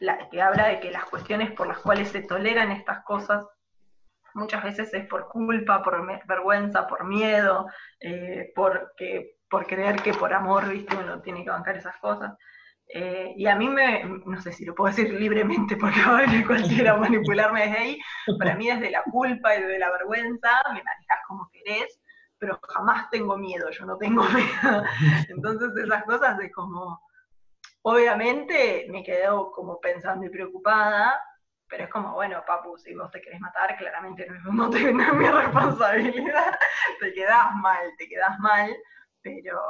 la, 0.00 0.28
que 0.28 0.40
habla 0.40 0.68
de 0.68 0.80
que 0.80 0.90
las 0.90 1.04
cuestiones 1.06 1.52
por 1.52 1.66
las 1.66 1.78
cuales 1.78 2.08
se 2.08 2.22
toleran 2.22 2.70
estas 2.70 3.04
cosas 3.04 3.46
muchas 4.34 4.62
veces 4.62 4.92
es 4.94 5.06
por 5.06 5.28
culpa, 5.28 5.82
por 5.82 6.06
vergüenza, 6.26 6.86
por 6.86 7.04
miedo, 7.04 7.66
eh, 8.00 8.52
por 8.54 8.92
creer 9.66 10.00
que 10.02 10.12
por 10.14 10.32
amor, 10.32 10.68
¿viste? 10.68 10.96
uno 10.96 11.20
tiene 11.20 11.42
que 11.44 11.50
bancar 11.50 11.76
esas 11.76 11.96
cosas. 11.98 12.32
Eh, 12.90 13.34
y 13.36 13.46
a 13.46 13.54
mí 13.54 13.68
me, 13.68 14.02
no 14.24 14.40
sé 14.40 14.50
si 14.50 14.64
lo 14.64 14.74
puedo 14.74 14.94
decir 14.94 15.12
libremente 15.12 15.76
porque 15.76 16.00
va 16.00 16.18
a 16.18 16.20
venir 16.22 16.46
cualquiera 16.46 16.92
a 16.92 16.96
manipularme 16.96 17.66
desde 17.66 17.78
ahí, 17.78 17.98
para 18.38 18.54
mí 18.54 18.66
desde 18.68 18.90
la 18.90 19.02
culpa 19.02 19.54
y 19.54 19.60
desde 19.60 19.78
la 19.78 19.90
vergüenza 19.90 20.50
me 20.68 20.82
manejas 20.82 21.18
como 21.26 21.50
querés, 21.52 22.00
pero 22.38 22.58
jamás 22.62 23.10
tengo 23.10 23.36
miedo, 23.36 23.68
yo 23.70 23.84
no 23.84 23.98
tengo 23.98 24.22
miedo. 24.30 24.82
Entonces 25.28 25.70
esas 25.84 26.04
cosas 26.04 26.40
es 26.40 26.52
como, 26.54 26.98
obviamente 27.82 28.86
me 28.90 29.02
quedo 29.02 29.50
como 29.52 29.80
pensando 29.80 30.26
y 30.26 30.30
preocupada, 30.30 31.22
pero 31.68 31.84
es 31.84 31.90
como, 31.90 32.14
bueno, 32.14 32.42
papu, 32.46 32.76
si 32.78 32.94
vos 32.94 33.10
te 33.10 33.20
querés 33.20 33.40
matar, 33.40 33.76
claramente 33.76 34.26
no, 34.26 34.74
es 34.74 34.94
mi 34.94 35.28
responsabilidad, 35.28 36.58
te 37.00 37.12
quedás 37.12 37.54
mal, 37.56 37.92
te 37.98 38.08
quedás 38.08 38.38
mal, 38.38 38.74
pero 39.22 39.60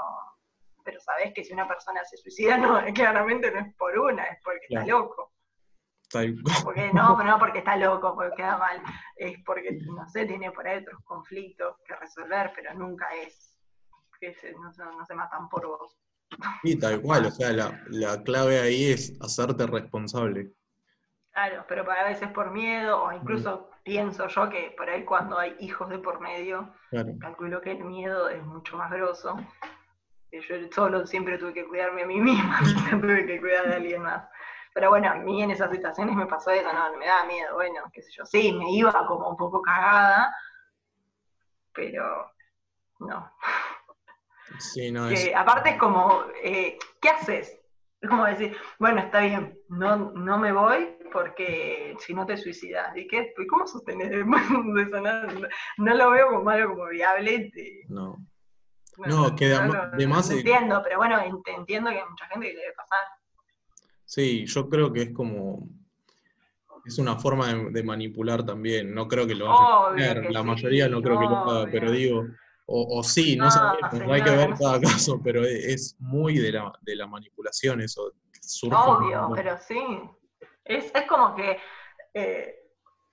pero 0.85 1.01
sabes 1.01 1.35
que 1.35 1.45
si 1.45 1.53
una 1.53 1.69
persona 1.69 2.03
se 2.05 2.17
suicida, 2.17 2.57
no, 2.57 2.81
claramente 2.95 3.51
no 3.51 3.61
es 3.61 3.75
por 3.75 3.99
una, 3.99 4.25
es 4.25 4.39
porque 4.43 4.67
está 4.71 4.87
loco. 4.87 5.33
Porque, 6.65 6.91
no, 6.95 7.15
no 7.25 7.39
porque 7.39 7.59
está 7.59 7.77
loco, 7.77 8.15
porque 8.15 8.37
queda 8.37 8.57
mal, 8.57 8.83
es 9.17 9.39
porque, 9.45 9.79
no 9.85 10.09
sé, 10.09 10.25
tiene 10.25 10.51
por 10.51 10.67
ahí 10.67 10.79
otros 10.79 11.03
conflictos 11.05 11.77
que 11.85 11.95
resolver, 11.95 12.53
pero 12.55 12.73
nunca 12.73 13.07
es 13.17 13.55
que 14.19 14.35
no, 14.59 14.73
se 15.05 15.15
matan 15.15 15.49
por 15.49 15.67
vos. 15.67 15.97
Sí, 16.63 16.79
tal 16.79 17.01
cual, 17.01 17.27
o 17.27 17.31
sea, 17.31 17.53
la, 17.53 18.23
clave 18.23 18.61
ahí 18.61 18.93
es 18.93 19.17
hacerte 19.21 19.67
responsable. 19.67 20.53
Claro, 21.33 21.65
pero 21.69 21.91
a 21.91 22.05
veces 22.05 22.29
por 22.31 22.51
miedo, 22.51 23.03
o 23.03 23.13
incluso 23.13 23.71
pienso 23.85 24.27
yo 24.29 24.49
que 24.51 24.75
por 24.77 24.91
ahí 24.91 25.05
cuando 25.05 25.39
hay 25.39 25.57
hijos 25.61 25.89
de 25.89 25.99
por 25.99 26.21
medio, 26.21 26.73
calculo 27.21 27.61
que 27.61 27.73
el 27.73 27.85
miedo 27.85 28.29
es 28.29 28.43
mucho 28.45 28.77
más 28.77 28.91
grosso 28.91 29.37
yo 30.33 30.41
solo 30.73 31.07
siempre 31.07 31.39
tuve 31.39 31.55
que 31.55 31.67
cuidarme 31.67 32.03
a 32.03 32.07
mí 32.07 32.21
misma, 32.21 32.61
tuve 33.01 33.27
que 33.27 33.41
cuidar 33.41 33.69
a 33.69 33.77
alguien 33.77 34.03
más. 34.03 34.29
Pero 34.75 34.91
bueno, 34.91 35.11
a 35.11 35.15
mí 35.15 35.43
en 35.43 35.51
esas 35.51 35.71
situaciones 35.71 36.15
me 36.15 36.27
pasó 36.27 36.51
eso, 36.51 36.73
no, 36.73 36.97
me 36.97 37.07
daba 37.07 37.25
miedo, 37.25 37.55
bueno, 37.55 37.83
qué 37.93 38.03
sé 38.03 38.11
yo, 38.13 38.25
sí, 38.25 38.53
me 38.53 38.71
iba 38.71 38.93
como 39.07 39.29
un 39.31 39.37
poco 39.37 39.63
cagada, 39.63 40.33
pero 41.73 42.31
no. 43.01 43.33
Sí, 44.59 44.91
no 44.91 45.09
Aparte 45.37 45.71
es 45.71 45.77
como, 45.77 46.25
eh, 46.43 46.79
¿qué 47.01 47.09
haces? 47.09 47.59
Es 48.01 48.09
como 48.09 48.25
decir, 48.25 48.57
bueno, 48.79 49.01
está 49.01 49.21
bien, 49.21 49.59
no, 49.69 49.97
no 50.13 50.39
me 50.39 50.53
voy 50.53 50.97
porque 51.13 51.97
si 52.01 52.15
no 52.15 52.27
te 52.27 52.37
suicidas. 52.37 52.97
¿Y 52.97 53.07
qué? 53.09 53.33
¿Cómo 53.49 53.67
sostener 53.67 54.13
eso? 54.13 55.01
No, 55.01 55.49
no, 55.79 55.95
lo 55.95 56.11
veo 56.11 56.29
como 56.29 56.51
algo 56.51 56.71
como 56.71 56.89
viable. 56.89 57.51
No. 57.89 58.17
No, 59.07 59.35
que 59.37 59.55
además... 59.55 60.31
entiendo, 60.31 60.81
pero 60.83 60.99
bueno, 60.99 61.19
entiendo 61.47 61.91
que 61.91 61.99
hay 61.99 62.09
mucha 62.09 62.27
gente 62.27 62.49
que 62.49 62.55
le 62.55 62.61
debe 62.61 62.75
pasar. 62.75 62.99
Sí, 64.05 64.45
yo 64.47 64.69
creo 64.69 64.93
que 64.93 65.03
es 65.03 65.11
como... 65.13 65.69
Es 66.85 66.99
una 66.99 67.17
forma 67.17 67.53
de, 67.53 67.83
manipular 67.83 68.45
también. 68.45 68.95
No 68.95 69.07
creo 69.07 69.27
que 69.27 69.35
lo 69.35 69.53
a 69.53 69.93
hacer. 69.93 70.31
La 70.31 70.43
mayoría 70.43 70.89
no 70.89 71.03
creo 71.03 71.19
que 71.19 71.27
lo 71.27 71.37
haga, 71.37 71.71
pero 71.71 71.91
digo... 71.91 72.25
O, 72.71 73.03
sí, 73.03 73.35
no, 73.35 73.49
no 73.49 74.13
hay 74.13 74.23
que 74.23 74.31
ver 74.31 74.51
cada 74.59 74.79
caso, 74.79 75.19
pero 75.25 75.43
es 75.43 75.97
muy 76.01 76.39
de 76.39 76.53
la, 76.53 76.71
de 76.83 76.97
la 76.97 77.07
manipulación 77.07 77.81
eso. 77.81 78.13
Obvio, 78.71 79.31
pero 79.35 79.57
sí. 79.59 79.81
Es, 80.65 80.93
es 80.95 81.03
como 81.09 81.35
que... 81.35 81.57
Eh, 82.13 82.55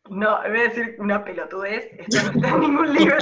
no, 0.09 0.39
voy 0.41 0.59
a 0.59 0.63
decir 0.63 0.95
una 0.99 1.23
pelotudez, 1.23 1.89
esto 1.97 2.23
no 2.23 2.31
está 2.31 2.49
en 2.49 2.59
ningún 2.59 2.93
libro. 2.93 3.17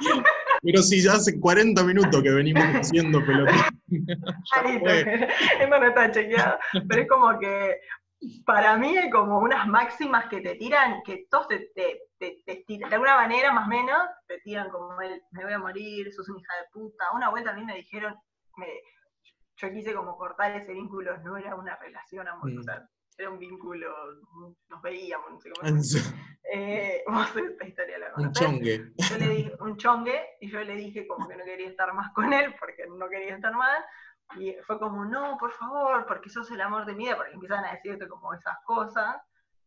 Pero 0.62 0.82
si 0.82 1.02
ya 1.02 1.14
hace 1.14 1.40
40 1.40 1.82
minutos 1.84 2.22
que 2.22 2.30
venimos 2.30 2.64
haciendo 2.74 3.24
pelotudez. 3.24 3.62
Esto 5.60 5.80
no 5.80 5.86
está 5.86 6.10
chequeado. 6.10 6.58
Pero 6.88 7.02
es 7.02 7.08
como 7.08 7.38
que 7.38 7.76
para 8.44 8.76
mí 8.76 8.96
hay 8.98 9.08
como 9.08 9.38
unas 9.38 9.66
máximas 9.66 10.26
que 10.28 10.40
te 10.40 10.56
tiran, 10.56 11.02
que 11.04 11.26
todos 11.30 11.48
te, 11.48 11.70
te, 11.74 12.00
de 12.18 12.84
alguna 12.90 13.16
manera 13.16 13.52
más 13.52 13.66
o 13.66 13.70
menos, 13.70 13.98
te 14.26 14.38
tiran 14.40 14.70
como 14.70 15.00
el, 15.00 15.22
me 15.32 15.44
voy 15.44 15.52
a 15.52 15.58
morir, 15.58 16.12
sos 16.12 16.28
una 16.28 16.40
hija 16.40 16.54
de 16.56 16.68
puta. 16.72 17.04
Una 17.14 17.30
vuelta 17.30 17.50
a 17.50 17.54
mí 17.54 17.64
me 17.64 17.76
dijeron, 17.76 18.14
me, 18.56 18.66
yo 19.56 19.70
quise 19.70 19.94
como 19.94 20.16
cortar 20.16 20.52
ese 20.52 20.72
vínculo, 20.72 21.16
no 21.18 21.36
era 21.36 21.54
una 21.54 21.76
relación 21.76 22.26
amorosa. 22.28 22.80
Mm 22.80 22.96
era 23.18 23.30
un 23.30 23.38
vínculo, 23.38 23.88
nos 24.68 24.82
veíamos, 24.82 25.30
no 25.30 25.40
sé 25.40 25.50
cómo. 25.50 25.68
eh, 26.52 27.02
vos 27.06 27.36
esta 27.36 27.66
historia 27.66 27.98
la 27.98 28.12
Un 28.16 28.32
chongue. 28.32 28.92
Yo 28.96 29.18
le 29.18 29.28
dije, 29.28 29.52
un 29.60 29.76
chongue, 29.76 30.36
y 30.40 30.50
yo 30.50 30.60
le 30.62 30.76
dije 30.76 31.06
como 31.06 31.26
que 31.26 31.36
no 31.36 31.44
quería 31.44 31.68
estar 31.68 31.92
más 31.94 32.12
con 32.12 32.32
él, 32.32 32.54
porque 32.58 32.86
no 32.86 33.08
quería 33.08 33.36
estar 33.36 33.54
más, 33.54 33.84
y 34.36 34.54
fue 34.66 34.78
como, 34.78 35.04
no, 35.04 35.36
por 35.38 35.52
favor, 35.52 36.04
porque 36.06 36.28
sos 36.28 36.50
el 36.50 36.60
amor 36.60 36.84
de 36.84 36.94
mi 36.94 37.04
vida, 37.04 37.16
porque 37.16 37.32
empiezan 37.32 37.64
a 37.64 37.72
decirte 37.72 38.08
como 38.08 38.34
esas 38.34 38.56
cosas. 38.64 39.16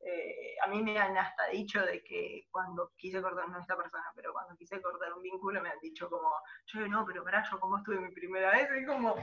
Eh, 0.01 0.55
a 0.63 0.67
mí 0.67 0.81
me 0.81 0.97
han 0.97 1.17
hasta 1.17 1.47
dicho 1.47 1.81
de 1.81 2.01
que 2.03 2.47
cuando 2.49 2.93
quise 2.95 3.21
cortar, 3.21 3.49
no 3.49 3.59
esta 3.59 3.75
persona, 3.75 4.05
pero 4.15 4.31
cuando 4.31 4.55
quise 4.55 4.81
cortar 4.81 5.13
un 5.13 5.21
vínculo 5.21 5.61
me 5.61 5.69
han 5.69 5.79
dicho 5.79 6.09
como, 6.09 6.29
yo 6.67 6.87
no, 6.87 7.05
pero 7.05 7.23
para 7.23 7.43
yo 7.49 7.59
como 7.59 7.77
estuve 7.77 7.99
mi 7.99 8.11
primera 8.11 8.51
vez, 8.51 8.69
y 8.81 8.85
como... 8.85 9.15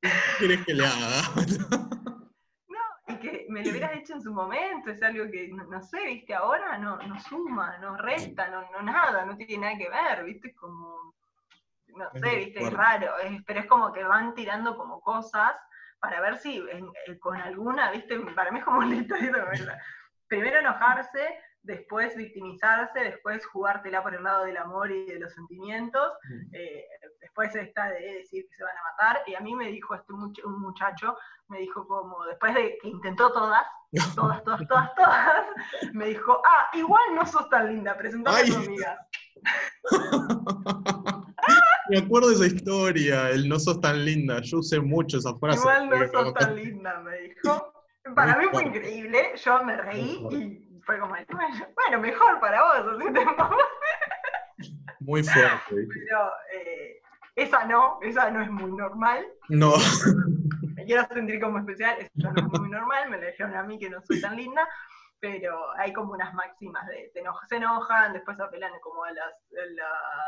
¿Qué 0.00 0.10
quieres 0.38 0.64
que 0.64 0.74
le 0.74 0.84
haga? 0.84 1.22
y 3.08 3.16
que 3.18 3.46
me 3.48 3.64
lo 3.64 3.70
hubieras 3.70 3.96
hecho 3.96 4.14
en 4.14 4.22
su 4.22 4.32
momento, 4.32 4.90
es 4.90 5.02
algo 5.02 5.30
que, 5.30 5.48
no, 5.48 5.82
sé, 5.82 6.04
viste, 6.06 6.34
ahora 6.34 6.76
no, 6.78 6.96
no 6.96 7.20
suma, 7.20 7.78
no 7.78 7.96
resta, 7.96 8.48
no, 8.48 8.68
no, 8.72 8.82
nada, 8.82 9.24
no 9.24 9.36
tiene 9.36 9.58
nada 9.58 9.78
que 9.78 9.90
ver, 9.90 10.24
viste, 10.24 10.54
como, 10.54 11.14
no 11.88 12.10
sé, 12.14 12.36
viste, 12.36 12.64
es 12.64 12.72
raro, 12.72 13.12
pero 13.46 13.60
es 13.60 13.66
como 13.66 13.92
que 13.92 14.02
van 14.02 14.34
tirando 14.34 14.76
como 14.76 15.00
cosas 15.00 15.54
para 16.04 16.20
ver 16.20 16.36
si 16.36 16.58
eh, 16.58 17.18
con 17.18 17.40
alguna, 17.40 17.90
viste, 17.90 18.18
para 18.34 18.50
mí 18.50 18.58
es 18.58 18.64
como 18.64 18.80
una 18.80 18.94
historia, 18.94 19.32
primero 20.28 20.58
enojarse, 20.58 21.38
después 21.62 22.14
victimizarse, 22.14 23.00
después 23.00 23.46
jugártela 23.46 24.02
por 24.02 24.14
el 24.14 24.22
lado 24.22 24.44
del 24.44 24.58
amor 24.58 24.90
y 24.90 25.06
de 25.06 25.18
los 25.18 25.32
sentimientos, 25.32 26.12
mm. 26.28 26.54
eh, 26.54 26.84
después 27.22 27.54
está 27.54 27.88
de 27.88 28.16
decir 28.16 28.46
que 28.46 28.54
se 28.54 28.64
van 28.64 28.76
a 28.76 28.90
matar, 28.90 29.22
y 29.26 29.34
a 29.34 29.40
mí 29.40 29.54
me 29.54 29.68
dijo 29.68 29.94
este 29.94 30.12
un 30.12 30.60
muchacho, 30.60 31.16
me 31.48 31.60
dijo 31.60 31.88
como, 31.88 32.22
después 32.26 32.54
de 32.54 32.76
que 32.82 32.88
intentó 32.88 33.32
todas, 33.32 33.64
todas, 34.14 34.44
todas, 34.44 34.68
todas, 34.68 34.94
todas, 34.94 35.46
me 35.94 36.08
dijo, 36.08 36.42
ah, 36.44 36.68
igual 36.74 37.14
no 37.14 37.24
sos 37.24 37.48
tan 37.48 37.68
linda, 37.68 37.96
presentame 37.96 38.40
a 38.40 38.44
tu 38.44 38.56
amiga. 38.56 39.08
me 41.88 41.98
acuerdo 41.98 42.28
de 42.28 42.34
esa 42.34 42.46
historia, 42.46 43.30
el 43.30 43.48
no 43.48 43.58
sos 43.58 43.80
tan 43.80 44.04
linda, 44.04 44.40
yo 44.40 44.58
usé 44.58 44.80
mucho 44.80 45.18
esa 45.18 45.34
frase. 45.36 45.60
Igual 45.60 45.90
no 45.90 46.08
sos 46.08 46.34
tan 46.34 46.56
linda, 46.56 47.00
me 47.00 47.18
dijo. 47.18 47.72
Para 48.14 48.36
mí 48.36 48.44
fue 48.50 48.64
increíble, 48.64 49.32
yo 49.42 49.64
me 49.64 49.76
reí 49.76 50.26
y 50.30 50.80
fue 50.84 50.98
como, 50.98 51.14
bueno, 51.14 52.00
mejor 52.00 52.40
para 52.40 52.62
vos, 52.62 53.00
así 53.00 53.12
te 53.12 53.26
Muy 55.00 55.22
fuerte. 55.22 55.58
Pero 55.70 56.30
eh, 56.52 57.00
esa 57.36 57.64
no, 57.64 57.98
esa 58.02 58.30
no 58.30 58.42
es 58.42 58.50
muy 58.50 58.72
normal. 58.72 59.26
No. 59.48 59.74
Me 60.74 60.84
quiero 60.84 61.06
sentir 61.08 61.40
como 61.40 61.58
especial, 61.58 61.96
esa 61.98 62.30
no 62.32 62.40
es 62.54 62.60
muy 62.60 62.70
normal, 62.70 63.10
me 63.10 63.18
la 63.18 63.26
dijeron 63.26 63.56
a 63.56 63.62
mí 63.62 63.78
que 63.78 63.88
no 63.88 64.00
soy 64.06 64.20
tan 64.20 64.36
linda, 64.36 64.68
pero 65.24 65.74
hay 65.78 65.90
como 65.94 66.12
unas 66.12 66.34
máximas 66.34 66.86
de 66.86 67.10
se 67.48 67.56
enojan, 67.56 68.12
después 68.12 68.38
apelan 68.38 68.72
como 68.82 69.04
a, 69.04 69.10
las, 69.10 69.34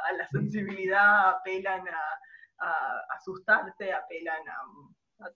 a, 0.09 0.13
la, 0.17 0.27
sensibilidad, 0.29 1.29
apelan 1.29 1.83
a, 1.87 3.15
asustarte, 3.15 3.93
apelan 3.93 4.41
a... 4.49 5.31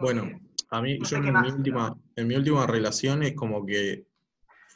bueno, 0.00 0.28
a 0.70 0.82
mí, 0.82 0.98
yo 1.04 1.16
en, 1.18 1.32
mi 1.32 1.48
última, 1.48 1.96
en 2.16 2.26
mi 2.26 2.34
última 2.34 2.66
relación 2.66 3.22
es 3.22 3.36
como 3.36 3.64
que 3.64 4.04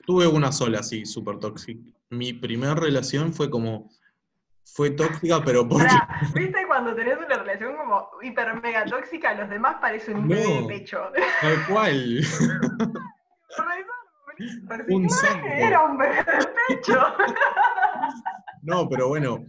Tuve 0.07 0.27
una 0.27 0.51
sola, 0.51 0.81
así, 0.81 1.05
súper 1.05 1.39
tóxica. 1.39 1.81
Mi 2.11 2.33
primera 2.33 2.75
relación 2.75 3.33
fue 3.33 3.49
como, 3.51 3.89
fue 4.65 4.91
tóxica, 4.91 5.43
pero 5.45 5.69
porque... 5.69 5.87
¿Viste 6.35 6.67
cuando 6.67 6.95
tenés 6.95 7.19
una 7.19 7.39
relación 7.39 7.77
como 7.77 8.09
hiper 8.21 8.61
mega 8.61 8.85
tóxica, 8.85 9.35
los 9.35 9.49
demás 9.49 9.77
parecen 9.81 10.17
un 10.17 10.29
de 10.29 10.65
pecho? 10.67 11.11
Tal 11.41 11.67
cual. 11.69 12.21
un 14.89 15.09
Era 15.45 15.85
un 15.85 15.99
pecho. 15.99 16.95
no, 18.63 18.89
pero 18.89 19.09
bueno, 19.09 19.45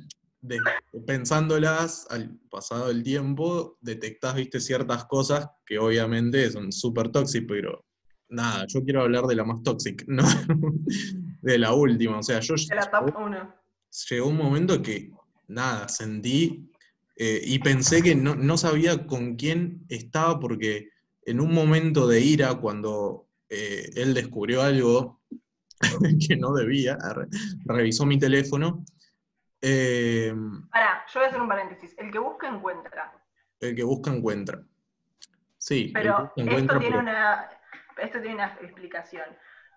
pensándolas 1.06 2.08
al 2.10 2.38
pasado 2.50 2.88
del 2.88 3.04
tiempo, 3.04 3.78
detectás, 3.82 4.36
viste, 4.36 4.60
ciertas 4.60 5.06
cosas 5.06 5.50
que 5.66 5.80
obviamente 5.80 6.50
son 6.52 6.72
súper 6.72 7.10
tóxicas, 7.10 7.48
pero 7.48 7.86
nada, 8.30 8.66
yo 8.68 8.84
quiero 8.84 9.02
hablar 9.02 9.26
de 9.26 9.36
la 9.36 9.44
más 9.44 9.62
tóxica, 9.64 10.04
no 10.08 10.24
de 11.44 11.58
la 11.58 11.74
última. 11.74 12.20
O 12.20 12.24
sea, 12.24 12.40
yo. 12.40 12.56
De 12.56 12.76
la 12.76 12.90
top 12.90 13.14
1. 13.16 13.56
Llegó 14.10 14.28
un 14.28 14.38
momento 14.38 14.82
que, 14.82 15.12
nada, 15.48 15.88
sentí 15.88 16.72
eh, 17.16 17.42
y 17.44 17.60
pensé 17.60 18.02
que 18.02 18.16
no, 18.16 18.58
sabía 18.58 19.06
con 19.06 19.36
quién 19.36 19.86
estaba 19.88 20.40
porque 20.40 20.90
en 21.26 21.40
un 21.40 21.54
momento 21.54 22.08
de 22.08 22.22
ira, 22.22 22.56
cuando 22.56 23.28
eh, 23.56 23.90
él 23.96 24.16
descubrió 24.16 24.64
algo 24.64 25.22
que 26.28 26.36
no 26.36 26.54
debía, 26.54 26.98
revisó 27.66 28.04
mi 28.06 28.18
teléfono. 28.18 28.84
Eh, 29.62 30.34
Pará, 30.72 31.06
yo 31.08 31.20
voy 31.20 31.26
a 31.26 31.30
hacer 31.30 31.42
un 31.42 31.48
paréntesis. 31.48 31.96
El 32.00 32.12
que 32.12 32.18
busca 32.18 32.48
encuentra. 32.48 33.14
El 33.60 33.76
que 33.76 33.84
busca 33.84 34.12
encuentra. 34.12 34.64
Sí, 35.58 35.92
pero 35.94 36.34
esto 36.36 36.80
tiene, 36.80 36.98
Una, 36.98 37.48
esto 37.98 38.20
tiene 38.20 38.36
una 38.36 38.48
explicación. 38.60 39.26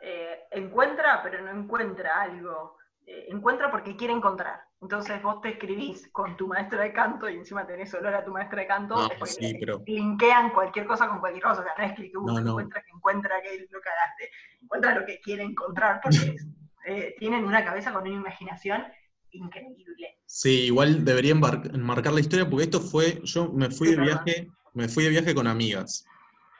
Eh, 0.00 0.44
encuentra, 0.52 1.22
pero 1.22 1.42
no 1.42 1.50
encuentra 1.50 2.22
algo. 2.22 2.78
Eh, 3.06 3.26
encuentra 3.28 3.70
porque 3.70 3.94
quiere 3.94 4.14
encontrar. 4.14 4.60
Entonces 4.80 5.22
vos 5.22 5.40
te 5.40 5.50
escribís 5.50 6.08
con 6.12 6.36
tu 6.36 6.48
maestra 6.48 6.82
de 6.82 6.92
canto 6.92 7.28
y 7.28 7.36
encima 7.36 7.66
tenés 7.66 7.92
olor 7.94 8.14
a 8.14 8.24
tu 8.24 8.32
maestra 8.32 8.60
de 8.60 8.66
canto, 8.66 8.94
no, 8.94 9.26
sí, 9.26 9.56
pero... 9.58 9.82
linkean 9.86 10.50
cualquier 10.50 10.86
cosa 10.86 11.08
con 11.08 11.20
cualquier 11.20 11.42
cosa. 11.42 11.60
O 11.60 11.64
sea, 11.64 11.74
no 11.78 11.84
es 11.84 11.92
que, 11.94 12.06
encuentra 12.06 12.42
que 12.42 12.48
encuentra 12.48 12.82
que 13.06 13.66
lo 13.70 13.80
cagaste. 13.80 14.30
Encuentra 14.62 14.94
lo 14.98 15.06
que 15.06 15.20
quiere 15.20 15.42
encontrar 15.42 16.00
porque 16.02 16.36
eh, 16.86 17.14
tienen 17.18 17.44
una 17.44 17.64
cabeza 17.64 17.92
con 17.92 18.02
una 18.02 18.14
imaginación 18.14 18.84
increíble. 19.30 20.18
Sí, 20.26 20.64
igual 20.66 21.04
deberían 21.04 21.40
enmarcar 21.72 22.12
la 22.12 22.20
historia 22.20 22.48
porque 22.48 22.64
esto 22.64 22.80
fue, 22.80 23.20
yo 23.24 23.52
me 23.52 23.70
fui 23.70 23.90
de 23.90 23.96
viaje, 23.96 24.48
me 24.74 24.88
fui 24.88 25.04
de 25.04 25.10
viaje 25.10 25.34
con 25.34 25.46
amigas. 25.46 26.04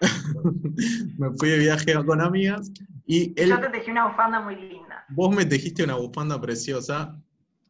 me 1.19 1.31
fui 1.39 1.49
de 1.49 1.59
viaje 1.59 1.95
con 2.05 2.21
amigas 2.21 2.71
y 3.07 3.33
él... 3.41 3.49
Yo 3.49 3.61
te 3.61 3.71
tejí 3.71 3.91
una 3.91 4.09
bufanda 4.09 4.41
muy 4.41 4.57
linda. 4.57 5.05
Vos 5.09 5.35
me 5.35 5.47
tejiste 5.47 5.85
una 5.85 5.95
bufanda 5.95 6.41
preciosa 6.41 7.17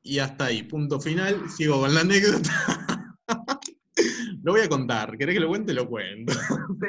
y 0.03 0.19
hasta 0.19 0.47
ahí, 0.47 0.63
punto 0.63 1.01
final, 1.01 1.49
sigo 1.51 1.81
con 1.81 1.95
la 1.95 2.01
anécdota. 2.01 2.51
lo 4.43 4.53
voy 4.53 4.63
a 4.63 4.69
contar, 4.69 5.17
¿querés 5.17 5.35
que 5.35 5.41
lo 5.41 5.49
cuente? 5.49 5.75
Lo 5.75 5.89
cuento. 5.89 6.33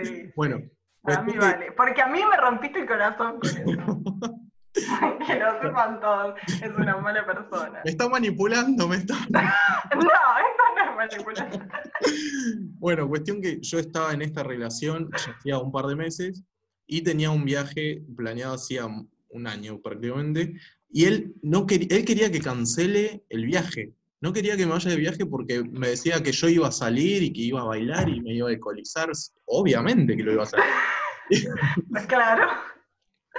Sí. 0.03 0.31
bueno. 0.35 0.61
A 1.08 1.22
mí 1.22 1.34
vale, 1.38 1.72
porque 1.72 2.01
a 2.01 2.08
mí 2.08 2.20
me 2.30 2.38
rompiste 2.38 2.80
el 2.80 2.88
corazón 2.88 3.39
con 3.39 3.49
eso. 3.49 4.01
que 5.28 5.36
lo 5.39 5.62
sepan 5.62 5.99
todos, 5.99 6.36
es 6.47 6.72
una 6.78 6.97
mala 6.97 7.26
persona. 7.26 7.82
Me 7.84 7.91
está 7.91 8.10
manipulando, 8.10 8.88
me 8.88 8.97
está... 8.97 9.16
no, 9.30 9.39
esto 9.95 10.64
no 10.76 10.84
es 10.84 10.95
manipulación. 10.95 11.70
bueno, 12.80 13.08
cuestión 13.08 13.41
que 13.41 13.60
yo 13.62 13.80
estaba 13.80 14.14
en 14.14 14.22
esta 14.22 14.43
relación 14.43 15.10
ya 15.12 15.32
hacía 15.32 15.60
un 15.60 15.72
par 15.72 15.86
de 15.86 15.95
meses 15.95 16.43
y 16.86 17.01
tenía 17.01 17.32
un 17.32 17.45
viaje 17.45 18.03
planeado 18.16 18.55
hacía 18.55 18.86
un 18.86 19.47
año 19.47 19.80
prácticamente, 19.82 20.53
y 20.89 21.05
él, 21.05 21.36
no 21.41 21.66
quería, 21.66 21.97
él 21.97 22.05
quería 22.05 22.32
que 22.32 22.39
cancele 22.39 23.24
el 23.30 23.45
viaje. 23.45 23.93
No 24.20 24.34
quería 24.34 24.57
que 24.57 24.65
me 24.65 24.72
vaya 24.72 24.89
de 24.89 24.97
viaje 24.97 25.26
porque 25.26 25.63
me 25.63 25.89
decía 25.89 26.22
que 26.24 26.32
yo 26.32 26.49
iba 26.49 26.68
a 26.68 26.72
salir 26.72 27.22
y 27.22 27.32
que 27.32 27.41
iba 27.41 27.61
a 27.61 27.65
bailar 27.65 28.09
y 28.09 28.20
me 28.22 28.34
iba 28.34 28.47
a 28.47 28.51
alcoholizar. 28.51 29.11
Obviamente 29.45 30.18
que 30.18 30.24
lo 30.24 30.34
iba 30.34 30.43
a 30.43 30.45
hacer. 30.45 30.59
Claro. 32.07 32.47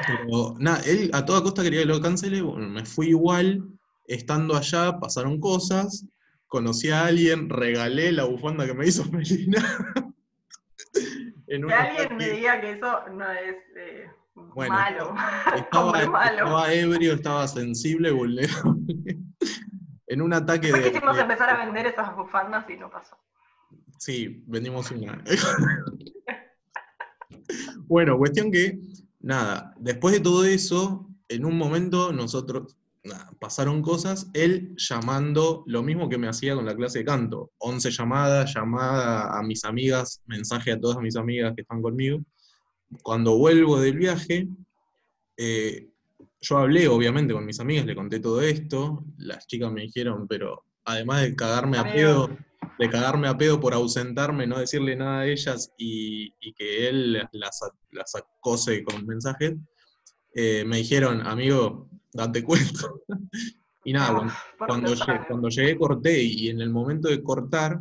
Pero 0.07 0.55
nada, 0.59 0.81
él 0.87 1.11
a 1.13 1.25
toda 1.25 1.43
costa 1.43 1.63
quería 1.63 1.81
que 1.81 1.87
lo 1.87 2.01
cancele, 2.01 2.43
bueno, 2.43 2.69
me 2.69 2.85
fui 2.85 3.09
igual, 3.09 3.65
estando 4.07 4.57
allá 4.57 4.99
pasaron 5.01 5.41
cosas, 5.41 6.07
conocí 6.47 6.91
a 6.91 7.07
alguien, 7.07 7.49
regalé 7.49 8.13
la 8.13 8.25
bufanda 8.25 8.67
que 8.67 8.75
me 8.75 8.87
hizo 8.87 9.05
Melina. 9.11 9.63
que 11.47 11.55
alguien 11.57 12.17
me 12.17 12.31
diga 12.31 12.61
que 12.61 12.73
eso 12.73 13.09
no 13.13 13.31
es 13.33 13.57
eh, 13.77 14.11
malo. 14.69 15.15
Estaba, 15.57 16.03
estaba, 16.03 16.73
ebrio, 16.73 17.15
estaba 17.15 17.49
sensible, 17.49 18.11
vulnerable. 18.11 19.19
En 20.09 20.23
un 20.23 20.33
ataque 20.33 20.73
de. 20.73 20.93
quisimos 20.93 21.19
empezar 21.19 21.51
a 21.51 21.65
vender 21.65 21.87
esas 21.87 22.15
bufandas 22.17 22.69
y 22.69 22.77
no 22.77 22.91
pasó. 22.91 23.17
Sí, 23.99 24.43
vendimos 24.47 24.91
una. 24.91 25.23
bueno, 27.87 28.17
cuestión 28.17 28.51
que 28.51 28.79
nada, 29.21 29.75
después 29.79 30.15
de 30.15 30.21
todo 30.21 30.45
eso, 30.45 31.09
en 31.29 31.45
un 31.45 31.57
momento 31.57 32.13
nosotros, 32.13 32.77
pasaron 33.39 33.83
cosas, 33.83 34.31
él 34.35 34.75
llamando 34.77 35.65
lo 35.67 35.83
mismo 35.83 36.09
que 36.09 36.19
me 36.19 36.29
hacía 36.29 36.55
con 36.55 36.67
la 36.67 36.75
clase 36.75 37.01
de 37.01 37.05
canto, 37.05 37.53
11 37.59 37.91
llamadas, 37.91 38.55
llamada 38.55 39.39
a 39.39 39.43
mis 39.43 39.65
amigas, 39.65 40.23
mensaje 40.27 40.73
a 40.73 40.81
todas 40.81 40.99
mis 40.99 41.17
amigas 41.17 41.55
que 41.55 41.63
están 41.63 41.83
conmigo. 41.83 42.21
Cuando 43.03 43.37
vuelvo 43.37 43.81
del 43.81 43.97
viaje, 43.97 44.49
eh, 45.37 45.89
yo 46.41 46.59
hablé 46.59 46.89
obviamente 46.89 47.35
con 47.35 47.45
mis 47.45 47.61
amigas, 47.61 47.87
le 47.87 47.95
conté 47.95 48.21
todo 48.21 48.41
esto, 48.41 49.05
las 49.19 49.47
chicas 49.47 49.73
me 49.73 49.83
dijeron, 49.83 50.27
pero 50.29 50.65
además 50.85 51.23
de 51.23 51.35
cagarme 51.35 51.79
a 51.79 51.85
pedo, 51.85 52.31
de 52.79 52.91
cagarme 52.91 53.29
a 53.29 53.37
pedo 53.37 53.61
por 53.61 53.75
ausentarme, 53.75 54.47
no 54.47 54.59
decirle 54.59 54.97
nada 54.97 55.21
a 55.21 55.27
ellas 55.27 55.73
y, 55.77 56.33
que 56.55 56.89
él 56.89 57.13
las, 57.33 57.61
las, 57.91 58.15
acose 58.15 58.83
con 58.85 59.07
mensajes, 59.07 59.55
eh, 60.35 60.65
me 60.67 60.79
dijeron, 60.79 61.27
amigo, 61.27 61.89
date 62.13 62.43
cuenta. 62.45 62.89
y 63.85 63.93
nada, 63.93 64.33
cuando, 64.59 64.95
llegué, 64.95 65.21
cuando 65.27 65.49
llegué 65.49 65.77
corté 65.77 66.23
y 66.23 66.49
en 66.49 66.61
el 66.61 66.71
momento 66.71 67.09
de 67.09 67.23
cortar, 67.23 67.81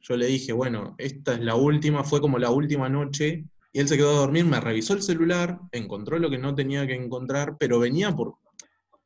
yo 0.00 0.16
le 0.16 0.26
dije, 0.26 0.52
bueno, 0.52 0.96
esta 0.98 1.34
es 1.34 1.40
la 1.40 1.54
última, 1.54 2.02
fue 2.02 2.20
como 2.20 2.38
la 2.38 2.50
última 2.50 2.88
noche, 2.88 3.44
y 3.72 3.80
él 3.80 3.88
se 3.88 3.96
quedó 3.96 4.10
a 4.10 4.20
dormir, 4.20 4.44
me 4.44 4.60
revisó 4.60 4.94
el 4.94 5.02
celular, 5.02 5.58
encontró 5.72 6.18
lo 6.18 6.30
que 6.30 6.38
no 6.38 6.54
tenía 6.54 6.86
que 6.86 6.94
encontrar, 6.94 7.56
pero 7.58 7.78
venía 7.78 8.14
por, 8.14 8.36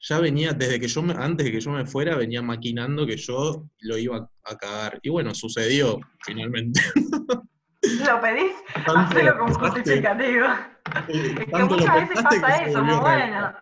ya 0.00 0.20
venía, 0.20 0.52
desde 0.52 0.78
que 0.80 0.88
yo 0.88 1.02
me, 1.02 1.14
antes 1.14 1.46
de 1.46 1.52
que 1.52 1.60
yo 1.60 1.70
me 1.70 1.86
fuera, 1.86 2.16
venía 2.16 2.42
maquinando 2.42 3.06
que 3.06 3.16
yo 3.16 3.64
lo 3.80 3.98
iba 3.98 4.28
a 4.44 4.56
cagar. 4.56 4.98
Y 5.02 5.08
bueno, 5.08 5.34
sucedió 5.34 5.98
finalmente. 6.24 6.80
¿Lo 8.06 8.20
pedís? 8.20 8.52
Hacelo 8.74 9.38
con 9.38 9.54
justificativo. 9.54 10.46
es 11.08 11.46
que 11.46 11.62
muchas 11.62 11.94
veces 11.94 12.22
pasa 12.22 12.56
eso, 12.64 12.82
muy 12.82 12.96
bueno. 12.96 13.52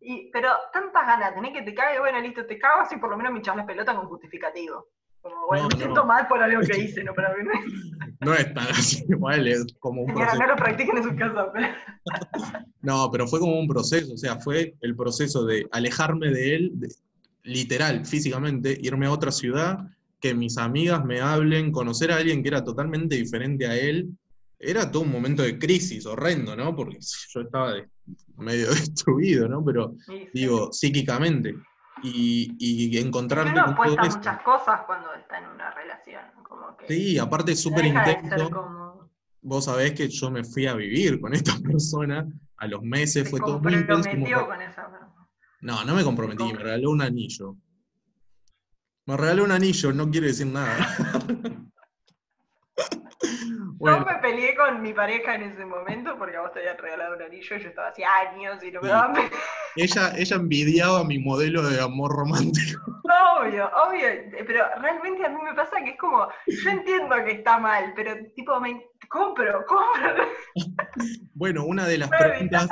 Y, 0.00 0.30
pero 0.30 0.50
tantas 0.72 1.06
ganas, 1.06 1.34
tenés 1.34 1.52
que 1.52 1.62
te 1.62 1.74
cague, 1.74 1.98
bueno, 1.98 2.20
listo, 2.20 2.46
te 2.46 2.58
cago 2.58 2.82
así 2.82 2.96
por 2.96 3.10
lo 3.10 3.16
menos 3.16 3.32
me 3.32 3.40
echas 3.40 3.56
la 3.56 3.66
pelota 3.66 3.94
con 3.94 4.06
justificativo. 4.06 4.86
Como, 5.22 5.46
bueno, 5.46 5.68
me 5.68 5.76
siento 5.76 6.04
mal 6.04 6.26
por 6.26 6.42
algo 6.42 6.60
que 6.62 6.80
hice, 6.80 7.04
¿no? 7.04 7.14
Para 7.14 7.34
mí 7.36 7.44
no 8.20 8.34
es 8.34 8.52
tan 8.52 8.66
así, 8.68 9.04
igual 9.08 9.46
es 9.46 9.66
como 9.78 10.02
un 10.02 10.12
proceso. 10.12 10.38
no 10.38 10.46
lo 10.48 10.56
practiquen 10.56 10.96
en 10.96 11.04
su 11.04 11.16
casa. 11.16 11.52
Pero... 11.52 11.68
no, 12.82 13.08
pero 13.10 13.28
fue 13.28 13.38
como 13.38 13.58
un 13.58 13.68
proceso, 13.68 14.14
o 14.14 14.16
sea, 14.16 14.40
fue 14.40 14.74
el 14.80 14.96
proceso 14.96 15.44
de 15.44 15.66
alejarme 15.70 16.30
de 16.30 16.56
él, 16.56 16.72
literal, 17.44 18.04
físicamente, 18.04 18.76
irme 18.80 19.06
a 19.06 19.12
otra 19.12 19.30
ciudad, 19.30 19.78
que 20.20 20.34
mis 20.34 20.58
amigas 20.58 21.04
me 21.04 21.20
hablen, 21.20 21.70
conocer 21.70 22.10
a 22.10 22.16
alguien 22.16 22.42
que 22.42 22.48
era 22.48 22.64
totalmente 22.64 23.16
diferente 23.16 23.66
a 23.66 23.76
él. 23.76 24.08
Era 24.58 24.90
todo 24.90 25.02
un 25.02 25.10
momento 25.10 25.42
de 25.42 25.58
crisis 25.58 26.06
horrendo, 26.06 26.54
¿no? 26.54 26.74
Porque 26.74 26.98
yo 27.34 27.40
estaba 27.40 27.74
medio 28.36 28.70
destruido, 28.70 29.48
¿no? 29.48 29.64
Pero 29.64 29.94
digo, 30.32 30.72
psíquicamente 30.72 31.54
y, 32.02 32.56
y 32.58 32.98
encontrar... 32.98 33.46
Uno 33.46 33.62
apuesta 33.62 34.02
muchas 34.04 34.42
cosas 34.42 34.80
cuando 34.86 35.12
está 35.14 35.38
en 35.38 35.46
una 35.48 35.70
relación. 35.70 36.22
Como 36.42 36.76
que 36.76 36.86
sí, 36.88 37.18
aparte 37.18 37.52
es 37.52 37.60
súper 37.60 37.86
intenso. 37.86 39.10
Vos 39.40 39.64
sabés 39.64 39.92
que 39.92 40.08
yo 40.08 40.30
me 40.30 40.44
fui 40.44 40.66
a 40.66 40.74
vivir 40.74 41.20
con 41.20 41.34
esta 41.34 41.52
persona, 41.64 42.26
a 42.56 42.66
los 42.66 42.82
meses 42.82 43.28
fue 43.28 43.40
todo 43.40 43.58
muy 43.60 43.74
intenso. 43.74 44.08
con 44.46 44.62
esa 44.62 44.88
No, 45.60 45.84
no 45.84 45.94
me 45.94 46.04
comprometí, 46.04 46.44
me 46.52 46.58
regaló 46.58 46.90
un 46.90 47.02
anillo. 47.02 47.56
Me 49.06 49.16
regaló 49.16 49.44
un 49.44 49.52
anillo, 49.52 49.92
no 49.92 50.10
quiere 50.10 50.28
decir 50.28 50.46
nada. 50.46 50.76
Yo 53.80 54.00
me 54.04 54.14
peleé 54.20 54.54
con 54.54 54.80
mi 54.80 54.92
pareja 54.92 55.34
en 55.34 55.42
ese 55.42 55.64
momento 55.64 56.16
porque 56.16 56.36
a 56.36 56.42
vos 56.42 56.52
te 56.52 56.60
habían 56.60 56.78
regalado 56.78 57.16
un 57.16 57.22
anillo 57.22 57.56
y 57.56 57.62
yo 57.62 57.68
estaba 57.68 57.88
hace 57.88 58.04
años 58.04 58.62
y 58.62 58.70
no 58.70 58.80
me 58.80 58.88
daban. 58.88 59.28
Ella, 59.74 60.12
ella 60.16 60.36
envidiaba 60.36 61.04
mi 61.04 61.18
modelo 61.18 61.62
de 61.68 61.80
amor 61.80 62.12
romántico. 62.12 62.80
Obvio, 63.40 63.68
obvio, 63.86 64.06
pero 64.46 64.64
realmente 64.80 65.26
a 65.26 65.28
mí 65.28 65.38
me 65.42 65.52
pasa 65.54 65.82
que 65.84 65.90
es 65.90 65.98
como, 65.98 66.28
yo 66.46 66.70
entiendo 66.70 67.16
que 67.24 67.32
está 67.32 67.58
mal, 67.58 67.92
pero 67.96 68.14
tipo, 68.36 68.58
me 68.60 68.86
compro, 69.08 69.64
compro. 69.66 70.26
Bueno, 71.34 71.64
una 71.64 71.86
de 71.88 71.98
las 71.98 72.08
preguntas, 72.08 72.68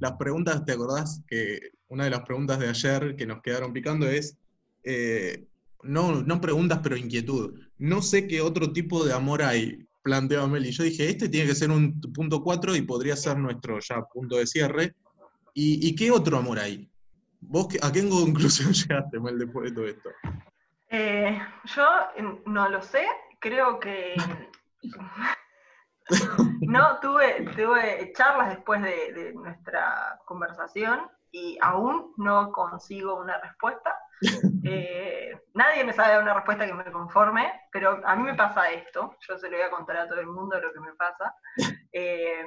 las 0.00 0.12
preguntas, 0.12 0.64
¿te 0.64 0.72
acordás? 0.72 1.22
Que 1.28 1.60
una 1.88 2.04
de 2.04 2.10
las 2.10 2.22
preguntas 2.22 2.58
de 2.58 2.68
ayer 2.68 3.14
que 3.16 3.26
nos 3.26 3.40
quedaron 3.40 3.72
picando 3.72 4.08
es, 4.08 4.36
eh, 4.82 5.46
no, 5.82 6.22
no 6.22 6.40
preguntas, 6.40 6.80
pero 6.82 6.96
inquietud. 6.96 7.67
No 7.78 8.02
sé 8.02 8.26
qué 8.26 8.40
otro 8.40 8.72
tipo 8.72 9.04
de 9.04 9.12
amor 9.12 9.42
hay 9.42 9.88
planteó 10.08 10.48
Meli. 10.48 10.70
Yo 10.70 10.84
dije, 10.84 11.10
este 11.10 11.28
tiene 11.28 11.48
que 11.48 11.54
ser 11.54 11.70
un 11.70 12.00
punto 12.14 12.42
4 12.42 12.74
y 12.76 12.82
podría 12.82 13.14
ser 13.14 13.36
nuestro 13.36 13.78
ya 13.80 14.02
punto 14.02 14.36
de 14.36 14.46
cierre. 14.46 14.94
¿Y, 15.52 15.94
qué 15.96 16.10
otro 16.10 16.38
amor 16.38 16.58
hay? 16.60 16.88
¿Vos 17.40 17.66
a 17.82 17.90
qué 17.90 18.08
conclusión 18.08 18.72
llegaste, 18.72 19.18
Mel, 19.18 19.38
después 19.38 19.68
de 19.68 19.74
todo 19.74 19.86
esto? 19.86 20.10
Eh, 20.88 21.38
yo 21.64 21.86
no 22.46 22.68
lo 22.68 22.80
sé, 22.80 23.04
creo 23.40 23.78
que 23.80 24.14
no 26.60 27.00
tuve, 27.00 27.44
tuve 27.56 28.12
charlas 28.16 28.50
después 28.50 28.80
de, 28.82 29.32
nuestra 29.34 30.18
conversación 30.24 31.00
y 31.32 31.58
aún 31.60 32.14
no 32.16 32.52
consigo 32.52 33.20
una 33.20 33.38
respuesta. 33.40 33.94
Eh, 34.64 35.32
nadie 35.54 35.84
me 35.84 35.92
sabe 35.92 36.14
dar 36.14 36.22
una 36.22 36.34
respuesta 36.34 36.66
que 36.66 36.74
me 36.74 36.84
conforme, 36.92 37.52
pero 37.72 38.00
a 38.04 38.16
mí 38.16 38.22
me 38.22 38.34
pasa 38.34 38.70
esto, 38.70 39.16
yo 39.26 39.38
se 39.38 39.48
lo 39.48 39.56
voy 39.56 39.64
a 39.64 39.70
contar 39.70 39.96
a 39.96 40.08
todo 40.08 40.20
el 40.20 40.26
mundo 40.26 40.60
lo 40.60 40.72
que 40.72 40.80
me 40.80 40.94
pasa. 40.94 41.34
Eh, 41.92 42.44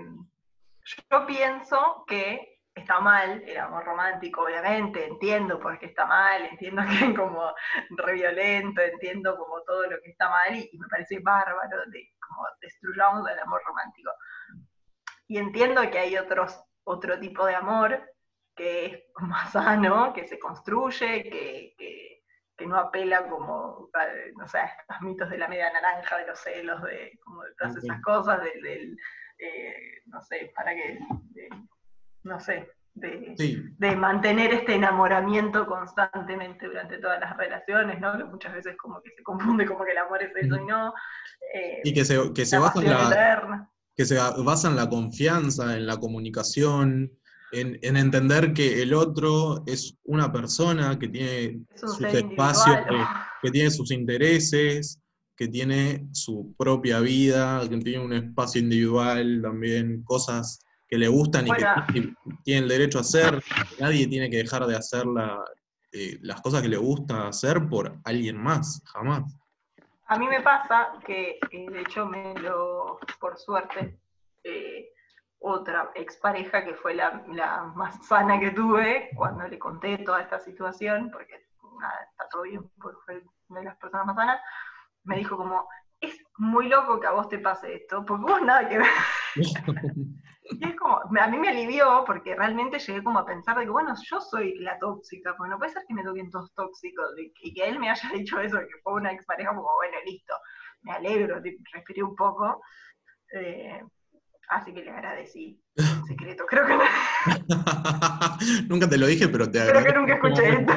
yo 1.09 1.25
pienso 1.25 2.03
que 2.07 2.59
está 2.73 2.99
mal 2.99 3.43
el 3.45 3.57
amor 3.57 3.83
romántico, 3.85 4.43
obviamente, 4.43 5.05
entiendo 5.05 5.59
por 5.59 5.77
qué 5.79 5.87
está 5.87 6.05
mal, 6.05 6.45
entiendo 6.45 6.83
que 6.83 7.05
es 7.05 7.17
como 7.17 7.53
re 7.97 8.13
violento, 8.13 8.81
entiendo 8.81 9.37
como 9.37 9.61
todo 9.63 9.83
lo 9.83 9.99
que 10.01 10.11
está 10.11 10.29
mal 10.29 10.55
y, 10.55 10.69
me 10.77 10.87
parece 10.87 11.19
bárbaro 11.19 11.85
de 11.87 12.09
como 12.19 12.47
destruyamos 12.61 13.29
el 13.29 13.39
amor 13.39 13.61
romántico. 13.65 14.11
Y 15.27 15.37
entiendo 15.37 15.81
que 15.89 15.99
hay 15.99 16.17
otros, 16.17 16.63
otro 16.83 17.19
tipo 17.19 17.45
de 17.45 17.55
amor 17.55 18.01
que 18.55 18.85
es 18.85 19.03
más 19.21 19.51
sano, 19.51 20.13
que 20.13 20.27
se 20.27 20.39
construye, 20.39 21.23
que, 21.23 21.75
que, 21.77 22.67
no 22.67 22.77
apela 22.77 23.27
como, 23.27 23.89
no 24.37 24.47
sé, 24.47 24.59
a 24.59 24.65
estos 24.65 25.01
mitos 25.01 25.31
de 25.31 25.39
la 25.39 25.47
media 25.47 25.73
naranja, 25.73 26.17
de 26.17 26.27
los 26.27 26.39
celos, 26.39 26.79
de, 26.83 27.17
como 27.23 27.41
de 27.41 27.55
todas 27.55 27.75
esas 27.77 27.99
cosas, 28.03 28.39
del, 28.43 28.95
eh, 29.39 30.01
no 30.05 30.21
sé, 30.21 30.51
para 30.55 30.75
que 30.75 30.99
no 32.23 32.39
sé, 32.39 32.69
de, 32.93 33.95
mantener 33.95 34.53
este 34.53 34.75
enamoramiento 34.75 35.65
constantemente 35.65 36.67
durante 36.67 36.97
todas 36.97 37.19
las 37.19 37.35
relaciones, 37.37 37.99
¿no? 37.99 38.17
Que 38.17 38.23
muchas 38.25 38.53
veces 38.53 38.75
como 38.77 39.01
que 39.01 39.11
se 39.11 39.23
confunde 39.23 39.65
como 39.65 39.85
que 39.85 39.91
el 39.91 39.97
amor 39.97 40.21
es 40.21 40.35
eso 40.35 40.55
y 40.55 40.65
no. 40.65 40.93
Eh, 41.53 41.81
y 41.83 41.93
que 41.93 42.05
se, 42.05 42.33
que 42.33 42.45
se 42.45 42.57
basa 42.57 42.79
en 42.79 42.89
la, 42.89 43.69
que 43.95 44.05
se 44.05 44.17
basa 44.43 44.67
en 44.67 44.75
la 44.75 44.89
confianza, 44.89 45.75
en 45.75 45.87
la 45.87 45.97
comunicación, 45.97 47.11
en, 47.51 47.95
entender 47.97 48.53
que 48.53 48.81
el 48.81 48.93
otro 48.93 49.63
es 49.65 49.97
una 50.03 50.31
persona 50.31 50.97
que 50.97 51.07
tiene 51.07 51.65
sus 51.75 52.01
espacios, 52.01 52.77
que, 53.41 53.51
tiene 53.51 53.69
sus 53.71 53.91
intereses, 53.91 54.99
que 55.35 55.47
tiene 55.47 56.07
su 56.11 56.53
propia 56.57 56.99
vida, 56.99 57.67
que 57.69 57.77
tiene 57.77 58.03
un 58.03 58.13
espacio 58.13 58.61
individual 58.61 59.41
también, 59.41 60.03
cosas 60.03 60.59
que 60.87 60.97
le 60.97 61.07
gustan 61.07 61.47
y 61.47 61.51
que 61.51 62.13
tienen 62.43 62.67
derecho 62.67 62.97
a 62.97 63.01
hacer. 63.01 63.43
Nadie 63.79 64.07
tiene 64.07 64.29
que 64.29 64.37
dejar 64.37 64.65
de 64.65 64.75
hacer 64.75 65.05
eh, 65.93 66.17
las 66.21 66.41
cosas 66.41 66.61
que 66.61 66.69
le 66.69 66.77
gusta 66.77 67.27
hacer 67.27 67.67
por 67.69 67.97
alguien 68.03 68.37
más, 68.37 68.81
jamás. 68.85 69.23
A 70.07 70.17
mí 70.17 70.27
me 70.27 70.41
pasa 70.41 70.93
que, 71.05 71.39
eh, 71.51 71.69
de 71.69 71.81
hecho, 71.81 72.05
me 72.05 72.33
lo, 72.35 72.99
por 73.19 73.37
suerte, 73.37 73.97
eh, 74.43 74.89
otra 75.41 75.91
expareja 75.95 76.63
que 76.63 76.75
fue 76.75 76.93
la, 76.93 77.23
más 77.75 78.05
sana 78.05 78.39
que 78.39 78.51
tuve 78.51 79.09
cuando 79.15 79.47
le 79.47 79.57
conté 79.57 79.97
toda 79.99 80.21
esta 80.21 80.39
situación, 80.39 81.09
porque 81.11 81.43
nada, 81.79 82.07
está 82.11 82.29
todo 82.29 82.43
bien, 82.43 82.61
porque 82.79 82.99
fue 83.05 83.23
una 83.49 83.59
de 83.59 83.65
las 83.65 83.77
personas 83.77 84.05
más 84.05 84.15
sanas, 84.15 84.41
me 85.03 85.17
dijo 85.17 85.35
como, 85.35 85.67
es 85.99 86.15
muy 86.37 86.69
loco 86.69 86.99
que 86.99 87.07
a 87.07 87.11
vos 87.11 87.27
te 87.27 87.39
pase 87.39 87.75
esto, 87.75 88.05
porque 88.05 88.31
vos 88.31 88.41
nada 88.41 88.69
que 88.69 88.77
ver. 88.77 88.87
Y 90.43 90.67
es 90.67 90.75
como, 90.75 90.97
a 90.97 91.27
mí 91.27 91.37
me 91.37 91.49
alivió 91.49 92.03
porque 92.05 92.35
realmente 92.35 92.79
llegué 92.79 93.03
como 93.03 93.19
a 93.19 93.25
pensar 93.25 93.57
de 93.57 93.63
que, 93.63 93.69
bueno, 93.69 93.93
yo 94.09 94.19
soy 94.19 94.57
la 94.59 94.77
tóxica, 94.79 95.33
porque 95.37 95.51
no 95.51 95.57
puede 95.57 95.71
ser 95.71 95.83
que 95.87 95.93
me 95.93 96.03
toquen 96.03 96.29
todos 96.29 96.53
tóxicos 96.55 97.13
y 97.17 97.53
que 97.53 97.63
él 97.63 97.79
me 97.79 97.89
haya 97.89 98.09
dicho 98.13 98.39
eso, 98.39 98.57
que 98.57 98.81
fue 98.83 98.93
una 98.93 99.13
expareja, 99.13 99.51
como, 99.51 99.69
bueno, 99.75 99.97
listo, 100.05 100.33
me 100.81 100.91
alegro, 100.91 101.39
respiré 101.73 102.03
un 102.03 102.15
poco. 102.15 102.61
Eh, 103.33 103.81
así 104.51 104.73
que 104.73 104.83
le 104.83 104.91
agradecí. 104.91 105.59
En 105.75 106.05
secreto, 106.05 106.45
creo 106.45 106.67
que 106.67 106.75
no. 106.75 106.83
nunca 108.69 108.89
te 108.89 108.97
lo 108.97 109.07
dije, 109.07 109.27
pero 109.29 109.49
te 109.49 109.61
agradezco. 109.61 109.89
Creo 109.89 109.93
que 109.93 109.99
nunca 109.99 110.13
escuché 110.15 110.49
esto. 110.59 110.73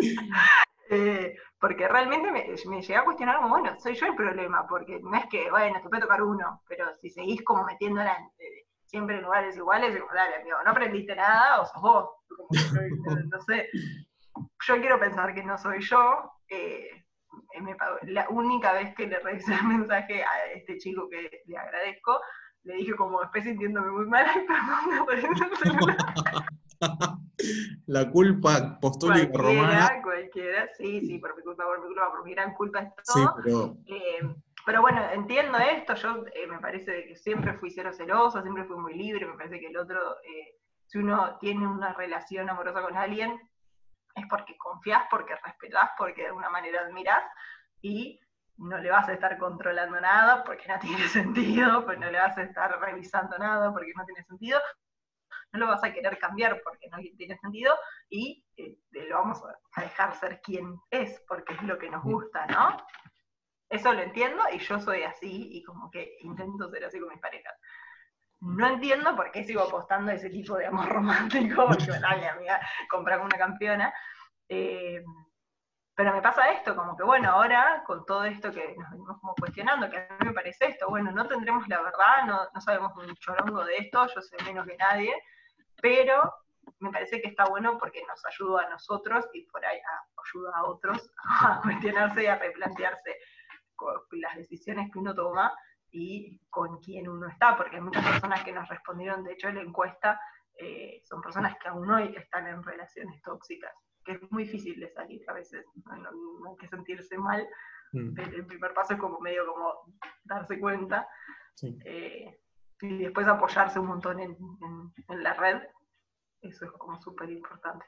eh, 0.90 1.36
porque 1.60 1.86
realmente 1.86 2.32
me, 2.32 2.44
me 2.68 2.82
llegué 2.82 2.96
a 2.96 3.04
cuestionar 3.04 3.36
como, 3.36 3.50
bueno, 3.50 3.78
soy 3.78 3.94
yo 3.94 4.06
el 4.06 4.16
problema, 4.16 4.66
porque 4.66 4.98
no 5.00 5.14
es 5.16 5.26
que, 5.26 5.48
bueno, 5.50 5.80
te 5.80 5.88
puede 5.88 6.02
tocar 6.02 6.22
uno, 6.22 6.62
pero 6.68 6.86
si 7.00 7.08
seguís 7.08 7.42
como 7.44 7.64
metiéndola 7.64 8.18
siempre 8.84 9.16
en 9.16 9.22
lugares 9.22 9.56
iguales, 9.56 9.94
digo, 9.94 10.08
dale, 10.12 10.36
amigo, 10.36 10.58
no 10.64 10.70
aprendiste 10.72 11.14
nada 11.14 11.60
o 11.60 11.66
sos 11.66 11.80
vos, 11.80 12.10
no, 13.30 13.40
sé, 13.42 13.68
yo 14.66 14.80
quiero 14.80 14.98
pensar 14.98 15.32
que 15.34 15.44
no 15.44 15.56
soy 15.56 15.80
yo, 15.80 16.30
eh, 16.48 17.04
la 18.02 18.28
única 18.28 18.72
vez 18.72 18.94
que 18.94 19.06
le 19.06 19.18
revisé 19.20 19.54
el 19.54 19.64
mensaje 19.64 20.22
a 20.22 20.52
este 20.54 20.78
chico 20.78 21.08
que 21.08 21.42
le 21.46 21.56
agradezco, 21.56 22.20
le 22.64 22.74
dije 22.76 22.94
como, 22.94 23.22
estoy 23.22 23.42
sintiéndome 23.42 23.90
muy 23.90 24.06
mal, 24.06 24.26
ay, 24.48 25.00
perdón, 25.06 25.34
la 27.86 28.10
culpa 28.10 28.56
apostólica 28.56 29.38
romana. 29.38 30.00
Cualquiera, 30.02 30.68
sí, 30.76 31.00
sí, 31.00 31.18
por 31.18 31.36
mi 31.36 31.42
culpa, 31.42 31.64
por 31.64 31.80
mi 31.80 31.86
culpa, 31.86 32.10
por 32.10 32.24
mi 32.24 32.32
gran 32.32 32.54
culpa 32.54 32.80
es 32.80 32.94
todo. 33.04 33.36
pero... 33.42 33.76
Eh, 33.86 34.20
pero 34.64 34.80
bueno, 34.80 35.02
entiendo 35.12 35.58
esto, 35.58 35.94
yo 35.94 36.24
eh, 36.34 36.46
me 36.46 36.58
parece 36.60 37.06
que 37.06 37.16
siempre 37.16 37.54
fui 37.54 37.70
cero 37.70 37.92
celosa, 37.92 38.42
siempre 38.42 38.64
fui 38.64 38.76
muy 38.76 38.94
libre, 38.94 39.26
me 39.26 39.34
parece 39.34 39.58
que 39.58 39.66
el 39.66 39.76
otro, 39.76 39.98
eh, 40.22 40.56
si 40.86 40.98
uno 40.98 41.36
tiene 41.40 41.66
una 41.66 41.92
relación 41.94 42.48
amorosa 42.48 42.82
con 42.82 42.96
alguien, 42.96 43.40
es 44.14 44.24
porque 44.28 44.56
confías, 44.56 45.04
porque 45.10 45.34
respetás, 45.36 45.90
porque 45.96 46.22
de 46.22 46.28
alguna 46.28 46.50
manera 46.50 46.82
admirás, 46.82 47.24
y 47.80 48.20
no 48.58 48.78
le 48.78 48.90
vas 48.90 49.08
a 49.08 49.12
estar 49.14 49.38
controlando 49.38 50.00
nada 50.00 50.44
porque 50.44 50.68
no 50.68 50.78
tiene 50.80 51.08
sentido, 51.08 51.84
pues 51.84 51.98
no 51.98 52.10
le 52.10 52.18
vas 52.18 52.36
a 52.38 52.42
estar 52.42 52.80
revisando 52.80 53.36
nada 53.38 53.72
porque 53.72 53.92
no 53.96 54.04
tiene 54.04 54.22
sentido, 54.24 54.60
no 55.52 55.60
lo 55.60 55.66
vas 55.66 55.84
a 55.84 55.92
querer 55.92 56.18
cambiar 56.18 56.60
porque 56.62 56.88
no 56.88 56.98
tiene 57.16 57.36
sentido 57.38 57.76
y 58.08 58.44
eh, 58.56 58.78
lo 58.90 59.18
vamos 59.18 59.42
a 59.74 59.80
dejar 59.80 60.14
ser 60.16 60.40
quien 60.40 60.78
es 60.90 61.22
porque 61.28 61.54
es 61.54 61.62
lo 61.62 61.78
que 61.78 61.90
nos 61.90 62.02
gusta, 62.02 62.46
¿no? 62.46 62.76
Eso 63.68 63.92
lo 63.92 64.00
entiendo 64.02 64.42
y 64.52 64.58
yo 64.58 64.78
soy 64.80 65.02
así 65.02 65.48
y 65.52 65.62
como 65.64 65.90
que 65.90 66.16
intento 66.20 66.70
ser 66.70 66.84
así 66.84 67.00
con 67.00 67.08
mis 67.08 67.20
parejas. 67.20 67.54
No 68.42 68.66
entiendo 68.66 69.14
por 69.14 69.30
qué 69.30 69.44
sigo 69.44 69.62
apostando 69.62 70.10
a 70.10 70.14
ese 70.14 70.28
tipo 70.28 70.56
de 70.56 70.66
amor 70.66 70.88
romántico, 70.88 71.66
porque 71.66 71.86
dale, 72.00 72.28
amiga, 72.28 72.60
comprar 72.90 73.20
una 73.20 73.38
campeona. 73.38 73.94
Eh, 74.48 75.02
pero 75.94 76.12
me 76.12 76.22
pasa 76.22 76.50
esto, 76.50 76.74
como 76.74 76.96
que 76.96 77.04
bueno, 77.04 77.30
ahora 77.30 77.84
con 77.86 78.04
todo 78.04 78.24
esto 78.24 78.50
que 78.50 78.74
nos 78.76 78.90
venimos 78.90 79.20
cuestionando, 79.38 79.88
que 79.88 79.98
a 79.98 80.16
mí 80.18 80.26
me 80.26 80.32
parece 80.32 80.66
esto, 80.66 80.88
bueno, 80.88 81.12
no 81.12 81.28
tendremos 81.28 81.68
la 81.68 81.82
verdad, 81.82 82.24
no, 82.26 82.60
sabemos 82.60 82.96
un 82.96 83.14
chorongo 83.16 83.64
de 83.64 83.76
esto, 83.76 84.06
yo 84.06 84.20
sé 84.20 84.36
menos 84.44 84.66
que 84.66 84.76
nadie, 84.76 85.14
pero 85.80 86.34
me 86.80 86.90
parece 86.90 87.20
que 87.20 87.28
está 87.28 87.44
bueno 87.44 87.78
porque 87.78 88.02
nos 88.08 88.24
ayuda 88.24 88.62
a 88.62 88.70
nosotros 88.70 89.26
y 89.34 89.46
por 89.46 89.64
ahí 89.64 89.78
ayuda 90.34 90.56
a 90.56 90.64
otros 90.64 91.12
a 91.42 91.60
cuestionarse 91.62 92.24
y 92.24 92.26
a 92.26 92.36
replantearse 92.36 93.18
las 94.12 94.36
decisiones 94.36 94.90
que 94.90 94.98
uno 94.98 95.14
toma 95.14 95.52
y 95.92 96.40
con 96.48 96.78
quién 96.80 97.08
uno 97.08 97.28
está, 97.28 97.56
porque 97.56 97.76
hay 97.76 97.82
muchas 97.82 98.04
personas 98.04 98.42
que 98.42 98.52
nos 98.52 98.68
respondieron, 98.68 99.22
de 99.22 99.32
hecho, 99.32 99.48
en 99.48 99.56
la 99.56 99.62
encuesta, 99.62 100.18
eh, 100.58 101.02
son 101.04 101.20
personas 101.20 101.56
que 101.58 101.68
aún 101.68 101.90
hoy 101.90 102.14
están 102.16 102.46
en 102.46 102.62
relaciones 102.62 103.20
tóxicas, 103.22 103.72
que 104.04 104.12
es 104.12 104.32
muy 104.32 104.44
difícil 104.44 104.80
de 104.80 104.88
salir 104.90 105.22
a 105.28 105.34
veces, 105.34 105.64
no, 105.84 106.50
hay 106.50 106.56
que 106.56 106.68
sentirse 106.68 107.16
mal, 107.18 107.46
mm. 107.92 108.18
el, 108.18 108.46
primer 108.46 108.72
paso 108.72 108.94
es 108.94 109.00
como 109.00 109.20
medio 109.20 109.46
como 109.46 109.96
darse 110.24 110.58
cuenta. 110.58 111.06
Eh, 111.84 112.40
y 112.80 112.98
después 112.98 113.28
apoyarse 113.28 113.78
un 113.78 113.86
montón 113.86 114.18
en, 114.18 114.36
la 115.08 115.34
red, 115.34 115.62
eso 116.40 116.64
es 116.64 116.72
como 116.72 117.00
súper 117.00 117.30
importante. 117.30 117.84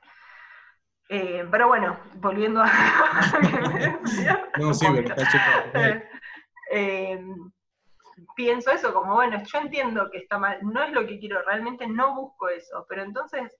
Eh, 1.08 1.46
pero 1.50 1.68
bueno, 1.68 1.98
volviendo 2.16 2.62
a 2.62 2.66
No, 4.58 4.72
sí, 4.72 4.86
eh, 6.70 7.26
pienso 8.36 8.70
eso, 8.70 8.92
como 8.92 9.14
bueno, 9.14 9.42
yo 9.44 9.58
entiendo 9.58 10.10
que 10.10 10.18
está 10.18 10.38
mal, 10.38 10.58
no 10.62 10.82
es 10.82 10.92
lo 10.92 11.06
que 11.06 11.18
quiero, 11.18 11.42
realmente 11.42 11.86
no 11.86 12.14
busco 12.14 12.48
eso, 12.48 12.86
pero 12.88 13.02
entonces, 13.02 13.56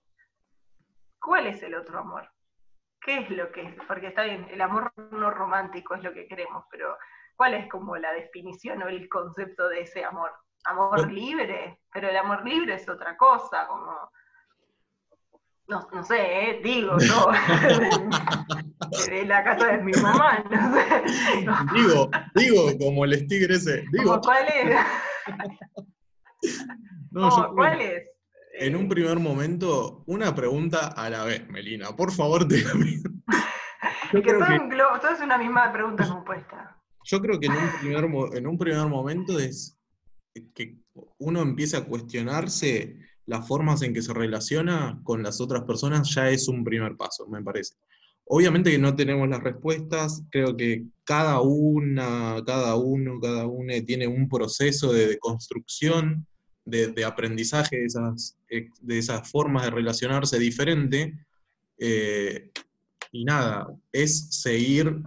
¿cuál 1.20 1.46
es 1.46 1.62
el 1.62 1.74
otro 1.74 1.98
amor? 1.98 2.30
¿Qué 3.00 3.18
es 3.18 3.30
lo 3.30 3.52
que 3.52 3.62
es? 3.62 3.74
Porque 3.86 4.08
está 4.08 4.24
bien, 4.24 4.46
el 4.50 4.60
amor 4.60 4.92
no 5.10 5.30
romántico 5.30 5.94
es 5.94 6.02
lo 6.02 6.12
que 6.12 6.26
queremos, 6.26 6.64
pero 6.70 6.96
¿cuál 7.36 7.54
es 7.54 7.68
como 7.68 7.96
la 7.96 8.12
definición 8.12 8.82
o 8.82 8.88
el 8.88 9.08
concepto 9.08 9.68
de 9.68 9.80
ese 9.80 10.04
amor? 10.04 10.32
amor 10.64 11.10
libre, 11.12 11.80
pero 11.92 12.08
el 12.08 12.16
amor 12.16 12.44
libre 12.44 12.74
es 12.74 12.88
otra 12.88 13.16
cosa, 13.16 13.66
como, 13.66 14.10
no, 15.66 15.88
no 15.92 16.04
sé, 16.04 16.16
¿eh? 16.18 16.60
digo, 16.62 16.96
no, 16.98 17.26
de 19.08 19.24
la 19.24 19.42
casa 19.42 19.66
de 19.68 19.82
mi 19.82 19.92
mamá, 19.92 20.44
no 20.50 20.74
sé. 20.74 21.04
Digo, 21.74 22.10
digo, 22.34 22.78
como 22.78 23.04
el 23.04 23.26
tigre 23.26 23.54
ese, 23.54 23.84
digo. 23.92 24.20
¿Cuál 24.20 24.46
es? 24.46 24.76
no, 27.10 27.54
¿Cuál 27.54 27.80
es? 27.80 28.02
En 28.60 28.76
un 28.76 28.88
primer 28.88 29.18
momento, 29.18 30.04
una 30.06 30.34
pregunta 30.34 30.88
a 30.88 31.10
la 31.10 31.24
vez, 31.24 31.48
Melina, 31.48 31.96
por 31.96 32.12
favor, 32.12 32.46
te 32.46 32.56
que 32.56 34.22
todo, 34.32 34.46
que... 34.46 34.76
todo, 35.00 35.10
es 35.10 35.20
una 35.20 35.38
misma 35.38 35.72
pregunta 35.72 36.06
compuesta. 36.06 36.76
Yo 37.04 37.20
creo 37.20 37.40
que 37.40 37.46
en 37.46 37.52
un 37.52 37.70
primer, 37.80 38.36
en 38.36 38.46
un 38.46 38.58
primer 38.58 38.86
momento 38.86 39.38
es 39.38 39.78
que 40.54 40.78
uno 41.18 41.40
empiece 41.40 41.76
a 41.76 41.84
cuestionarse 41.84 42.96
las 43.26 43.46
formas 43.46 43.82
en 43.82 43.94
que 43.94 44.02
se 44.02 44.12
relaciona 44.12 45.00
con 45.02 45.22
las 45.22 45.40
otras 45.40 45.62
personas 45.62 46.14
ya 46.14 46.30
es 46.30 46.48
un 46.48 46.64
primer 46.64 46.96
paso, 46.96 47.26
me 47.26 47.42
parece. 47.42 47.74
Obviamente 48.26 48.70
que 48.70 48.78
no 48.78 48.96
tenemos 48.96 49.28
las 49.28 49.42
respuestas, 49.42 50.22
creo 50.30 50.56
que 50.56 50.84
cada 51.04 51.40
una, 51.40 52.42
cada 52.46 52.74
uno, 52.76 53.20
cada 53.20 53.46
una 53.46 53.74
tiene 53.84 54.06
un 54.06 54.28
proceso 54.28 54.92
de 54.92 55.18
construcción 55.18 56.26
de, 56.64 57.04
aprendizaje 57.04 57.76
de 57.76 57.84
esas, 57.84 58.38
de 58.48 58.98
esas 58.98 59.30
formas 59.30 59.64
de 59.64 59.70
relacionarse 59.70 60.38
diferente. 60.38 61.14
Eh, 61.78 62.50
y 63.12 63.24
nada, 63.24 63.68
es 63.92 64.40
seguir 64.40 65.02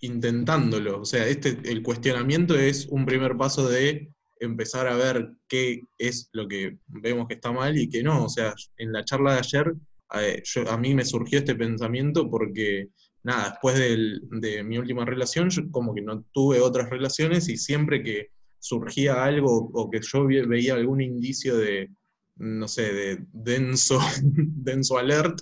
intentándolo. 0.00 1.00
O 1.00 1.04
sea, 1.04 1.26
este, 1.26 1.58
el 1.64 1.82
cuestionamiento 1.82 2.56
es 2.56 2.86
un 2.86 3.06
primer 3.06 3.36
paso 3.36 3.68
de 3.68 4.11
empezar 4.44 4.86
a 4.86 4.96
ver 4.96 5.30
qué 5.48 5.82
es 5.98 6.28
lo 6.32 6.48
que 6.48 6.78
vemos 6.86 7.28
que 7.28 7.34
está 7.34 7.52
mal 7.52 7.76
y 7.76 7.88
qué 7.88 8.02
no. 8.02 8.24
O 8.24 8.28
sea, 8.28 8.54
en 8.76 8.92
la 8.92 9.04
charla 9.04 9.34
de 9.34 9.38
ayer 9.38 9.74
eh, 10.14 10.42
a 10.68 10.76
mí 10.76 10.94
me 10.94 11.04
surgió 11.04 11.38
este 11.38 11.54
pensamiento 11.54 12.28
porque, 12.28 12.88
nada, 13.22 13.50
después 13.50 13.78
de 13.78 14.62
mi 14.64 14.78
última 14.78 15.04
relación, 15.04 15.50
yo 15.50 15.70
como 15.70 15.94
que 15.94 16.02
no 16.02 16.24
tuve 16.32 16.60
otras 16.60 16.90
relaciones 16.90 17.48
y 17.48 17.56
siempre 17.56 18.02
que 18.02 18.30
surgía 18.58 19.24
algo 19.24 19.70
o 19.74 19.90
que 19.90 20.00
yo 20.00 20.26
veía 20.26 20.74
algún 20.74 21.00
indicio 21.00 21.56
de, 21.56 21.90
no 22.36 22.68
sé, 22.68 22.92
de 22.92 23.26
denso, 23.32 23.98
denso 24.24 24.98
alert, 24.98 25.40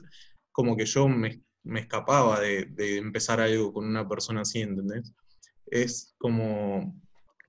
como 0.52 0.76
que 0.76 0.86
yo 0.86 1.08
me, 1.08 1.42
escapaba 1.76 2.40
de, 2.40 2.66
de, 2.66 2.96
empezar 2.96 3.40
algo 3.40 3.72
con 3.72 3.86
una 3.86 4.08
persona 4.08 4.40
así, 4.40 4.60
¿entendés? 4.60 5.12
Es 5.66 6.14
como, 6.18 6.98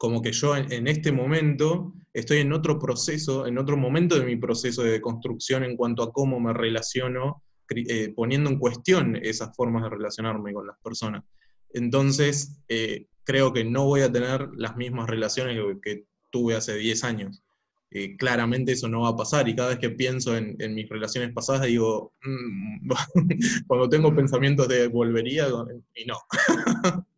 como 0.02 0.20
que 0.20 0.32
yo 0.32 0.56
en, 0.56 0.88
este 0.88 1.12
momento 1.12 1.94
estoy 2.12 2.40
en 2.40 2.54
otro 2.54 2.80
proceso, 2.80 3.46
en 3.46 3.60
otro 3.60 3.78
momento 3.78 4.18
de 4.18 4.26
mi 4.26 4.36
proceso 4.36 4.82
de 4.82 5.00
construcción 5.00 5.64
en 5.64 5.78
cuanto 5.78 6.02
a 6.02 6.12
cómo 6.12 6.40
me 6.40 6.54
relaciono, 6.54 7.44
eh, 7.70 8.12
poniendo 8.16 8.50
en 8.50 8.58
cuestión 8.58 9.16
esas 9.16 9.56
formas 9.56 9.84
de 9.84 9.90
relacionarme 9.92 10.54
con 10.54 10.66
las 10.66 10.76
personas. 10.84 11.24
Entonces, 11.72 12.64
eh, 12.68 13.06
creo 13.24 13.54
que 13.54 13.64
no 13.64 13.86
voy 13.86 14.02
a 14.02 14.12
tener 14.12 14.50
las 14.56 14.76
mismas 14.76 15.08
relaciones 15.08 15.56
que, 15.84 16.06
tuve 16.32 16.56
hace 16.56 16.78
10 16.78 17.04
años. 17.04 17.44
Eh, 17.92 18.16
claramente 18.16 18.72
eso 18.72 18.88
no 18.88 19.02
va 19.02 19.10
a 19.10 19.16
pasar 19.18 19.50
y 19.50 19.56
cada 19.56 19.70
vez 19.70 19.80
que 19.80 19.90
pienso 19.92 20.36
en, 20.36 20.74
mis 20.74 20.90
relaciones 20.90 21.32
pasadas 21.32 21.68
digo, 21.68 22.14
mm, 22.24 22.90
cuando 23.68 23.88
tengo 23.88 24.16
pensamientos 24.16 24.68
de 24.68 24.88
volvería, 24.88 25.48
y 25.94 26.06
no, 26.06 26.18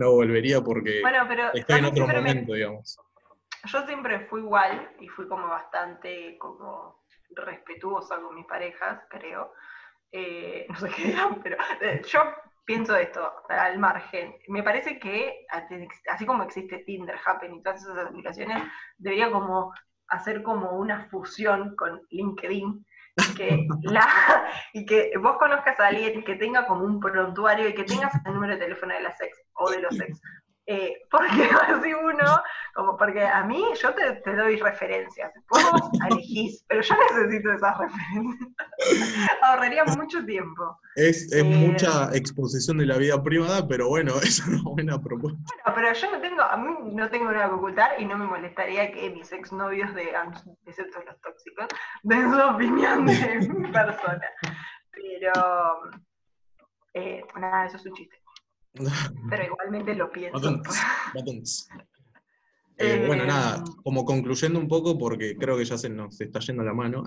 no 0.00 0.12
volvería 0.12 0.62
porque 0.62 1.02
estoy 1.52 1.78
en 1.78 1.84
otro 1.84 2.06
momento, 2.06 2.54
digamos. 2.54 2.98
Yo 3.66 3.86
siempre 3.86 4.20
fui 4.20 4.40
igual 4.40 4.90
y 4.98 5.08
fui 5.08 5.28
como 5.28 5.46
bastante 5.46 6.38
como 6.38 7.04
respetuosa 7.36 8.18
con 8.20 8.34
mis 8.34 8.46
parejas, 8.46 9.02
creo. 9.10 9.52
Eh, 10.10 10.66
no 10.68 10.76
sé 10.76 10.88
qué 10.88 11.02
dirán, 11.04 11.40
pero 11.42 11.56
eh, 11.82 12.00
yo 12.08 12.20
pienso 12.64 12.96
esto, 12.96 13.30
al 13.50 13.78
margen. 13.78 14.34
Me 14.48 14.62
parece 14.62 14.98
que, 14.98 15.46
así 16.08 16.24
como 16.24 16.44
existe 16.44 16.78
Tinder, 16.78 17.18
Happen 17.22 17.54
y 17.54 17.62
todas 17.62 17.82
esas 17.82 18.06
aplicaciones, 18.06 18.62
debería 18.96 19.30
como 19.30 19.74
hacer 20.08 20.42
como 20.42 20.72
una 20.72 21.08
fusión 21.10 21.76
con 21.76 22.00
LinkedIn 22.08 22.86
y 23.16 23.34
que, 23.34 23.68
la, 23.82 24.06
y 24.72 24.86
que 24.86 25.12
vos 25.20 25.36
conozcas 25.38 25.78
a 25.80 25.88
alguien 25.88 26.22
que 26.22 26.36
tenga 26.36 26.66
como 26.66 26.84
un 26.84 27.00
prontuario 27.00 27.68
y 27.68 27.74
que 27.74 27.84
tengas 27.84 28.12
el 28.24 28.34
número 28.34 28.54
de 28.54 28.60
teléfono 28.60 28.94
de 28.94 29.02
la 29.02 29.16
sex 29.16 29.40
o 29.54 29.70
de 29.70 29.80
los 29.80 30.00
ex. 30.00 30.20
Eh, 30.70 31.02
porque 31.10 31.50
así 31.66 31.92
uno, 31.92 32.40
como 32.74 32.96
porque 32.96 33.26
a 33.26 33.42
mí 33.42 33.64
yo 33.82 33.92
te, 33.92 34.36
doy 34.36 34.56
referencias, 34.56 35.32
vos 35.48 35.60
elegís, 36.10 36.64
pero 36.68 36.80
yo 36.80 36.94
necesito 36.96 37.52
esas 37.52 37.76
referencias. 37.76 38.48
Ahorraría 39.42 39.84
mucho 39.84 40.24
tiempo. 40.24 40.78
Es, 40.94 41.32
es 41.32 41.42
eh, 41.42 41.42
mucha 41.42 42.14
exposición 42.14 42.78
de 42.78 42.86
la 42.86 42.98
vida 42.98 43.20
privada, 43.20 43.66
pero 43.66 43.88
bueno, 43.88 44.14
es 44.22 44.46
una 44.46 44.62
buena 44.62 45.02
propuesta. 45.02 45.40
Bueno, 45.64 45.74
pero 45.74 45.92
yo 45.92 46.12
no 46.12 46.20
tengo, 46.20 46.42
a 46.42 46.56
mí 46.56 46.94
no 46.94 47.10
tengo 47.10 47.32
nada 47.32 47.48
que 47.48 47.54
ocultar 47.54 48.00
y 48.00 48.04
no 48.04 48.16
me 48.16 48.26
molestaría 48.26 48.92
que 48.92 49.10
mis 49.10 49.32
exnovios 49.32 49.92
de, 49.96 50.12
excepto 50.66 51.02
los 51.02 51.20
tóxicos, 51.20 51.66
den 52.04 52.30
su 52.30 52.38
opinión 52.38 53.06
de 53.06 53.40
mi 53.40 53.72
persona. 53.72 54.28
Pero 54.92 55.32
eh, 56.94 57.24
nada, 57.36 57.66
eso 57.66 57.76
es 57.76 57.86
un 57.86 57.94
chiste. 57.94 58.19
Pero 58.72 59.44
igualmente 59.44 59.94
lo 59.94 60.10
pienso. 60.10 60.38
Eh, 62.82 63.04
bueno, 63.06 63.26
nada, 63.26 63.56
eh, 63.58 63.70
como 63.84 64.06
concluyendo 64.06 64.58
un 64.58 64.66
poco, 64.66 64.98
porque 64.98 65.36
creo 65.36 65.58
que 65.58 65.66
ya 65.66 65.76
se 65.76 65.90
nos 65.90 66.18
está 66.18 66.38
yendo 66.38 66.62
la 66.62 66.72
mano. 66.72 67.02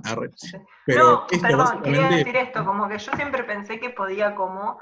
Pero 0.85 1.03
no, 1.03 1.41
perdón, 1.41 1.81
quería 1.81 2.09
decir 2.09 2.35
esto, 2.35 2.63
como 2.63 2.87
que 2.87 2.99
yo 2.99 3.11
siempre 3.13 3.43
pensé 3.43 3.79
que 3.79 3.89
podía 3.89 4.35
como 4.35 4.79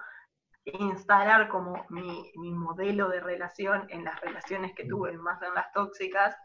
instalar 0.66 1.48
como 1.48 1.86
mi, 1.88 2.30
mi, 2.36 2.52
modelo 2.52 3.08
de 3.08 3.22
relación 3.22 3.88
en 3.90 4.04
las 4.04 4.20
relaciones 4.20 4.74
que 4.76 4.84
tuve, 4.84 5.18
más 5.18 5.42
en 5.42 5.54
las 5.54 5.72
tóxicas, 5.72 6.36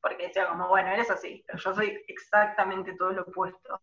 porque 0.00 0.26
decía 0.26 0.48
como, 0.48 0.66
bueno, 0.66 0.90
eres 0.90 1.08
así, 1.08 1.44
pero 1.46 1.60
yo 1.60 1.72
soy 1.72 2.02
exactamente 2.08 2.96
todo 2.96 3.12
lo 3.12 3.22
opuesto 3.22 3.80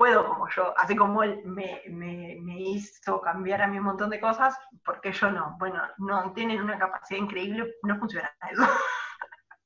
puedo 0.00 0.26
como 0.26 0.48
yo, 0.48 0.72
así 0.78 0.96
como 0.96 1.22
él 1.22 1.42
me, 1.44 1.82
hizo 2.56 3.20
cambiar 3.20 3.60
a 3.60 3.68
mí 3.68 3.76
un 3.76 3.84
montón 3.84 4.08
de 4.08 4.18
cosas, 4.18 4.56
porque 4.82 5.12
yo 5.12 5.30
no? 5.30 5.56
Bueno, 5.58 5.78
no 5.98 6.32
tienen 6.32 6.62
una 6.62 6.78
capacidad 6.78 7.20
increíble, 7.20 7.74
no 7.82 7.98
funciona 7.98 8.30
eso. 8.50 8.66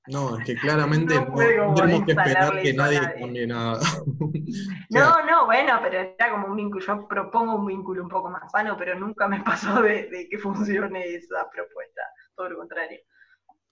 No, 0.09 0.37
es 0.37 0.45
que 0.45 0.57
claramente 0.57 1.15
no, 1.31 1.73
tenemos 1.75 2.05
que 2.05 2.13
esperar 2.13 2.61
que 2.61 2.75
nadie 2.75 3.01
cambie 3.17 3.47
nada. 3.47 3.79
no, 4.91 5.25
no, 5.25 5.47
bueno, 5.47 5.79
pero 5.81 6.01
era 6.19 6.31
como 6.33 6.49
un 6.49 6.57
vínculo, 6.57 6.85
yo 6.85 7.07
propongo 7.07 7.55
un 7.55 7.67
vínculo 7.67 8.03
un 8.03 8.09
poco 8.09 8.29
más 8.29 8.51
sano, 8.51 8.77
pero 8.77 8.99
nunca 8.99 9.29
me 9.29 9.41
pasó 9.45 9.83
de 9.83 10.27
que 10.29 10.39
funcione 10.39 11.15
esa 11.15 11.49
propuesta, 11.49 12.03
todo 12.35 12.49
lo 12.49 12.59
contrario. 12.59 12.99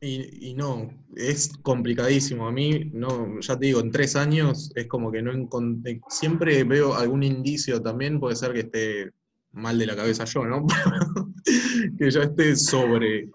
Y, 0.05 0.55
no, 0.55 0.90
es 1.14 1.57
complicadísimo. 1.62 2.48
A 2.48 2.53
mí, 2.53 2.90
no, 2.92 3.38
ya 3.38 3.57
te 3.57 3.66
digo, 3.66 3.78
en 3.78 3.92
tres 3.92 4.16
años 4.16 4.72
es 4.74 4.88
como 4.88 5.12
que 5.12 5.22
no 5.22 5.30
encontré, 5.30 6.00
siempre 6.09 6.64
veo 6.64 6.94
algún 6.94 7.22
indicio 7.22 7.80
también, 7.80 8.18
puede 8.18 8.34
ser 8.34 8.53
que 8.53 8.61
esté 8.61 9.12
mal 9.53 9.78
de 9.78 9.86
la 9.86 9.94
cabeza 9.94 10.24
yo, 10.24 10.44
¿no? 10.44 10.66
que 11.98 12.11
ya 12.11 12.22
esté 12.22 12.57
sobre, 12.57 13.30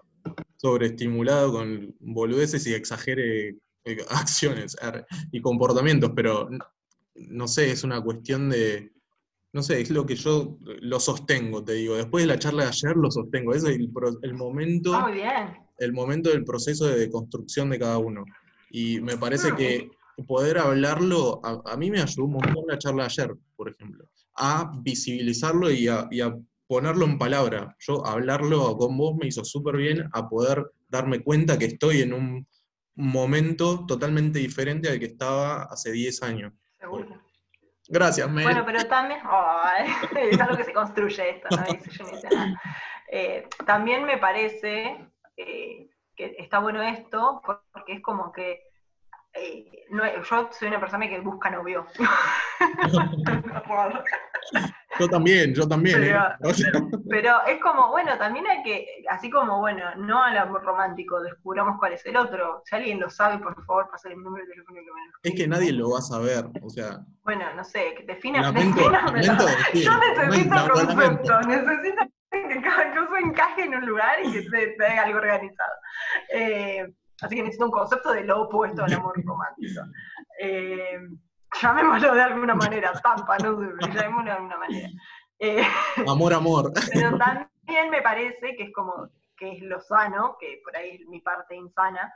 sobreestimulado 0.56 1.52
con 1.52 1.94
boludeces 2.00 2.66
y 2.66 2.74
exagere 2.74 3.56
eh, 3.86 4.04
acciones 4.10 4.76
y 5.32 5.40
comportamientos, 5.40 6.12
pero 6.14 6.50
no 7.14 7.48
sé, 7.48 7.70
es 7.70 7.82
una 7.82 8.02
cuestión 8.02 8.50
de, 8.50 8.92
no 9.54 9.62
sé, 9.62 9.80
es 9.80 9.88
lo 9.88 10.04
que 10.04 10.16
yo 10.16 10.58
lo 10.82 11.00
sostengo, 11.00 11.64
te 11.64 11.72
digo. 11.72 11.96
Después 11.96 12.24
de 12.24 12.28
la 12.28 12.38
charla 12.38 12.64
de 12.64 12.68
ayer 12.68 12.94
lo 12.94 13.10
sostengo. 13.10 13.54
Es 13.54 13.64
el, 13.64 13.90
el 14.20 14.34
momento. 14.34 14.94
Ah, 14.94 15.08
muy 15.08 15.14
bien 15.14 15.67
el 15.78 15.92
momento 15.92 16.30
del 16.30 16.44
proceso 16.44 16.86
de 16.86 16.98
deconstrucción 16.98 17.70
de 17.70 17.78
cada 17.78 17.98
uno. 17.98 18.24
Y 18.70 19.00
me 19.00 19.16
parece 19.16 19.54
que 19.54 19.90
poder 20.26 20.58
hablarlo, 20.58 21.40
a, 21.44 21.76
mí 21.76 21.90
me 21.90 22.00
ayudó 22.00 22.24
un 22.24 22.32
montón 22.32 22.64
la 22.66 22.78
charla 22.78 23.04
de 23.04 23.06
ayer, 23.06 23.34
por 23.56 23.70
ejemplo, 23.70 24.08
a 24.34 24.70
visibilizarlo 24.82 25.70
y 25.70 25.88
a, 25.88 26.08
ponerlo 26.66 27.06
en 27.06 27.16
palabra. 27.16 27.74
Yo 27.78 28.04
hablarlo 28.04 28.76
con 28.76 28.98
vos 28.98 29.16
me 29.16 29.28
hizo 29.28 29.42
súper 29.42 29.78
bien 29.78 30.06
a 30.12 30.28
poder 30.28 30.70
darme 30.86 31.20
cuenta 31.20 31.58
que 31.58 31.64
estoy 31.64 32.02
en 32.02 32.12
un 32.12 32.46
momento 32.94 33.86
totalmente 33.86 34.38
diferente 34.38 34.90
al 34.90 34.98
que 34.98 35.06
estaba 35.06 35.62
hace 35.62 35.92
10 35.92 36.22
años. 36.24 36.52
Seguro. 36.78 37.22
Gracias, 37.88 38.30
Mel. 38.30 38.44
Bueno, 38.44 38.64
pero 38.66 38.84
también, 38.84 39.18
es 40.30 40.38
algo 40.38 40.58
que 40.58 40.64
se 40.64 40.74
construye 40.74 41.30
esto, 41.30 41.48
¿no? 41.56 41.64
Eh, 43.10 43.48
también 43.64 44.04
me 44.04 44.18
parece 44.18 44.98
que 45.44 46.36
está 46.38 46.58
bueno 46.58 46.82
esto, 46.82 47.40
porque 47.44 47.94
es 47.94 48.02
como 48.02 48.32
que 48.32 48.68
eh, 49.34 49.84
yo 49.90 50.02
soy 50.52 50.68
una 50.68 50.80
persona 50.80 51.06
que 51.08 51.20
busca 51.20 51.50
novio. 51.50 51.86
yo 54.98 55.08
también, 55.08 55.54
yo 55.54 55.68
también. 55.68 56.04
¿eh? 56.04 56.16
Pero, 57.08 57.46
es 57.46 57.60
como, 57.60 57.90
bueno, 57.90 58.16
también 58.18 58.46
hay 58.46 58.62
que, 58.62 59.04
así 59.08 59.28
como, 59.30 59.60
bueno, 59.60 59.84
no 59.96 60.22
al 60.22 60.38
amor 60.38 60.62
romántico, 60.64 61.20
descubramos 61.20 61.78
cuál 61.78 61.92
es 61.92 62.04
el 62.06 62.16
otro. 62.16 62.62
Si 62.64 62.74
alguien 62.74 62.98
lo 63.00 63.10
sabe, 63.10 63.36
por 63.38 63.54
favor, 63.64 63.90
pasa 63.90 64.08
el 64.08 64.16
número 64.22 64.44
de 64.44 64.52
teléfono 64.52 64.80
que 64.80 64.84
me 64.84 64.86
lo 64.86 64.94
Es 65.22 65.34
que 65.34 65.46
nadie 65.46 65.72
lo 65.72 65.90
va 65.90 65.98
a 65.98 66.02
saber, 66.02 66.46
o 66.62 66.70
sea. 66.70 67.00
Bueno, 67.22 67.44
no 67.54 67.64
sé, 67.64 67.94
que 67.96 68.04
defina. 68.04 68.42
yo 68.42 68.52
necesito 68.52 68.90
concepto, 70.72 71.40
necesito 71.42 72.02
que 72.30 72.62
cada 72.62 72.94
cosa 72.94 73.18
encaje 73.18 73.62
en 73.64 73.74
un 73.74 73.86
lugar 73.86 74.18
y 74.22 74.32
que 74.32 74.42
se, 74.42 74.84
haga 74.84 75.04
algo 75.04 75.18
organizado. 75.18 75.72
Eh, 76.32 76.86
así 77.20 77.36
que 77.36 77.42
necesito 77.42 77.66
un 77.66 77.72
concepto 77.72 78.12
de 78.12 78.24
lo 78.24 78.42
opuesto 78.42 78.84
al 78.84 78.92
amor 78.92 79.14
romántico. 79.24 79.82
Eh, 80.40 80.98
llamémoslo 81.60 82.14
de 82.14 82.22
alguna 82.22 82.54
manera, 82.54 82.92
tampa, 83.02 83.38
no 83.38 83.60
llamémoslo 83.80 84.24
de 84.24 84.30
alguna 84.30 84.56
manera. 84.58 84.88
Eh, 85.38 85.62
amor, 86.06 86.34
amor. 86.34 86.72
Pero 86.92 87.16
también 87.16 87.90
me 87.90 88.02
parece 88.02 88.56
que 88.56 88.64
es 88.64 88.72
como 88.72 89.08
que 89.36 89.52
es 89.52 89.62
lo 89.62 89.80
sano, 89.80 90.36
que 90.40 90.60
por 90.64 90.76
ahí 90.76 90.96
es 90.96 91.06
mi 91.06 91.20
parte 91.20 91.54
insana 91.54 92.12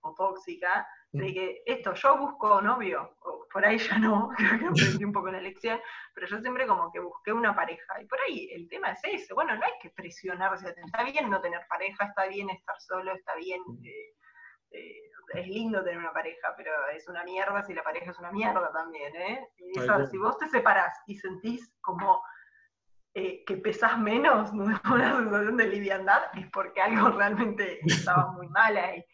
o 0.00 0.14
tóxica, 0.14 0.88
de 1.12 1.34
que 1.34 1.62
esto, 1.66 1.92
yo 1.92 2.16
busco 2.16 2.62
novio, 2.62 3.14
por 3.58 3.66
ahí 3.66 3.76
ya 3.76 3.98
no, 3.98 4.28
creo 4.36 4.56
que 4.56 4.66
aprendí 4.66 5.04
un 5.04 5.12
poco 5.12 5.32
la 5.32 5.40
lección, 5.40 5.80
pero 6.14 6.28
yo 6.28 6.38
siempre 6.38 6.64
como 6.64 6.92
que 6.92 7.00
busqué 7.00 7.32
una 7.32 7.56
pareja. 7.56 8.00
Y 8.00 8.04
por 8.06 8.20
ahí 8.20 8.48
el 8.52 8.68
tema 8.68 8.92
es 8.92 9.00
ese, 9.02 9.34
bueno, 9.34 9.56
no 9.56 9.64
hay 9.64 9.72
que 9.82 9.90
presionarse, 9.90 10.72
está 10.76 11.02
bien 11.02 11.28
no 11.28 11.40
tener 11.40 11.62
pareja, 11.68 12.04
está 12.04 12.28
bien 12.28 12.48
estar 12.50 12.80
solo, 12.80 13.12
está 13.14 13.34
bien 13.34 13.60
eh, 13.82 14.14
eh, 14.70 15.10
es 15.34 15.48
lindo 15.48 15.82
tener 15.82 15.98
una 15.98 16.12
pareja, 16.12 16.54
pero 16.56 16.70
es 16.94 17.08
una 17.08 17.24
mierda 17.24 17.64
si 17.64 17.74
la 17.74 17.82
pareja 17.82 18.12
es 18.12 18.18
una 18.20 18.30
mierda 18.30 18.70
también, 18.72 19.16
¿eh? 19.16 19.48
Y 19.56 19.76
eso, 19.76 20.06
si 20.06 20.18
vos 20.18 20.38
te 20.38 20.48
separás 20.48 20.96
y 21.08 21.16
sentís 21.16 21.68
como 21.80 22.22
eh, 23.14 23.42
que 23.44 23.56
pesás 23.56 23.98
menos, 23.98 24.52
¿no? 24.54 24.66
una 24.66 25.16
sensación 25.16 25.56
de 25.56 25.66
liviandad, 25.66 26.22
es 26.34 26.48
porque 26.52 26.80
algo 26.80 27.10
realmente 27.18 27.80
estaba 27.84 28.30
muy 28.30 28.46
mal 28.50 28.76
ahí. 28.76 29.04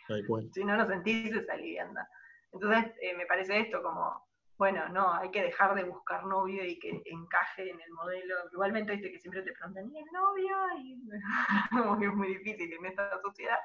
Si 0.53 0.63
no, 0.65 0.77
no 0.77 0.87
sentís 0.87 1.35
esa 1.35 1.57
liviandad. 1.57 2.05
Entonces, 2.55 2.93
eh, 3.03 3.15
me 3.17 3.27
parece 3.27 3.59
esto 3.59 3.83
como, 3.83 4.25
bueno, 4.57 4.89
no, 4.91 5.13
hay 5.15 5.31
que 5.31 5.43
dejar 5.43 5.75
de 5.75 5.85
buscar 5.85 6.25
novio 6.27 6.65
y 6.65 6.79
que 6.79 7.03
encaje 7.07 7.71
en 7.71 7.81
el 7.81 7.91
modelo. 7.93 8.35
Igualmente, 8.53 8.93
viste 8.93 9.11
que 9.11 9.19
siempre 9.21 9.43
te 9.43 9.53
preguntan, 9.53 9.91
¿y 9.93 9.99
el 9.99 10.05
novio? 10.13 10.57
Y 10.79 11.03
como 11.71 11.99
que 11.99 12.07
es 12.07 12.15
muy 12.15 12.29
difícil 12.29 12.73
en 12.73 12.87
esta 12.87 13.21
sociedad. 13.21 13.59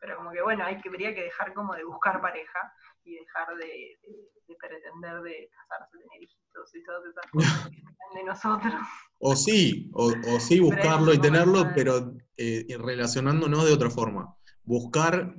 Pero 0.00 0.16
como 0.16 0.30
que, 0.30 0.42
bueno, 0.42 0.64
hay 0.64 0.80
que, 0.80 0.88
habría 0.88 1.14
que 1.14 1.24
dejar 1.24 1.52
como 1.54 1.74
de 1.74 1.84
buscar 1.84 2.20
pareja 2.20 2.72
y 3.04 3.14
dejar 3.16 3.56
de, 3.56 3.66
de- 3.66 4.28
de 4.46 4.56
pretender 4.56 5.20
de 5.22 5.50
casarse, 5.50 5.98
tener 5.98 6.22
hijitos 6.22 6.74
y 6.74 6.82
todas 6.84 7.04
esas 7.04 7.26
cosas 7.30 7.60
que 7.70 7.76
esperan 7.80 8.14
de 8.14 8.24
nosotros. 8.24 8.74
O 9.20 9.34
sí, 9.36 9.90
o, 9.94 10.06
o 10.34 10.40
sí 10.40 10.60
buscarlo 10.60 11.12
y 11.12 11.18
tenerlo, 11.18 11.72
pero 11.74 12.14
eh, 12.36 12.64
relacionándonos 12.78 13.66
de 13.66 13.72
otra 13.72 13.90
forma. 13.90 14.34
Buscar 14.64 15.34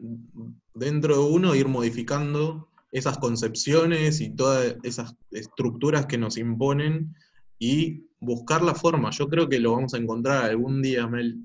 dentro 0.74 1.16
de 1.16 1.32
uno, 1.34 1.56
ir 1.56 1.68
modificando 1.68 2.69
esas 2.92 3.18
concepciones 3.18 4.22
y 4.22 4.36
todas 4.36 4.76
esas 4.84 5.16
estructuras 5.32 6.06
que 6.06 6.18
nos 6.18 6.38
imponen 6.38 7.16
y 7.60 8.08
buscar 8.20 8.62
la 8.62 8.74
forma. 8.74 9.10
Yo 9.12 9.28
creo 9.28 9.48
que 9.48 9.60
lo 9.60 9.74
vamos 9.74 9.94
a 9.94 9.98
encontrar 9.98 10.46
algún 10.46 10.82
día, 10.82 11.08
Mel. 11.08 11.38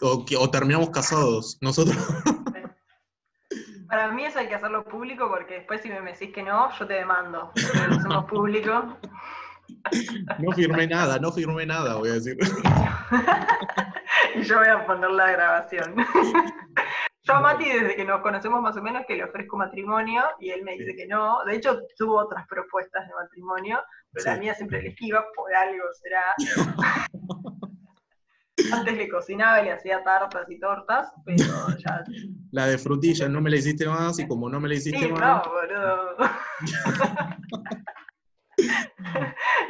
O, 0.00 0.50
terminamos 0.50 0.90
casados. 0.90 1.58
Nosotros. 1.60 1.96
Para 3.88 4.12
mí 4.12 4.24
eso 4.24 4.38
hay 4.38 4.46
que 4.46 4.54
hacerlo 4.54 4.84
público 4.84 5.28
porque 5.28 5.54
después 5.54 5.80
si 5.82 5.88
me 5.88 6.00
decís 6.00 6.30
que 6.32 6.44
no, 6.44 6.70
yo 6.78 6.86
te 6.86 6.94
demando. 6.94 7.50
Pero 7.54 7.88
lo 7.88 7.96
hacemos 7.96 8.24
público. 8.26 8.96
No 10.38 10.52
firmé 10.52 10.86
nada, 10.86 11.18
no 11.18 11.32
firmé 11.32 11.66
nada, 11.66 11.96
voy 11.96 12.10
a 12.10 12.12
decir. 12.14 12.36
y 14.36 14.42
yo 14.42 14.58
voy 14.58 14.68
a 14.68 14.86
poner 14.86 15.10
la 15.10 15.32
grabación. 15.32 15.96
Yo 17.30 17.36
a 17.36 17.40
Mati, 17.40 17.64
desde 17.64 17.94
que 17.94 18.04
nos 18.04 18.22
conocemos 18.22 18.60
más 18.60 18.76
o 18.76 18.82
menos, 18.82 19.04
que 19.06 19.14
le 19.14 19.22
ofrezco 19.22 19.56
matrimonio 19.56 20.24
y 20.40 20.50
él 20.50 20.64
me 20.64 20.72
dice 20.72 20.96
que 20.96 21.06
no. 21.06 21.44
De 21.44 21.54
hecho, 21.54 21.80
tuvo 21.96 22.18
otras 22.18 22.44
propuestas 22.48 23.06
de 23.06 23.14
matrimonio, 23.14 23.78
pero 24.12 24.32
la 24.32 24.36
mía 24.36 24.52
siempre 24.54 24.82
le 24.82 24.88
esquiva, 24.88 25.24
por 25.36 25.54
algo 25.54 25.84
será. 26.02 26.24
Antes 28.72 28.96
le 28.96 29.08
cocinaba 29.08 29.60
y 29.62 29.66
le 29.66 29.72
hacía 29.72 30.02
tartas 30.02 30.50
y 30.50 30.58
tortas, 30.58 31.12
pero 31.24 31.44
ya. 31.78 32.02
La 32.52 32.66
de 32.66 32.78
frutilla 32.78 33.28
no 33.28 33.40
me 33.40 33.48
la 33.48 33.58
hiciste 33.58 33.86
más 33.86 34.18
y 34.18 34.26
como 34.26 34.50
no 34.50 34.58
me 34.58 34.66
la 34.68 34.74
hiciste 34.74 34.98
Sí, 34.98 35.06
más. 35.12 35.20
no, 35.20 35.40
boludo. 35.52 36.16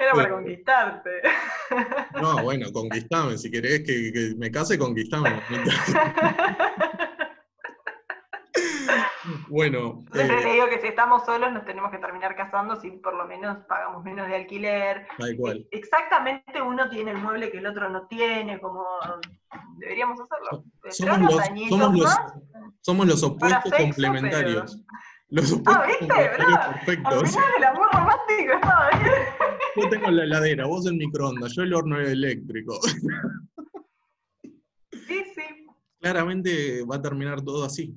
Era 0.01 0.13
para 0.15 0.31
conquistarte. 0.31 1.11
No, 2.21 2.43
bueno, 2.43 2.73
conquistame. 2.73 3.37
Si 3.37 3.51
querés 3.51 3.81
que, 3.81 4.11
que 4.13 4.35
me 4.39 4.51
case, 4.51 4.79
conquistame. 4.79 5.43
Bueno, 9.49 10.03
Entonces 10.07 10.31
eh, 10.31 10.45
le 10.45 10.53
digo 10.55 10.69
que 10.69 10.81
si 10.81 10.87
estamos 10.89 11.25
solos 11.25 11.53
nos 11.53 11.65
tenemos 11.65 11.91
que 11.91 11.99
terminar 11.99 12.35
casando 12.37 12.77
si 12.81 12.91
por 12.93 13.15
lo 13.15 13.27
menos 13.27 13.59
pagamos 13.69 14.03
menos 14.05 14.27
de 14.29 14.37
alquiler. 14.37 15.07
tal 15.19 15.37
cual. 15.37 15.59
Eh, 15.59 15.69
Exactamente 15.73 16.61
uno 16.63 16.89
tiene 16.89 17.11
el 17.13 17.19
mueble 17.19 17.51
que 17.51 17.59
el 17.59 17.67
otro 17.67 17.89
no 17.91 18.07
tiene, 18.07 18.61
como 18.61 18.85
deberíamos 19.79 20.19
hacerlo. 20.21 20.65
Somos 20.91 21.21
los, 21.35 21.69
somos 21.69 21.99
los, 21.99 22.17
somos 22.81 23.07
los 23.07 23.23
opuestos 23.23 23.63
sexo, 23.71 23.85
complementarios. 23.85 24.83
Los 25.29 25.53
opuestos 25.53 25.77
Ah, 25.77 25.87
¿viste? 25.87 26.07
complementarios 26.07 26.39
¿Verdad? 26.49 26.63
Al 26.63 26.75
perfectos. 26.85 27.31
final 27.31 27.51
el 27.59 27.65
amor 27.65 27.89
romántico 27.93 28.53
estaba 28.55 28.91
bien. 28.99 29.13
Yo 29.77 29.89
tengo 29.89 30.11
la 30.11 30.25
heladera, 30.25 30.67
vos 30.67 30.87
el 30.87 30.95
microondas, 30.95 31.53
yo 31.55 31.63
el 31.63 31.75
horno 31.75 32.01
eléctrico. 32.01 32.81
Sí, 34.93 35.25
sí. 35.35 35.67
Claramente 36.01 36.83
va 36.85 36.97
a 36.97 37.03
terminar 37.03 37.43
todo 37.43 37.65
así. 37.65 37.95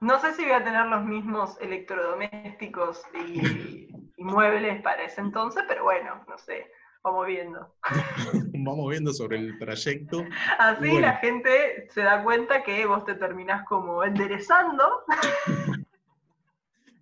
No 0.00 0.18
sé 0.20 0.32
si 0.34 0.42
voy 0.42 0.52
a 0.52 0.64
tener 0.64 0.86
los 0.86 1.04
mismos 1.04 1.58
electrodomésticos 1.60 3.02
y, 3.14 3.88
y 4.16 4.24
muebles 4.24 4.82
para 4.82 5.02
ese 5.04 5.20
entonces, 5.20 5.62
pero 5.68 5.84
bueno, 5.84 6.24
no 6.26 6.38
sé, 6.38 6.70
vamos 7.02 7.26
viendo. 7.26 7.74
Vamos 8.62 8.90
viendo 8.90 9.12
sobre 9.12 9.38
el 9.38 9.58
trayecto. 9.58 10.24
Así 10.58 10.80
Bueno. 10.88 11.00
la 11.00 11.14
gente 11.16 11.88
se 11.90 12.02
da 12.02 12.22
cuenta 12.22 12.62
que 12.62 12.84
vos 12.86 13.04
te 13.04 13.14
terminás 13.14 13.64
como 13.66 14.04
enderezando. 14.04 14.84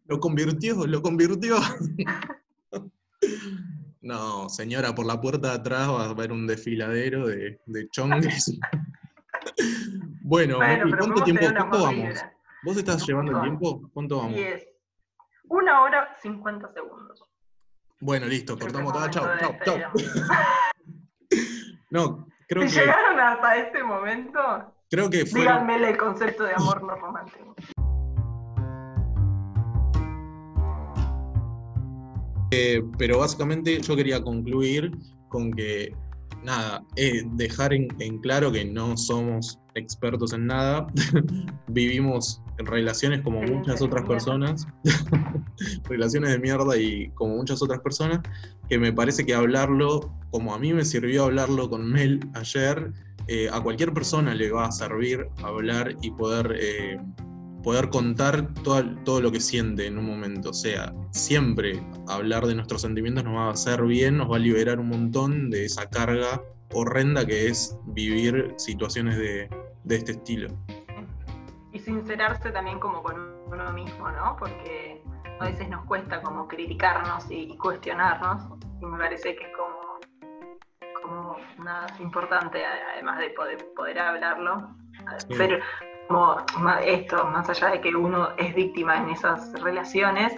Lo 0.07 0.21
convirtió, 0.21 0.87
lo 0.87 1.03
convirtió. 1.03 1.57
No, 4.01 4.49
señora, 4.49 4.95
por 4.95 5.05
la 5.05 5.21
puerta 5.21 5.49
de 5.49 5.55
atrás 5.57 5.89
va 5.91 6.05
a 6.05 6.11
haber 6.11 6.33
un 6.33 6.47
desfiladero 6.47 7.27
de, 7.27 7.61
de 7.67 7.89
chongues. 7.91 8.59
Bueno, 10.23 10.59
Bueno, 10.59 10.97
¿cuánto 10.97 11.25
tiempo? 11.25 11.45
¿Cuánto 11.55 11.83
vamos? 11.83 12.15
¿Vos 12.65 12.77
estás 12.77 13.07
llevando 13.07 13.31
el 13.33 13.39
¿Cuánto 13.39 13.59
tiempo? 13.61 13.91
¿Cuánto 13.93 14.17
vamos? 14.19 14.33
Y 14.33 14.43
es 14.43 14.67
una 15.49 15.83
hora 15.83 16.13
50 16.21 16.73
segundos. 16.73 17.23
Bueno, 18.01 18.27
listo, 18.27 18.57
Creo 18.57 18.73
cortamos 18.73 19.11
chau, 19.11 19.27
de 19.27 19.41
chau. 19.65 19.79
despedirnos. 19.95 20.33
No, 21.91 22.27
creo 22.49 22.69
Si 22.69 22.75
que, 22.75 22.81
llegaron 22.81 23.19
hasta 23.19 23.57
este 23.57 23.83
momento, 23.83 24.39
creo 24.91 25.09
que 25.09 25.25
fueron, 25.25 25.67
díganme 25.67 25.89
el 25.89 25.97
concepto 25.97 26.45
de 26.45 26.53
amor 26.53 26.83
no 26.83 26.97
romántico. 26.97 27.55
Eh, 32.51 32.83
pero 32.99 33.21
básicamente 33.21 33.81
yo 33.81 33.97
quería 33.97 34.23
concluir 34.23 34.93
con 35.29 35.51
que, 35.51 35.97
nada, 36.43 36.83
eh, 36.97 37.23
dejar 37.25 37.73
en, 37.73 37.89
en 38.01 38.19
claro 38.19 38.53
que 38.53 38.67
no 38.67 38.99
somos 38.99 39.59
expertos 39.79 40.33
en 40.33 40.47
nada, 40.47 40.87
vivimos 41.69 42.43
en 42.59 42.67
relaciones 42.67 43.23
como 43.23 43.43
muchas 43.43 43.81
otras 43.81 44.07
personas, 44.07 44.67
relaciones 45.89 46.31
de 46.31 46.39
mierda 46.39 46.77
y 46.77 47.11
como 47.11 47.37
muchas 47.37 47.63
otras 47.63 47.81
personas, 47.81 48.21
que 48.69 48.79
me 48.79 48.93
parece 48.93 49.25
que 49.25 49.35
hablarlo, 49.35 50.13
como 50.31 50.55
a 50.55 50.59
mí 50.59 50.73
me 50.73 50.85
sirvió 50.85 51.25
hablarlo 51.25 51.71
con 51.71 51.91
Mel 51.91 52.21
ayer, 52.35 52.93
eh, 53.29 53.49
a 53.53 53.61
cualquier 53.61 53.93
persona 53.93 54.35
le 54.35 54.51
va 54.51 54.67
a 54.67 54.73
servir 54.73 55.27
hablar 55.43 55.95
y 56.01 56.11
poder, 56.11 56.57
eh, 56.59 56.99
poder 57.63 57.91
contar 57.91 58.55
todo, 58.63 58.83
todo 59.05 59.21
lo 59.21 59.31
que 59.31 59.41
siente 59.41 59.87
en 59.87 59.99
un 59.99 60.07
momento. 60.07 60.51
O 60.51 60.55
sea, 60.55 60.95
siempre 61.11 61.83
hablar 62.09 62.47
de 62.47 62.55
nuestros 62.55 62.83
sentimientos 62.83 63.25
nos 63.25 63.35
va 63.35 63.49
a 63.49 63.53
hacer 63.53 63.83
bien, 63.83 64.17
nos 64.17 64.31
va 64.31 64.37
a 64.37 64.41
liberar 64.41 64.81
un 64.81 64.89
montón 64.89 65.51
de 65.51 65.67
esa 65.67 65.89
carga 65.91 66.43
horrenda 66.73 67.27
que 67.27 67.49
es 67.49 67.77
vivir 67.87 68.55
situaciones 68.57 69.17
de, 69.17 69.49
de 69.85 69.97
este 69.97 70.13
estilo. 70.13 70.49
Y 71.73 71.79
sincerarse 71.79 72.51
también 72.51 72.79
como 72.79 73.03
con 73.03 73.17
uno 73.47 73.73
mismo, 73.73 74.11
¿no? 74.11 74.37
Porque 74.37 75.03
a 75.41 75.45
veces 75.45 75.69
nos 75.69 75.85
cuesta 75.85 76.21
como 76.23 76.49
criticarnos 76.49 77.31
y, 77.31 77.53
y 77.53 77.57
cuestionarnos. 77.59 78.43
Y 78.81 78.87
me 78.87 78.99
parece 78.99 79.37
que 79.37 79.45
es 79.45 79.57
como, 79.57 81.03
como 81.03 81.37
nada 81.63 81.87
importante, 82.01 82.63
además 82.95 83.19
de 83.19 83.31
poder, 83.31 83.67
poder 83.77 83.99
hablarlo. 83.99 84.71
Ser 85.37 85.63
como 86.09 86.37
ma- 86.59 86.81
esto, 86.81 87.25
más 87.27 87.49
allá 87.51 87.69
de 87.69 87.81
que 87.81 87.95
uno 87.95 88.31
es 88.39 88.55
víctima 88.55 88.97
en 88.97 89.11
esas 89.11 89.53
relaciones, 89.63 90.35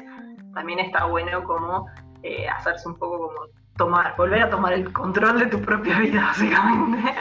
también 0.53 0.81
está 0.81 1.05
bueno 1.05 1.45
como 1.45 1.89
eh, 2.23 2.49
hacerse 2.49 2.89
un 2.89 2.97
poco 2.97 3.29
como 3.29 3.47
tomar, 3.81 4.15
volver 4.19 4.43
a 4.43 4.51
tomar 4.51 4.75
el 4.75 4.93
control 4.93 5.39
de 5.39 5.47
tu 5.47 5.59
propia 5.63 5.99
vida, 5.99 6.21
básicamente, 6.27 7.15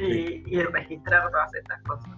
y, 0.00 0.44
y 0.46 0.62
registrar 0.62 1.28
todas 1.28 1.52
estas 1.54 1.82
cosas. 1.82 2.10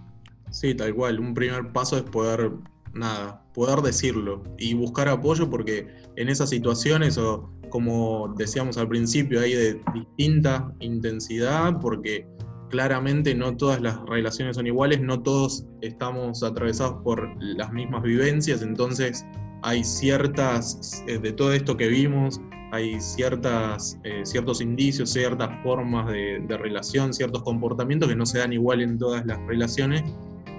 Sí, 0.51 0.75
tal 0.75 0.95
cual. 0.95 1.19
Un 1.19 1.33
primer 1.33 1.73
paso 1.73 1.97
es 1.97 2.03
poder, 2.03 2.53
nada, 2.93 3.43
poder 3.55 3.81
decirlo 3.81 4.43
y 4.59 4.75
buscar 4.75 5.09
apoyo 5.09 5.49
porque 5.49 5.89
en 6.17 6.29
esas 6.29 6.51
situaciones, 6.51 7.17
o 7.17 7.51
como 7.71 8.35
decíamos 8.37 8.77
al 8.77 8.89
principio, 8.89 9.41
hay 9.41 9.55
de 9.55 9.81
distinta 9.95 10.71
intensidad 10.81 11.81
porque 11.81 12.29
claramente 12.69 13.35
no 13.35 13.57
todas 13.57 13.81
las 13.81 13.99
relaciones 14.07 14.57
son 14.57 14.67
iguales, 14.67 15.01
no 15.01 15.23
todos 15.23 15.65
estamos 15.81 16.43
atravesados 16.43 17.03
por 17.03 17.35
las 17.41 17.73
mismas 17.73 18.03
vivencias, 18.03 18.61
entonces 18.61 19.25
hay 19.67 19.83
ciertas, 19.83 21.03
eh, 21.09 21.19
de 21.19 21.33
todo 21.33 21.53
esto 21.53 21.77
que 21.77 21.89
vimos, 21.89 22.41
hay 22.71 23.01
ciertas, 23.01 23.99
eh, 24.05 24.21
ciertos 24.25 24.61
indicios, 24.61 25.11
ciertas 25.11 25.51
formas 25.65 26.07
de, 26.07 26.41
de 26.47 26.57
relación, 26.57 27.13
ciertos 27.13 27.43
comportamientos 27.43 28.09
que 28.09 28.15
no 28.15 28.25
se 28.27 28.39
dan 28.39 28.53
igual 28.53 28.81
en 28.81 28.97
todas 28.97 29.27
las 29.27 29.39
relaciones, 29.47 30.05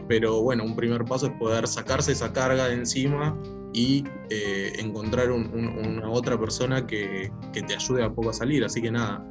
pero 0.09 0.41
bueno, 0.41 0.65
un 0.65 0.75
primer 0.75 1.05
paso 1.05 1.27
es 1.27 1.31
poder 1.33 1.67
sacarse 1.67 2.11
esa 2.11 2.33
carga 2.33 2.67
de 2.67 2.73
encima 2.75 3.37
y 3.73 4.03
eh, 4.29 4.73
encontrar 4.79 5.31
un- 5.31 5.47
un- 5.53 5.87
una 5.97 6.09
otra 6.09 6.37
persona 6.37 6.85
que, 6.85 7.31
que 7.53 7.61
te 7.61 7.75
ayude 7.75 8.03
a 8.03 8.09
poco 8.13 8.31
a 8.31 8.33
salir. 8.33 8.65
Así 8.65 8.81
que 8.81 8.91
nada, 8.91 9.25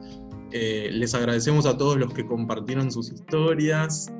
eh, 0.53 0.89
les 0.91 1.14
agradecemos 1.14 1.66
a 1.66 1.77
todos 1.77 1.99
los 1.99 2.14
que 2.14 2.24
compartieron 2.24 2.91
sus 2.91 3.12
historias, 3.12 4.11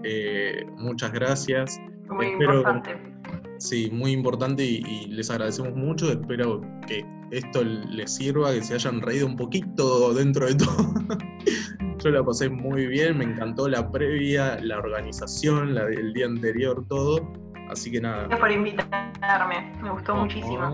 muchas 0.77 1.13
gracias. 1.13 1.79
Muy 2.11 2.27
Espero- 2.27 2.57
importante. 2.59 3.16
Sí, 3.59 3.91
muy 3.93 4.13
importante 4.13 4.63
y, 4.65 5.07
les 5.09 5.31
agradecemos 5.31 5.75
mucho. 5.75 6.11
Espero 6.11 6.61
que 6.87 7.05
esto 7.31 7.65
les 7.65 8.15
sirva, 8.15 8.53
que 8.53 8.63
se 8.63 8.75
hayan 8.75 9.01
reído 9.01 9.27
un 9.27 9.37
poquito 9.37 10.15
dentro 10.15 10.47
de 10.47 10.55
todo. 10.55 10.95
Yo 12.05 12.11
la 12.11 12.23
pasé 12.23 12.49
muy 12.49 12.87
bien, 12.87 13.19
me 13.19 13.25
encantó 13.25 13.69
la 13.69 13.91
previa, 13.91 14.59
la 14.61 14.79
organización, 14.79 15.75
la 15.75 15.87
del 15.87 16.13
día 16.13 16.27
anterior, 16.27 16.85
todo. 16.89 17.33
Así 17.71 17.91
que 17.91 18.01
nada. 18.01 18.29
Gracias 18.29 18.41
por 18.41 18.53
invitarme, 18.53 19.73
me 19.83 19.91
gustó 19.91 20.15
muchísimo. 20.15 20.71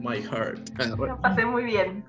My 0.00 0.22
heart. 0.22 0.70
La 0.78 1.16
pasé 1.20 1.44
muy 1.44 1.64
bien 1.64 2.04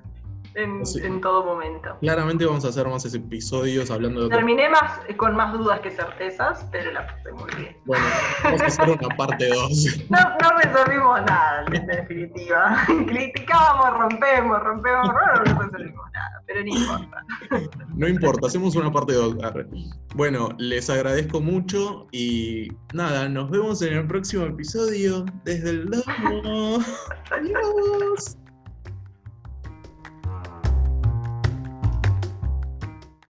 en, 0.56 1.22
todo 1.22 1.44
momento. 1.44 1.98
Claramente 2.02 2.46
vamos 2.46 2.66
a 2.66 2.70
hacer 2.70 2.88
más 2.88 3.06
episodios 3.14 3.92
hablando 3.92 4.24
de... 4.24 4.30
Terminé 4.30 4.70
más, 4.70 5.00
con 5.18 5.36
más 5.36 5.54
dudas 5.54 5.80
que 5.82 5.92
certezas, 5.92 6.66
pero 6.72 6.92
la 6.92 7.08
pasé 7.08 7.32
muy 7.32 7.50
bien. 7.56 7.78
Bueno, 7.86 8.06
vamos 8.44 8.62
a 8.62 8.66
hacer 8.66 8.90
una 8.90 9.16
parte 9.16 9.50
2. 9.50 10.06
No, 10.10 10.18
no 10.18 10.58
resolvimos 10.58 11.22
nada, 11.24 11.66
en 11.72 11.86
definitiva. 11.86 12.84
Criticábamos, 13.08 14.00
rompemos, 14.00 14.60
rompemos, 14.62 15.08
no 15.08 15.44
resolvimos 15.44 16.12
nada, 16.14 16.44
pero 16.48 16.64
no 16.64 16.68
importa. 16.68 17.26
No 17.96 18.08
importa, 18.08 18.48
hacemos 18.48 18.76
una 18.76 18.92
parte 18.92 19.14
2. 19.14 19.36
Bueno, 20.16 20.50
les 20.58 20.90
agradezco 20.90 21.42
mucho 21.42 22.08
y 22.12 22.70
nada, 22.94 23.30
nos 23.30 23.50
vemos 23.52 23.82
en 23.82 23.94
el 23.94 24.08
próximo 24.08 24.46
episodio 24.46 25.26
desde 25.44 25.70
el 25.70 25.86
domo. 25.90 26.80
Adiós. 27.32 28.39